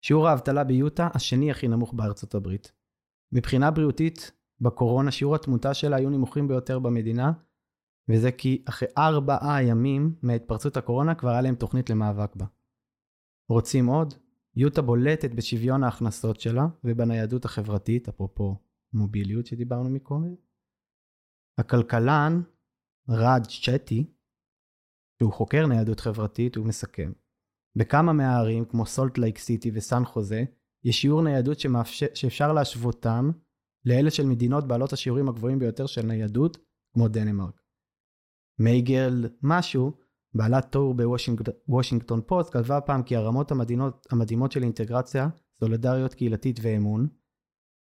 שיעור 0.00 0.28
האבטלה 0.28 0.64
ביוטה 0.64 1.08
השני 1.14 1.50
הכי 1.50 1.68
נמוך 1.68 1.94
בארצות 1.94 2.34
הברית. 2.34 2.72
מבחינה 3.32 3.70
בריאותית, 3.70 4.32
בקורונה 4.60 5.10
שיעור 5.10 5.34
התמותה 5.34 5.74
שלה 5.74 5.96
היו 5.96 6.10
נמוכים 6.10 6.48
ביותר 6.48 6.78
במדינה, 6.78 7.32
וזה 8.08 8.32
כי 8.32 8.64
אחרי 8.68 8.88
ארבעה 8.98 9.62
ימים 9.62 10.14
מהתפרצות 10.22 10.76
הקורונה 10.76 11.14
כבר 11.14 11.30
היה 11.30 11.40
להם 11.40 11.54
תוכנית 11.54 11.90
למאבק 11.90 12.36
בה. 12.36 12.46
רוצים 13.48 13.86
עוד? 13.86 14.14
יוטה 14.56 14.82
בולטת 14.82 15.30
בשוויון 15.30 15.84
ההכנסות 15.84 16.40
שלה 16.40 16.66
ובניידות 16.84 17.44
החברתית, 17.44 18.08
אפרופו 18.08 18.56
מוביליות 18.92 19.46
שדיברנו 19.46 19.90
מקודם. 19.90 20.34
הכלכלן 21.58 22.42
ראג' 23.08 23.46
צ'טי, 23.46 24.14
שהוא 25.18 25.32
חוקר 25.32 25.66
ניידות 25.66 26.00
חברתית, 26.00 26.56
הוא 26.56 26.66
מסכם. 26.66 27.12
בכמה 27.76 28.12
מהערים, 28.12 28.64
כמו 28.64 28.86
סולט 28.86 29.18
לייק 29.18 29.38
סיטי 29.38 29.70
וסן 29.74 30.04
חוזה, 30.04 30.44
יש 30.84 31.00
שיעור 31.00 31.22
ניידות 31.22 31.60
שמאפשר, 31.60 32.06
שאפשר 32.14 32.52
להשוותם 32.52 33.30
לאלה 33.84 34.10
של 34.10 34.26
מדינות 34.26 34.68
בעלות 34.68 34.92
השיעורים 34.92 35.28
הגבוהים 35.28 35.58
ביותר 35.58 35.86
של 35.86 36.06
ניידות, 36.06 36.58
כמו 36.94 37.08
דנמרק. 37.08 37.60
מייגן 38.58 39.28
משהו, 39.42 39.92
בעלת 40.34 40.70
טור 40.70 40.94
בוושינגטון 41.66 42.20
פוסט, 42.26 42.52
כתבה 42.52 42.80
פעם 42.80 43.02
כי 43.02 43.16
הרמות 43.16 43.50
המדינות, 43.50 44.06
המדהימות 44.10 44.52
של 44.52 44.62
אינטגרציה, 44.62 45.28
סולידריות 45.60 46.14
קהילתית 46.14 46.60
ואמון, 46.62 47.08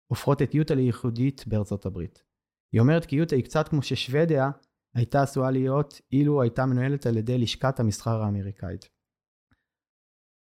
הופכות 0.07 0.41
את 0.41 0.55
יוטה 0.55 0.75
לייחודית 0.75 1.47
בארצות 1.47 1.85
הברית. 1.85 2.23
היא 2.73 2.81
אומרת 2.81 3.05
כי 3.05 3.15
יוטה 3.15 3.35
היא 3.35 3.43
קצת 3.43 3.67
כמו 3.67 3.81
ששוודיה 3.81 4.51
הייתה 4.95 5.21
עשויה 5.21 5.51
להיות 5.51 6.01
אילו 6.11 6.41
הייתה 6.41 6.65
מנוהלת 6.65 7.05
על 7.05 7.17
ידי 7.17 7.37
לשכת 7.37 7.79
המסחר 7.79 8.21
האמריקאית. 8.21 8.89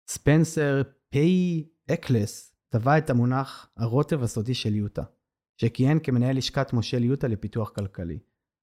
ספנסר 0.09 0.81
פי 1.09 1.67
אקלס 1.93 2.55
טבע 2.69 2.97
את 2.97 3.09
המונח 3.09 3.69
הרוטב 3.77 4.23
הסודי 4.23 4.53
של 4.53 4.75
יוטה, 4.75 5.03
שכיהן 5.61 5.99
כמנהל 6.03 6.37
לשכת 6.37 6.73
מושל 6.73 7.03
יוטה 7.03 7.27
לפיתוח 7.27 7.69
כלכלי. 7.69 8.19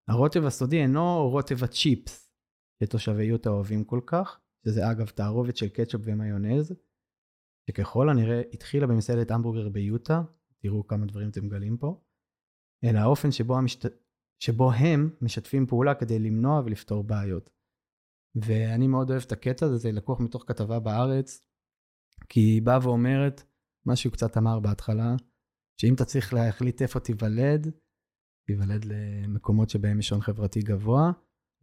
הרוטב 0.09 0.45
הסודי 0.45 0.83
אינו 0.83 1.31
רוטב 1.31 1.65
הצ'יפס 1.65 2.35
שתושבי 2.83 3.25
יוטה 3.25 3.51
אוהבים 3.51 3.85
כל 3.85 4.01
כך, 4.07 4.41
שזה 4.65 4.91
אגב 4.91 5.07
תערובת 5.07 5.57
של 5.57 5.69
קטשופ 5.69 6.03
ומיונז, 6.05 6.75
שככל 7.71 8.09
הנראה 8.09 8.43
התחילה 8.53 8.87
במסעדת 8.87 9.31
המבורגר 9.31 9.69
ביוטה, 9.69 10.23
תראו 10.59 10.87
כמה 10.87 11.07
דברים 11.07 11.31
אתם 11.31 11.47
מגלים 11.47 11.77
פה, 11.77 12.01
אלא 12.85 12.99
האופן 12.99 13.33
שבו, 13.33 13.59
המשת... 13.59 13.85
שבו 14.39 14.73
הם 14.73 15.11
משתפים 15.23 15.67
פעולה 15.67 15.95
כדי 15.95 16.19
למנוע 16.19 16.63
ולפתור 16.65 17.05
בעיות. 17.05 17.51
ואני 18.35 18.87
מאוד 18.87 19.11
אוהב 19.11 19.23
את 19.27 19.33
הקטע 19.33 19.67
הזה, 19.67 19.77
זה 19.77 19.93
לקוח 19.93 20.21
מתוך 20.21 20.45
כתבה 20.47 20.81
בארץ, 20.81 21.41
כי 22.29 22.41
היא 22.41 22.63
באה 22.63 22.79
ואומרת, 22.83 23.43
מה 23.87 23.97
שהוא 23.97 24.13
קצת 24.13 24.37
אמר 24.37 24.61
בהתחלה, 24.61 25.17
שאם 25.81 25.95
אתה 25.95 26.05
צריך 26.05 26.35
להחליט 26.35 26.83
איפה 26.83 27.01
תיוולד, 27.01 27.71
תיוולד 28.47 28.85
למקומות 28.85 29.71
שבהם 29.71 29.99
יש 29.99 30.11
הון 30.11 30.21
חברתי 30.21 30.61
גבוה. 30.61 31.13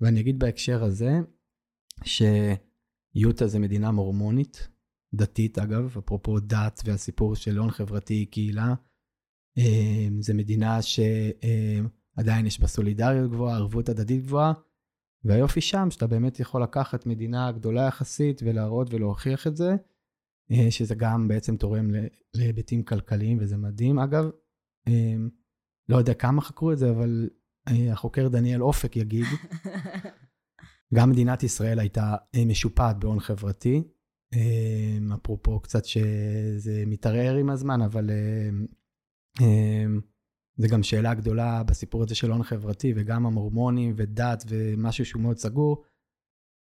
ואני 0.01 0.19
אגיד 0.19 0.39
בהקשר 0.39 0.83
הזה, 0.83 1.11
שיוטה 2.03 3.47
זה 3.47 3.59
מדינה 3.59 3.91
מורמונית, 3.91 4.67
דתית 5.13 5.59
אגב, 5.59 5.97
אפרופו 5.97 6.39
דת 6.39 6.81
והסיפור 6.85 7.35
של 7.35 7.57
הון 7.57 7.71
חברתי 7.71 8.25
קהילה. 8.25 8.73
אמ, 9.57 10.21
זה 10.21 10.33
מדינה 10.33 10.79
שעדיין 10.81 12.45
יש 12.45 12.59
בה 12.59 12.67
סולידריות 12.67 13.31
גבוהה, 13.31 13.55
ערבות 13.55 13.89
הדדית 13.89 14.23
גבוהה, 14.23 14.53
והיופי 15.23 15.61
שם, 15.61 15.87
שאתה 15.91 16.07
באמת 16.07 16.39
יכול 16.39 16.63
לקחת 16.63 17.05
מדינה 17.05 17.51
גדולה 17.51 17.81
יחסית 17.81 18.41
ולהראות 18.45 18.93
ולהוכיח 18.93 19.47
את 19.47 19.55
זה, 19.55 19.75
אה, 20.51 20.71
שזה 20.71 20.95
גם 20.95 21.27
בעצם 21.27 21.57
תורם 21.57 21.87
להיבטים 22.33 22.83
כלכליים, 22.83 23.37
וזה 23.41 23.57
מדהים. 23.57 23.99
אגב, 23.99 24.29
אה, 24.87 25.15
לא 25.89 25.97
יודע 25.97 26.13
כמה 26.13 26.41
חקרו 26.41 26.71
את 26.71 26.77
זה, 26.77 26.89
אבל 26.89 27.29
אה, 27.67 27.91
החוקר 27.93 28.27
דניאל 28.27 28.61
אופק 28.61 28.95
יגיד, 28.95 29.25
גם 30.95 31.09
מדינת 31.09 31.43
ישראל 31.43 31.79
הייתה 31.79 32.15
משופעת 32.47 32.99
בהון 32.99 33.19
חברתי. 33.19 33.83
אפרופו 35.15 35.59
קצת 35.59 35.85
שזה 35.85 36.83
מתערער 36.87 37.35
עם 37.35 37.49
הזמן, 37.49 37.81
אבל 37.81 38.09
זה 40.61 40.67
גם 40.67 40.83
שאלה 40.83 41.13
גדולה 41.13 41.63
בסיפור 41.63 42.03
הזה 42.03 42.15
של 42.15 42.31
הון 42.31 42.43
חברתי, 42.43 42.93
וגם 42.95 43.25
המורמונים 43.25 43.93
ודת 43.97 44.43
ומשהו 44.47 45.05
שהוא 45.05 45.21
מאוד 45.21 45.37
סגור, 45.37 45.83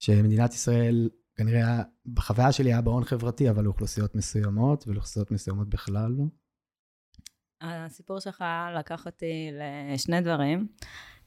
שמדינת 0.03 0.55
ישראל 0.55 1.09
כנראה 1.36 1.82
בחוויה 2.07 2.53
שלי 2.53 2.72
היה 2.72 2.82
בהון 2.82 3.05
חברתי, 3.05 3.51
אבל 3.51 3.64
לאוכלוסיות 3.64 4.14
מסוימות, 4.14 4.88
ולאוכלוסיות 4.88 5.30
מסוימות 5.30 5.68
בכלל 5.68 6.11
לא. 6.18 6.24
הסיפור 7.61 8.20
שלך 8.20 8.44
לקח 8.78 9.07
אותי 9.07 9.51
לשני 9.92 10.20
דברים. 10.20 10.68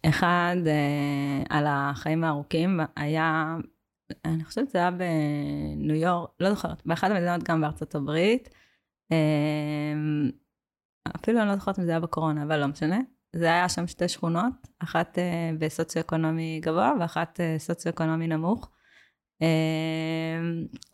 אחד, 0.05 0.55
אה, 0.67 1.43
על 1.49 1.65
החיים 1.67 2.23
הארוכים, 2.23 2.79
היה, 2.95 3.55
אני 4.25 4.43
חושבת 4.43 4.69
שזה 4.69 4.77
היה 4.77 4.91
בניו 4.91 5.95
יורק, 5.95 6.29
לא 6.39 6.49
זוכרת, 6.49 6.85
באחת 6.85 7.11
המדינות 7.11 7.43
גם 7.43 7.61
בארצות 7.61 7.95
הברית. 7.95 8.49
אפילו 11.15 11.41
אני 11.41 11.47
לא 11.47 11.55
זוכרת 11.55 11.79
אם 11.79 11.85
זה 11.85 11.91
היה 11.91 11.99
בקורונה, 11.99 12.43
אבל 12.43 12.59
לא 12.59 12.67
משנה. 12.67 12.99
זה 13.35 13.45
היה 13.45 13.69
שם 13.69 13.87
שתי 13.87 14.07
שכונות, 14.07 14.53
אחת 14.79 15.19
אה, 15.19 15.51
בסוציו-אקונומי 15.59 16.59
גבוה 16.63 16.93
ואחת 16.99 17.39
סוציו-אקונומי 17.57 18.27
נמוך. 18.27 18.69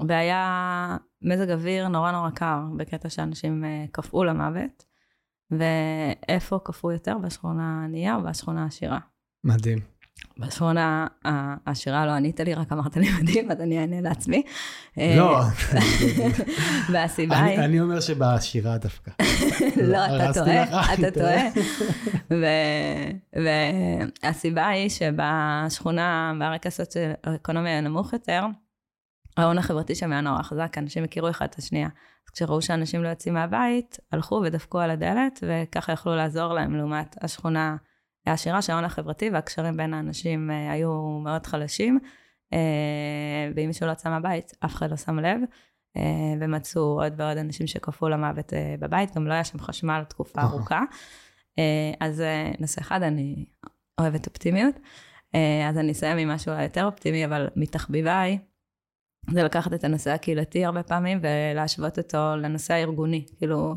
והיה 0.08 0.98
מזג 1.22 1.52
אוויר 1.52 1.88
נורא 1.88 2.12
נורא 2.12 2.30
קר, 2.30 2.60
בקטע 2.78 3.10
שאנשים 3.10 3.64
קפאו 3.92 4.24
למוות. 4.24 4.86
ואיפה 5.52 6.60
קפאו 6.64 6.92
יותר? 6.92 7.18
בשכונה 7.18 7.82
הענייה 7.82 8.16
או 8.16 8.24
בשכונה 8.24 8.64
העשירה? 8.64 9.00
מדהים. 9.44 9.97
בשכונה 10.40 11.08
העשירה 11.26 12.06
לא 12.06 12.12
ענית 12.12 12.40
לי, 12.40 12.54
רק 12.54 12.72
אמרת 12.72 12.98
לי 12.98 13.08
מדהים, 13.22 13.52
אז 13.52 13.62
אני 13.62 13.80
אענה 13.80 14.02
לעצמי. 14.02 14.44
לא. 14.98 15.40
והסיבה 16.92 17.44
היא... 17.44 17.60
אני 17.60 17.82
אומר 17.82 18.00
שבעשירה 18.00 18.78
דווקא. 18.78 19.12
לא, 19.92 20.06
אתה 20.06 20.34
טועה, 20.34 20.94
אתה 20.94 21.12
טועה. 21.12 21.44
והסיבה 24.24 24.68
היא 24.68 24.90
שבשכונה, 24.90 26.34
ברקע 26.40 26.68
הסוציו-אקונומי 26.68 27.70
הנמוך 27.70 28.14
יותר, 28.14 28.46
ההון 29.38 29.58
החברתי 29.58 29.96
שם 29.96 30.12
היה 30.12 30.22
נורא 30.22 30.42
חזק, 30.42 30.78
אנשים 30.78 31.04
הכירו 31.04 31.30
אחד 31.30 31.46
את 31.46 31.56
השנייה. 31.56 31.88
אז 32.28 32.32
כשראו 32.32 32.62
שאנשים 32.62 33.04
לא 33.04 33.08
יוצאים 33.08 33.34
מהבית, 33.34 33.98
הלכו 34.12 34.42
ודפקו 34.44 34.80
על 34.80 34.90
הדלת, 34.90 35.44
וככה 35.44 35.92
יכלו 35.92 36.16
לעזור 36.16 36.54
להם, 36.54 36.76
לעומת 36.76 37.16
השכונה 37.22 37.76
העשירה 38.28 38.62
של 38.62 38.72
ההון 38.72 38.86
החברתי, 38.86 39.30
והקשרים 39.30 39.78
בין 39.78 39.94
האנשים 39.94 40.52
אה, 40.52 40.72
היו 40.72 41.20
מאוד 41.24 41.46
חלשים. 41.46 42.00
אה, 42.54 43.50
ואם 43.56 43.68
מישהו 43.68 43.88
לא 43.88 43.92
יצא 43.92 44.10
מהבית, 44.10 44.52
אף 44.66 44.76
אחד 44.76 44.90
לא 44.90 44.98
שם 44.98 45.20
לב. 45.20 45.40
אה, 45.98 46.04
ומצאו 46.42 46.82
עוד 46.82 47.14
ועוד 47.18 47.38
אנשים 47.38 47.68
שקפאו 47.68 48.10
למוות 48.10 48.54
בבית, 48.80 49.16
גם 49.16 49.28
לא 49.28 49.34
היה 49.34 49.44
שם 49.44 49.60
חשמל 49.60 50.04
תקופה 50.10 50.42
ארוכה. 50.42 50.82
אז 52.00 52.24
נושא 52.60 52.82
אחד, 52.82 53.02
אני 53.02 53.46
אוהבת 54.00 54.28
אופטימיות. 54.28 54.76
אז 55.70 55.78
אני 55.78 55.92
אסיים 55.92 56.18
עם 56.18 56.30
משהו 56.30 56.54
יותר 56.62 56.86
אופטימי, 56.86 57.26
אבל 57.26 57.48
מתחביביי, 57.56 58.38
זה 59.32 59.44
לקחת 59.44 59.74
את 59.74 59.84
הנושא 59.84 60.12
הקהילתי 60.12 60.66
הרבה 60.66 60.84
פעמים 60.84 61.20
ולהשוות 61.22 61.98
אותו 61.98 62.36
לנושא 62.38 62.74
הארגוני, 62.74 63.26
כאילו, 63.38 63.76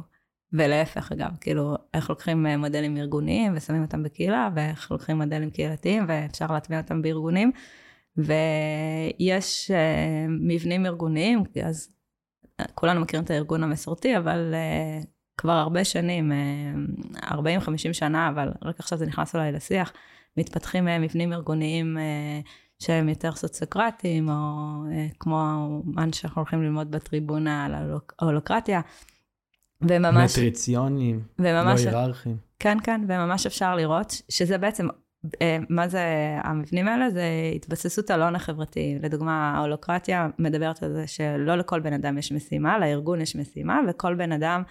ולהפך 0.53 1.13
אגב, 1.13 1.31
כאילו, 1.41 1.77
איך 1.95 2.11
לוקחים 2.11 2.47
אה, 2.47 2.57
מודלים 2.57 2.97
ארגוניים 2.97 3.53
ושמים 3.57 3.83
אותם 3.83 4.03
בקהילה, 4.03 4.49
ואיך 4.55 4.91
לוקחים 4.91 5.17
מודלים 5.17 5.51
קהילתיים 5.51 6.05
ואפשר 6.09 6.47
להטמיע 6.47 6.81
אותם 6.81 7.03
בארגונים. 7.03 7.53
ויש 8.17 9.71
uh, 9.71 10.31
מבנים 10.41 10.87
ארגוניים, 10.87 11.43
אז 11.65 11.89
אה, 12.61 12.65
כולנו 12.75 13.01
מכירים 13.01 13.25
את 13.25 13.31
הארגון 13.31 13.63
המסורתי, 13.63 14.17
אבל 14.17 14.55
uh, 15.03 15.07
כבר 15.37 15.53
הרבה 15.53 15.85
שנים, 15.85 16.33
uh, 17.17 17.25
40-50 17.25 17.33
שנה, 17.93 18.29
אבל 18.29 18.53
רק 18.63 18.81
עכשיו 18.81 18.99
זה 18.99 19.07
נכנס 19.07 19.35
אולי 19.35 19.53
לשיח, 19.53 19.93
מתפתחים 20.37 20.89
uh, 20.89 20.91
מבנים 21.01 21.33
ארגוניים 21.33 21.97
uh, 21.97 22.49
שהם 22.79 23.09
יותר 23.09 23.33
סוציוקרטיים, 23.33 24.29
או 24.29 24.35
uh, 24.35 25.17
כמו 25.21 25.69
מה 25.85 26.05
שאנחנו 26.13 26.41
הולכים 26.41 26.63
ללמוד 26.63 26.91
בטריבונה 26.91 27.65
על 27.65 27.75
ההולוקרטיה. 28.19 28.81
וממש... 29.83 30.39
מטריציונים, 30.39 31.23
וממש, 31.39 31.85
לא 31.85 31.99
היררכיים. 31.99 32.37
כן, 32.59 32.79
כן, 32.83 33.01
וממש 33.09 33.47
אפשר 33.47 33.75
לראות 33.75 34.23
שזה 34.29 34.59
בעצם, 34.59 34.89
אה, 35.43 35.59
מה 35.69 35.89
זה 35.89 36.01
המבנים 36.45 36.89
האלה? 36.89 37.11
זה 37.11 37.25
התבססות 37.57 38.11
על 38.11 38.23
ההון 38.23 38.35
החברתי. 38.35 38.99
לדוגמה, 39.03 39.53
ההולוקרטיה 39.57 40.29
מדברת 40.39 40.83
על 40.83 40.93
זה 40.93 41.07
שלא 41.07 41.55
לכל 41.57 41.81
בן 41.81 41.93
אדם 41.93 42.19
יש 42.19 42.33
משימה, 42.33 42.79
לארגון 42.79 43.21
יש 43.21 43.37
משימה, 43.37 43.81
וכל 43.89 44.15
בן 44.15 44.33
אדם 44.33 44.63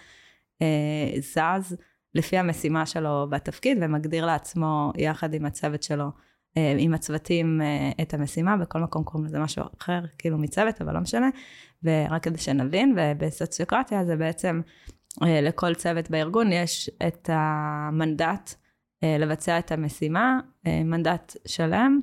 אה, 0.61 1.19
זז 1.19 1.75
לפי 2.15 2.37
המשימה 2.37 2.85
שלו 2.85 3.27
בתפקיד, 3.29 3.77
ומגדיר 3.81 4.25
לעצמו 4.25 4.91
יחד 4.97 5.33
עם 5.33 5.45
הצוות 5.45 5.83
שלו 5.83 6.11
אה, 6.57 6.75
עם 6.77 6.93
הצוותים 6.93 7.61
אה, 7.61 7.91
את 8.01 8.13
המשימה, 8.13 8.57
בכל 8.57 8.79
מקום 8.79 9.03
קוראים 9.03 9.25
לזה 9.25 9.39
משהו 9.39 9.63
אחר, 9.81 10.01
כאילו 10.17 10.37
מצוות, 10.37 10.81
אבל 10.81 10.93
לא 10.93 10.99
משנה. 10.99 11.29
ורק 11.83 12.23
כדי 12.23 12.37
שנבין, 12.37 12.95
ובסוציוקרטיה 12.97 14.05
זה 14.05 14.15
בעצם 14.15 14.61
לכל 15.21 15.73
צוות 15.73 16.09
בארגון 16.09 16.51
יש 16.51 16.89
את 17.07 17.29
המנדט 17.33 18.53
לבצע 19.03 19.59
את 19.59 19.71
המשימה, 19.71 20.39
מנדט 20.65 21.35
שלם, 21.45 21.99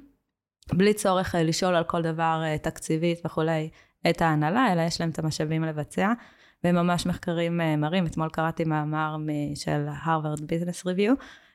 בלי 0.73 0.95
צורך 0.95 1.35
לשאול 1.39 1.75
על 1.75 1.85
כל 1.85 2.03
דבר 2.03 2.57
תקציבית 2.63 3.21
וכולי 3.25 3.69
את 4.11 4.23
ההנהלה, 4.23 4.73
אלא 4.73 4.83
יש 4.83 5.01
להם 5.01 5.11
את 5.11 5.19
המשאבים 5.19 5.65
לבצע. 5.65 6.13
וממש 6.65 7.07
מחקרים 7.07 7.61
מראים, 7.79 8.07
אתמול 8.07 8.29
קראתי 8.29 8.65
מאמר 8.65 9.17
של 9.55 9.87
הרווארד 9.89 10.41
ביזנס 10.41 10.87
ריוויו, 10.87 11.15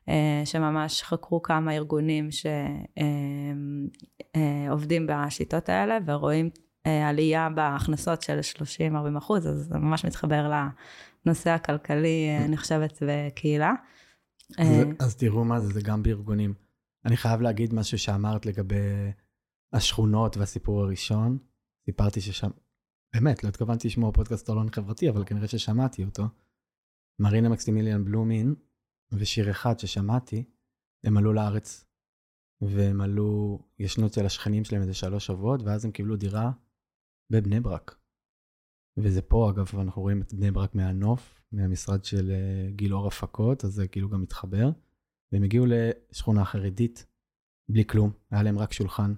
אה, 0.09 0.41
שממש 0.45 1.03
חקרו 1.03 1.41
כמה 1.41 1.73
ארגונים 1.73 2.29
שעובדים 4.67 5.09
אה, 5.09 5.25
בשיטות 5.25 5.69
האלה 5.69 5.97
ורואים 6.05 6.49
אה, 6.85 7.09
עלייה 7.09 7.49
בהכנסות 7.49 8.21
של 8.21 8.39
30-40 8.55 9.17
אחוז, 9.17 9.47
אז 9.47 9.67
זה 9.69 9.77
ממש 9.77 10.05
מתחבר 10.05 10.47
לנושא 11.25 11.49
הכלכלי, 11.49 12.37
אני 12.45 12.57
חושבת, 12.57 13.03
וקהילה. 13.07 13.73
אז, 14.57 14.67
אז 14.99 15.15
תראו 15.15 15.45
מה 15.45 15.59
זה, 15.59 15.73
זה 15.73 15.81
גם 15.81 16.03
בארגונים. 16.03 16.53
אני 17.05 17.17
חייב 17.17 17.41
להגיד 17.41 17.73
משהו 17.73 17.99
שאמרת 17.99 18.45
לגבי 18.45 19.11
השכונות 19.73 20.37
והסיפור 20.37 20.81
הראשון. 20.83 21.37
סיפרתי 21.85 22.21
ששם, 22.21 22.49
באמת, 23.13 23.43
לא 23.43 23.49
התכוונתי 23.49 23.87
לשמוע 23.87 24.11
פודקאסט 24.11 24.45
טולון 24.45 24.71
חברתי, 24.71 25.09
אבל 25.09 25.25
כנראה 25.25 25.47
ששמעתי 25.47 26.03
אותו. 26.03 26.23
מרינה 27.19 27.49
מקסימיליאן 27.49 28.05
בלומין 28.05 28.55
ושיר 29.11 29.51
אחד 29.51 29.79
ששמעתי, 29.79 30.43
הם 31.03 31.17
עלו 31.17 31.33
לארץ, 31.33 31.85
והם 32.61 33.01
עלו, 33.01 33.59
ישנו 33.79 34.07
אצל 34.07 34.25
השכנים 34.25 34.63
שלהם 34.63 34.81
איזה 34.81 34.93
שלוש 34.93 35.25
שבועות, 35.25 35.61
ואז 35.61 35.85
הם 35.85 35.91
קיבלו 35.91 36.15
דירה 36.15 36.51
בבני 37.29 37.59
ברק. 37.59 38.00
וזה 38.97 39.21
פה, 39.21 39.49
אגב, 39.49 39.67
אנחנו 39.73 40.01
רואים 40.01 40.21
את 40.21 40.33
בני 40.33 40.51
ברק 40.51 40.75
מהנוף, 40.75 41.41
מהמשרד 41.51 42.05
של 42.05 42.31
uh, 42.31 42.75
גיל 42.75 42.93
אור 42.93 43.07
הפקות, 43.07 43.65
אז 43.65 43.73
זה 43.73 43.87
כאילו 43.87 44.09
גם 44.09 44.21
מתחבר. 44.21 44.71
והם 45.31 45.43
הגיעו 45.43 45.65
לשכונה 45.69 46.45
חרדית, 46.45 47.05
בלי 47.69 47.85
כלום, 47.85 48.11
היה 48.31 48.43
להם 48.43 48.59
רק 48.59 48.73
שולחן. 48.73 49.13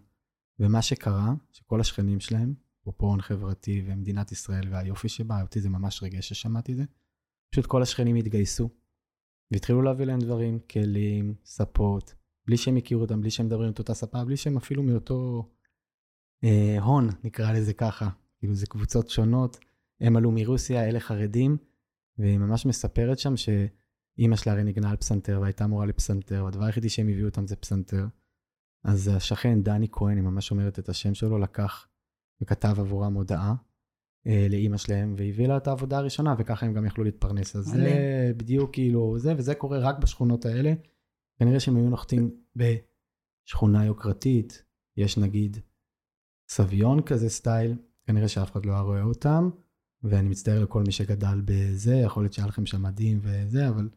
ומה 0.60 0.82
שקרה, 0.82 1.34
שכל 1.52 1.82
השכנים 1.82 2.20
שלהם, 2.20 2.54
אפרופו 2.82 3.06
הון 3.06 3.22
חברתי 3.22 3.84
ומדינת 3.88 4.32
ישראל 4.32 4.68
והיופי 4.72 5.10
שבה, 5.10 5.42
אותי 5.42 5.62
זה 5.62 5.70
ממש 5.70 6.04
ריגש 6.04 6.30
ששמעתי 6.30 6.72
את 6.72 6.78
זה, 6.78 6.84
פשוט 7.52 7.66
כל 7.66 7.82
השכנים 7.82 8.16
התגייסו, 8.16 8.70
והתחילו 9.52 9.82
להביא 9.82 10.06
להם 10.06 10.20
דברים, 10.20 10.60
כלים, 10.60 11.36
ספות, 11.46 12.14
בלי 12.48 12.58
שהם 12.58 12.78
הכירו 12.78 13.02
אותם, 13.02 13.22
בלי 13.22 13.32
שהם 13.32 13.46
מדברים 13.46 13.72
את 13.72 13.80
אותה 13.80 13.94
ספה, 13.94 14.26
בלי 14.26 14.38
שהם 14.38 14.58
אפילו 14.58 14.84
מאותו 14.84 15.50
אה, 16.44 16.78
הון, 16.82 17.10
נקרא 17.24 17.54
לזה 17.54 17.74
ככה. 17.74 18.10
כאילו 18.44 18.56
זה 18.56 18.68
קבוצות 18.68 19.10
שונות. 19.10 19.58
הם 20.02 20.16
עלו 20.16 20.32
מרוסיה, 20.32 20.90
אלה 20.90 21.00
חרדים, 21.00 21.58
והיא 22.18 22.38
ממש 22.38 22.66
מספרת 22.66 23.20
שם 23.20 23.34
שאימא 23.38 24.36
שלה 24.36 24.54
הרי 24.54 24.64
ניגנה 24.64 24.90
על 24.90 24.98
פסנתר 24.98 25.40
והייתה 25.42 25.68
מורה 25.68 25.86
לפסנתר, 25.86 26.44
והדבר 26.46 26.66
היחידי 26.66 26.90
שהם 26.90 27.08
הביאו 27.08 27.26
אותם 27.26 27.48
זה 27.48 27.56
פסנתר. 27.56 28.06
אז 28.84 29.08
השכן, 29.08 29.64
דני 29.64 29.88
כהן, 29.92 30.18
היא 30.18 30.24
ממש 30.24 30.52
אומרת 30.52 30.80
את 30.80 30.90
השם 30.90 31.14
שלו, 31.14 31.40
לקח 31.40 31.88
וכתב 32.42 32.76
עבורם 32.80 33.14
הודעה 33.14 33.56
אה, 34.28 34.48
לאימא 34.50 34.78
שלהם, 34.78 35.16
והביא 35.18 35.48
לה 35.48 35.58
את 35.58 35.68
העבודה 35.68 35.98
הראשונה, 35.98 36.36
וככה 36.38 36.66
הם 36.66 36.74
גם 36.74 36.86
יכלו 36.86 37.04
להתפרנס. 37.04 37.56
אז 37.56 37.66
זה 37.66 38.32
בדיוק 38.38 38.74
כאילו 38.74 39.20
זה, 39.20 39.34
וזה 39.38 39.56
קורה 39.56 39.78
רק 39.80 39.98
בשכונות 39.98 40.46
האלה. 40.46 40.74
כנראה 41.40 41.60
שהם 41.60 41.76
היו 41.76 41.90
נוחתים 41.90 42.32
בשכונה 42.56 43.86
יוקרתית, 43.86 44.64
יש 44.98 45.18
נגיד 45.18 45.58
סביון 46.50 47.02
כזה 47.02 47.30
סטייל, 47.30 47.76
כנראה 48.06 48.28
שאף 48.28 48.52
אחד 48.52 48.66
לא 48.66 48.72
היה 48.72 48.82
רואה 48.82 49.02
אותם, 49.02 49.50
ואני 50.04 50.30
מצטער 50.30 50.64
לכל 50.64 50.84
מי 50.86 50.92
שגדל 50.92 51.42
בזה, 51.46 51.96
יכול 51.96 52.24
להיות 52.24 52.34
שהיה 52.34 52.48
לכם 52.48 52.66
שם 52.66 52.82
מדהים 52.84 53.20
וזה, 53.22 53.70
אבל 53.70 53.90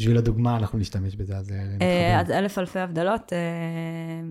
בשביל 0.00 0.18
הדוגמה 0.18 0.56
אנחנו 0.56 0.78
נשתמש 0.78 1.16
בזה, 1.16 1.36
אז 1.36 1.52
אה, 1.52 1.64
נתחבר. 1.64 2.20
אז 2.20 2.30
אלף 2.30 2.58
אלפי 2.58 2.78
הבדלות. 2.78 3.32
אה, 3.32 3.38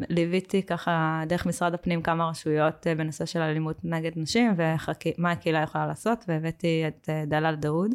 ליוויתי 0.09 0.63
ככה 0.63 1.24
דרך 1.28 1.45
משרד 1.45 1.74
הפנים 1.74 2.01
כמה 2.01 2.30
רשויות 2.30 2.88
אה, 2.88 2.95
בנושא 2.95 3.26
של 3.26 3.39
אלימות 3.39 3.78
נגד 3.84 4.11
נשים, 4.15 4.53
ומה 4.57 5.32
הקהילה 5.32 5.61
יכולה 5.61 5.88
לעשות, 5.88 6.26
והבאתי 6.28 6.84
את 6.88 7.09
דלאל 7.28 7.55
דאוד. 7.55 7.91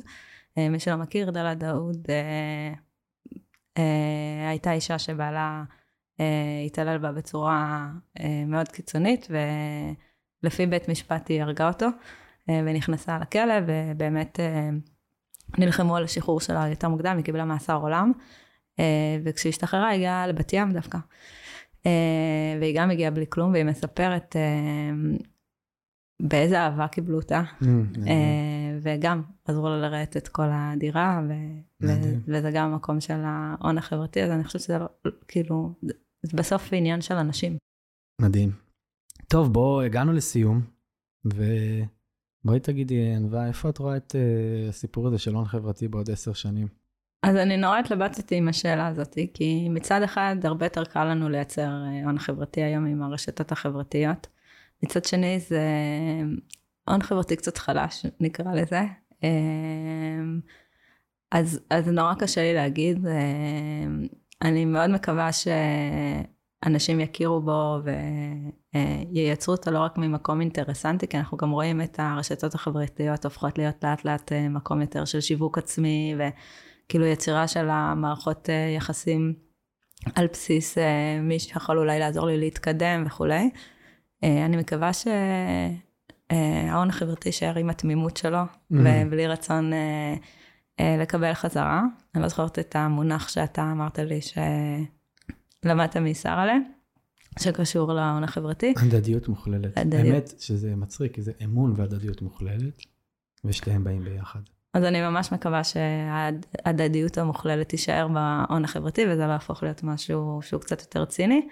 מי 0.56 0.78
שלא 0.78 0.96
מכיר, 0.96 1.30
דלאל 1.30 1.54
דאוד 1.54 2.06
הייתה 4.48 4.72
אישה 4.72 4.98
שבעלה 4.98 5.64
התעלל 6.66 6.98
בה 6.98 7.12
בצורה 7.12 7.88
מאוד 8.46 8.68
קיצונית, 8.68 9.28
ולפי 10.44 10.66
בית 10.66 10.88
משפט 10.88 11.28
היא 11.28 11.42
הרגה 11.42 11.68
אותו, 11.68 11.86
ונכנסה 12.48 13.18
לכלא, 13.18 13.54
ובאמת... 13.66 14.40
נלחמו 15.58 15.96
על 15.96 16.04
השחרור 16.04 16.40
שלה 16.40 16.68
יותר 16.68 16.88
מוקדם, 16.88 17.16
היא 17.16 17.24
קיבלה 17.24 17.44
מאסר 17.44 17.76
עולם, 17.76 18.12
אה, 18.78 19.18
וכשהיא 19.24 19.50
השתחררה 19.50 19.88
היא 19.88 19.94
הגיעה 19.94 20.26
לבת 20.26 20.52
ים 20.52 20.72
דווקא. 20.72 20.98
אה, 21.86 22.56
והיא 22.60 22.76
גם 22.78 22.90
הגיעה 22.90 23.10
בלי 23.10 23.24
כלום, 23.28 23.52
והיא 23.52 23.64
מספרת 23.64 24.36
אה, 24.36 25.16
באיזה 26.22 26.60
אהבה 26.60 26.88
קיבלו 26.88 27.16
אותה, 27.16 27.42
mm, 27.62 27.66
וגם 28.82 29.22
עזרו 29.44 29.68
לה 29.68 29.88
לראות 29.88 30.16
את 30.16 30.28
כל 30.28 30.46
הדירה, 30.52 31.20
וזה 32.28 32.50
גם 32.54 32.72
המקום 32.72 33.00
של 33.00 33.20
ההון 33.24 33.78
החברתי, 33.78 34.22
אז 34.22 34.30
אני 34.30 34.44
חושבת 34.44 34.62
שזה 34.62 34.78
לא, 34.78 34.86
כאילו, 35.28 35.72
זה 36.22 36.36
בסוף 36.36 36.68
עניין 36.72 37.00
של 37.00 37.14
אנשים. 37.14 37.56
מדהים. 38.20 38.63
טוב, 39.28 39.52
בואו, 39.52 39.82
הגענו 39.82 40.12
לסיום, 40.12 40.60
ו... 41.34 41.44
בואי 42.44 42.60
תגידי, 42.60 43.14
ענווה, 43.16 43.46
איפה 43.46 43.68
את 43.68 43.78
רואה 43.78 43.96
את 43.96 44.12
uh, 44.12 44.68
הסיפור 44.68 45.06
הזה 45.06 45.18
של 45.18 45.34
הון 45.34 45.44
חברתי 45.44 45.88
בעוד 45.88 46.10
עשר 46.10 46.32
שנים? 46.32 46.68
אז 47.22 47.36
אני 47.36 47.56
נורא 47.56 47.78
התלבטתי 47.78 48.36
עם 48.36 48.48
השאלה 48.48 48.86
הזאת, 48.86 49.18
כי 49.34 49.68
מצד 49.68 50.02
אחד 50.02 50.36
הרבה 50.44 50.66
יותר 50.66 50.84
קל 50.84 51.04
לנו 51.04 51.28
לייצר 51.28 51.62
אה, 51.62 52.04
הון 52.04 52.18
חברתי 52.18 52.62
היום 52.62 52.86
עם 52.86 53.02
הרשתות 53.02 53.52
החברתיות. 53.52 54.26
מצד 54.82 55.04
שני 55.04 55.40
זה 55.40 55.62
הון 56.88 57.02
חברתי 57.02 57.36
קצת 57.36 57.58
חלש, 57.58 58.06
נקרא 58.20 58.54
לזה. 58.54 58.80
אה, 59.24 59.28
אז, 61.30 61.60
אז 61.70 61.88
נורא 61.88 62.14
קשה 62.14 62.42
לי 62.42 62.54
להגיד. 62.54 63.06
אה, 63.06 63.86
אני 64.42 64.64
מאוד 64.64 64.90
מקווה 64.90 65.30
שאנשים 66.64 67.00
יכירו 67.00 67.40
בו 67.40 67.78
וייצרו 69.12 69.54
אותו 69.54 69.70
לא 69.70 69.78
רק 69.78 69.98
ממקום 69.98 70.40
אינטרסנטי, 70.40 71.08
כי 71.08 71.18
אנחנו 71.18 71.36
גם 71.36 71.50
רואים 71.50 71.80
את 71.80 72.00
הרשתות 72.00 72.54
החברתיות 72.54 73.24
הופכות 73.24 73.58
להיות 73.58 73.84
לאט 73.84 74.04
לאט 74.04 74.32
מקום 74.50 74.80
יותר 74.80 75.04
של 75.04 75.20
שיווק 75.20 75.58
עצמי, 75.58 76.14
וכאילו 76.18 77.06
יצירה 77.06 77.48
של 77.48 77.68
המערכות 77.70 78.48
יחסים 78.76 79.34
על 80.14 80.26
בסיס 80.32 80.78
מי 81.22 81.38
שיכול 81.38 81.78
אולי 81.78 81.98
לעזור 81.98 82.26
לי 82.26 82.38
להתקדם 82.38 83.02
וכולי. 83.06 83.50
אני 84.22 84.56
מקווה 84.56 84.90
שההון 84.92 86.88
החברתי 86.88 87.28
יישאר 87.28 87.58
עם 87.58 87.70
התמימות 87.70 88.16
שלו, 88.16 88.42
mm-hmm. 88.42 88.76
ובלי 89.06 89.26
רצון 89.26 89.72
לקבל 90.80 91.34
חזרה. 91.34 91.82
אני 92.14 92.22
לא 92.22 92.28
זוכרת 92.28 92.58
את 92.58 92.76
המונח 92.76 93.28
שאתה 93.28 93.62
אמרת 93.72 93.98
לי 93.98 94.20
שלמדת 95.64 95.96
משרה'לה, 95.96 96.56
שקשור 97.38 97.92
להון 97.92 98.24
החברתי. 98.24 98.74
הדדיות 98.76 99.28
מוכללת. 99.28 99.78
הדדיות. 99.78 100.04
האמת 100.04 100.32
שזה 100.38 100.76
מצחיק, 100.76 101.14
כי 101.14 101.22
זה 101.22 101.32
אמון 101.44 101.74
והדדיות 101.76 102.22
מוכללת, 102.22 102.78
ושתיהם 103.44 103.84
באים 103.84 104.04
ביחד. 104.04 104.40
אז 104.74 104.84
אני 104.84 105.00
ממש 105.00 105.32
מקווה 105.32 105.64
שההדדיות 105.64 107.18
המוכללת 107.18 107.68
תישאר 107.68 108.08
בהון 108.08 108.64
החברתי, 108.64 109.02
וזה 109.08 109.26
לא 109.26 109.32
יהפוך 109.32 109.62
להיות 109.62 109.82
משהו 109.82 110.40
שהוא 110.42 110.60
קצת 110.60 110.80
יותר 110.80 111.04
ציני. 111.04 111.48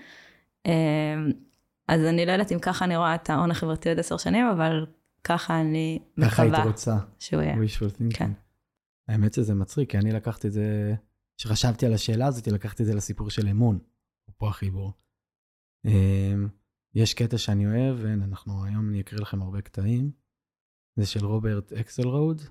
אז 1.88 2.00
אני 2.04 2.26
לא 2.26 2.32
יודעת 2.32 2.52
אם 2.52 2.58
ככה 2.58 2.84
אני 2.84 2.96
רואה 2.96 3.14
את 3.14 3.30
ההון 3.30 3.50
החברתי 3.50 3.88
עוד 3.88 3.98
עשר 3.98 4.16
שנים, 4.16 4.46
אבל 4.46 4.86
ככה 5.24 5.60
אני 5.60 5.98
מקווה 6.16 6.30
ככה 6.30 6.42
היית 6.42 6.66
רוצה. 6.66 6.96
שהוא 7.18 7.42
יהיה. 7.42 7.54
wishful 7.54 7.98
thinking. 7.98 8.16
כן. 8.16 8.30
האמת 9.08 9.34
שזה 9.34 9.54
מצחיק, 9.54 9.90
כי 9.90 9.98
אני 9.98 10.12
לקחתי 10.12 10.48
את 10.48 10.52
זה, 10.52 10.94
כשחשבתי 11.38 11.86
על 11.86 11.94
השאלה 11.94 12.26
הזאת, 12.26 12.48
לקחתי 12.48 12.82
את 12.82 12.88
זה 12.88 12.94
לסיפור 12.94 13.30
של 13.30 13.48
אמון, 13.48 13.78
פה 14.36 14.48
החיבור. 14.48 14.92
אמ, 15.84 16.48
יש 16.94 17.14
קטע 17.14 17.38
שאני 17.38 17.66
אוהב, 17.66 17.96
ואנחנו 18.02 18.64
היום 18.64 18.88
אני 18.88 19.00
אקריא 19.00 19.20
לכם 19.20 19.42
הרבה 19.42 19.60
קטעים. 19.60 20.12
זה 20.96 21.06
של 21.06 21.24
רוברט 21.26 21.72
אקסלרוד. 21.72 22.42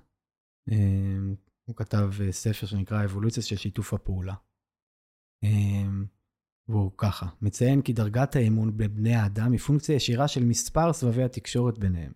אמ, 0.71 1.35
הוא 1.65 1.75
כתב 1.75 2.09
אה, 2.21 2.31
ספר 2.31 2.67
שנקרא 2.67 2.97
האבולוציה 2.97 3.43
של 3.43 3.55
שיתוף 3.55 3.93
הפעולה. 3.93 4.35
אמ, 5.43 6.05
והוא 6.67 6.91
ככה, 6.97 7.25
מציין 7.41 7.81
כי 7.81 7.93
דרגת 7.93 8.35
האמון 8.35 8.77
בבני 8.77 9.15
האדם 9.15 9.51
היא 9.51 9.59
פונקציה 9.59 9.95
ישירה 9.95 10.27
של 10.27 10.45
מספר 10.45 10.93
סבבי 10.93 11.23
התקשורת 11.23 11.77
ביניהם. 11.77 12.13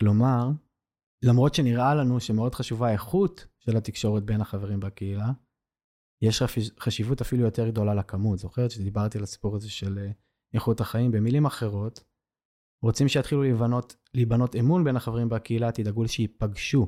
כלומר, 0.00 0.48
למרות 1.24 1.54
שנראה 1.54 1.94
לנו 1.94 2.20
שמאוד 2.20 2.54
חשובה 2.54 2.88
האיכות 2.88 3.46
של 3.58 3.76
התקשורת 3.76 4.24
בין 4.24 4.40
החברים 4.40 4.80
בקהילה, 4.80 5.32
יש 6.22 6.42
חשיבות 6.80 7.20
אפילו 7.20 7.44
יותר 7.44 7.68
גדולה 7.68 7.94
לכמות. 7.94 8.38
זוכרת 8.38 8.70
שדיברתי 8.70 9.18
על 9.18 9.24
הסיפור 9.24 9.56
הזה 9.56 9.70
של 9.70 9.98
אה, 9.98 10.10
איכות 10.54 10.80
החיים? 10.80 11.10
במילים 11.10 11.46
אחרות, 11.46 12.04
רוצים 12.82 13.08
שיתחילו 13.08 13.42
להיבנות, 13.42 13.96
להיבנות 14.14 14.56
אמון 14.56 14.84
בין 14.84 14.96
החברים 14.96 15.28
בקהילה, 15.28 15.72
תדאגו 15.72 16.08
שייפגשו, 16.08 16.86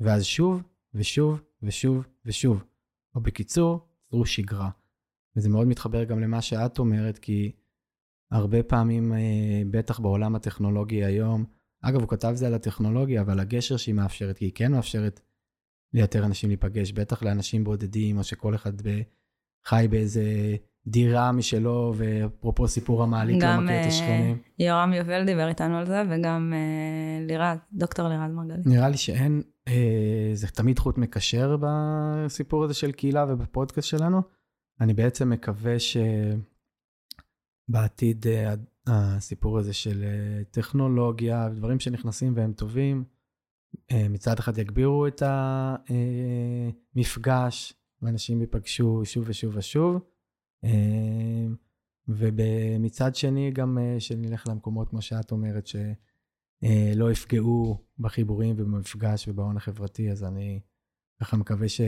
ואז 0.00 0.24
שוב 0.24 0.62
ושוב 0.94 1.40
ושוב 1.62 2.04
ושוב. 2.24 2.64
או 3.14 3.20
בקיצור, 3.20 3.88
צרו 4.10 4.26
שגרה. 4.26 4.70
וזה 5.36 5.48
מאוד 5.48 5.66
מתחבר 5.66 6.04
גם 6.04 6.20
למה 6.20 6.42
שאת 6.42 6.78
אומרת, 6.78 7.18
כי 7.18 7.52
הרבה 8.30 8.62
פעמים, 8.62 9.12
אה, 9.12 9.62
בטח 9.70 10.00
בעולם 10.00 10.34
הטכנולוגי 10.34 11.04
היום, 11.04 11.44
אגב, 11.80 12.00
הוא 12.00 12.08
כתב 12.08 12.32
זה 12.34 12.46
על 12.46 12.54
הטכנולוגיה, 12.54 13.20
אבל 13.20 13.40
הגשר 13.40 13.76
שהיא 13.76 13.94
מאפשרת, 13.94 14.38
כי 14.38 14.44
היא 14.44 14.52
כן 14.54 14.72
מאפשרת 14.72 15.20
ליותר 15.94 16.24
אנשים 16.24 16.50
להיפגש, 16.50 16.92
בטח 16.92 17.22
לאנשים 17.22 17.64
בודדים, 17.64 18.18
או 18.18 18.24
שכל 18.24 18.54
אחד 18.54 18.82
ב... 18.82 19.00
חי 19.66 19.86
באיזה 19.90 20.56
דירה 20.86 21.32
משלו, 21.32 21.94
ואפרופו 21.96 22.68
סיפור 22.68 23.02
המעלית, 23.02 23.42
לא 23.42 23.56
מכיר 23.56 23.80
את 23.80 23.86
השכנים. 23.86 24.36
גם 24.36 24.66
יורם 24.66 24.92
יובל 24.92 25.24
דיבר 25.24 25.48
איתנו 25.48 25.76
על 25.76 25.86
זה, 25.86 26.02
וגם 26.10 26.52
אה, 26.56 27.26
לירז, 27.26 27.58
דוקטור 27.72 28.08
לירז 28.08 28.32
מרגלית. 28.32 28.66
נראה 28.66 28.88
לי 28.88 28.96
שאין, 28.96 29.42
אה, 29.68 30.30
זה 30.34 30.48
תמיד 30.48 30.78
חוט 30.78 30.98
מקשר 30.98 31.56
בסיפור 31.60 32.64
הזה 32.64 32.74
של 32.74 32.92
קהילה 32.92 33.26
ובפודקאסט 33.28 33.88
שלנו. 33.88 34.22
אני 34.80 34.94
בעצם 34.94 35.30
מקווה 35.30 35.76
שבעתיד 37.68 38.26
אה, 38.26 38.54
הסיפור 38.86 39.58
הזה 39.58 39.72
של 39.72 40.04
אה, 40.04 40.44
טכנולוגיה 40.50 41.48
ודברים 41.52 41.80
שנכנסים 41.80 42.32
והם 42.36 42.52
טובים, 42.52 42.98
אה, 42.98 43.13
מצד 44.10 44.38
אחד 44.38 44.58
יגבירו 44.58 45.06
את 45.06 45.22
המפגש, 46.96 47.74
ואנשים 48.02 48.40
ייפגשו 48.40 49.00
שוב 49.04 49.24
ושוב 49.26 49.56
ושוב, 49.56 50.02
ומצד 52.08 53.14
שני 53.14 53.50
גם 53.50 53.78
שנלך 53.98 54.48
למקומות, 54.48 54.88
כמו 54.88 55.02
שאת 55.02 55.32
אומרת, 55.32 55.66
שלא 55.66 57.12
יפגעו 57.12 57.78
בחיבורים 57.98 58.54
ובמפגש 58.58 59.28
ובהון 59.28 59.56
החברתי, 59.56 60.10
אז 60.10 60.24
אני 60.24 60.60
ככה 61.20 61.36
מקווה 61.36 61.68
ש... 61.68 61.80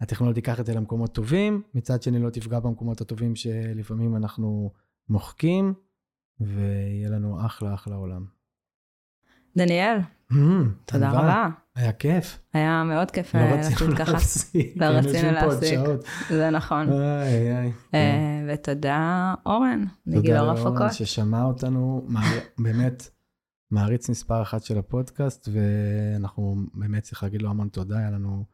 הטכנולוגיה 0.00 0.42
תיקח 0.42 0.60
את 0.60 0.66
זה 0.66 0.74
למקומות 0.74 1.14
טובים, 1.14 1.62
מצד 1.74 2.02
שני 2.02 2.18
לא 2.18 2.30
תפגע 2.30 2.60
במקומות 2.60 3.00
הטובים 3.00 3.36
שלפעמים 3.36 4.16
אנחנו 4.16 4.72
מוחקים, 5.08 5.74
ויהיה 6.40 7.10
לנו 7.10 7.46
אחלה 7.46 7.74
אחלה 7.74 7.96
עולם. 7.96 8.26
דניאל, 9.56 9.98
mm, 10.32 10.36
תודה 10.84 11.10
רבה. 11.10 11.48
היה 11.76 11.92
כיף. 11.92 12.38
היה 12.54 12.84
מאוד 12.84 13.10
כיף 13.10 13.34
לא 13.34 13.40
רצינו 13.40 13.90
להפסיק. 13.98 14.76
לא 14.76 14.84
רצינו 14.84 15.32
להפסיק. 15.32 15.80
זה 16.28 16.50
נכון. 16.50 16.92
אה, 17.94 18.44
ותודה 18.48 19.34
אורן, 19.46 19.84
מגילור 20.06 20.50
הפקות. 20.50 20.64
תודה 20.64 20.78
לאורן 20.78 20.92
ששמע 20.92 21.44
אותנו, 21.44 22.06
באמת 22.58 23.08
מעריץ 23.70 24.10
מספר 24.10 24.42
אחת 24.42 24.62
של 24.62 24.78
הפודקאסט, 24.78 25.48
ואנחנו 25.52 26.56
באמת 26.74 27.02
צריך 27.02 27.22
להגיד 27.22 27.42
לו 27.42 27.50
המון 27.50 27.68
תודה, 27.68 27.98
היה 27.98 28.10
לנו 28.10 28.44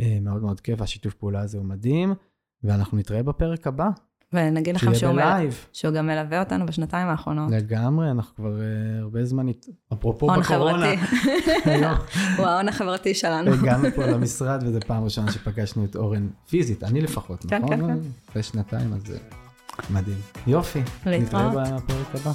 אה, 0.00 0.18
מאוד 0.20 0.42
מאוד 0.42 0.60
כיף, 0.60 0.80
השיתוף 0.80 1.14
פעולה 1.14 1.40
הזה 1.40 1.58
הוא 1.58 1.66
מדהים, 1.66 2.14
ואנחנו 2.62 2.98
נתראה 2.98 3.22
בפרק 3.22 3.66
הבא. 3.66 3.88
ונגיד 4.32 4.74
לכם 4.76 4.94
שהוא, 4.94 5.12
מל... 5.12 5.46
שהוא 5.72 5.94
גם 5.94 6.06
מלווה 6.06 6.40
אותנו 6.40 6.66
בשנתיים 6.66 7.08
האחרונות. 7.08 7.50
לגמרי, 7.50 8.10
אנחנו 8.10 8.36
כבר 8.36 8.56
uh, 8.56 9.00
הרבה 9.00 9.24
זמן, 9.24 9.46
אפרופו 9.92 10.26
בקורונה. 10.26 10.86
הוא 12.36 12.46
ההון 12.46 12.68
החברתי 12.68 13.14
שלנו. 13.14 13.52
הגענו 13.52 13.88
פה 13.94 14.06
למשרד, 14.12 14.62
וזו 14.66 14.78
פעם 14.86 15.04
ראשונה 15.04 15.32
שפגשנו 15.32 15.84
את 15.84 15.96
אורן 15.96 16.28
פיזית, 16.48 16.84
אני 16.84 17.00
לפחות, 17.00 17.44
כן, 17.48 17.62
נכון? 17.62 17.76
כן, 17.76 17.86
כן. 17.86 17.98
אחרי 18.30 18.42
שנתיים, 18.42 18.92
אז 18.92 19.02
זה 19.06 19.18
מדהים. 19.90 20.18
יופי, 20.46 20.80
להתראות. 21.06 21.54
נתראה 21.54 21.78
בפרק 21.78 22.14
הבא. 22.14 22.32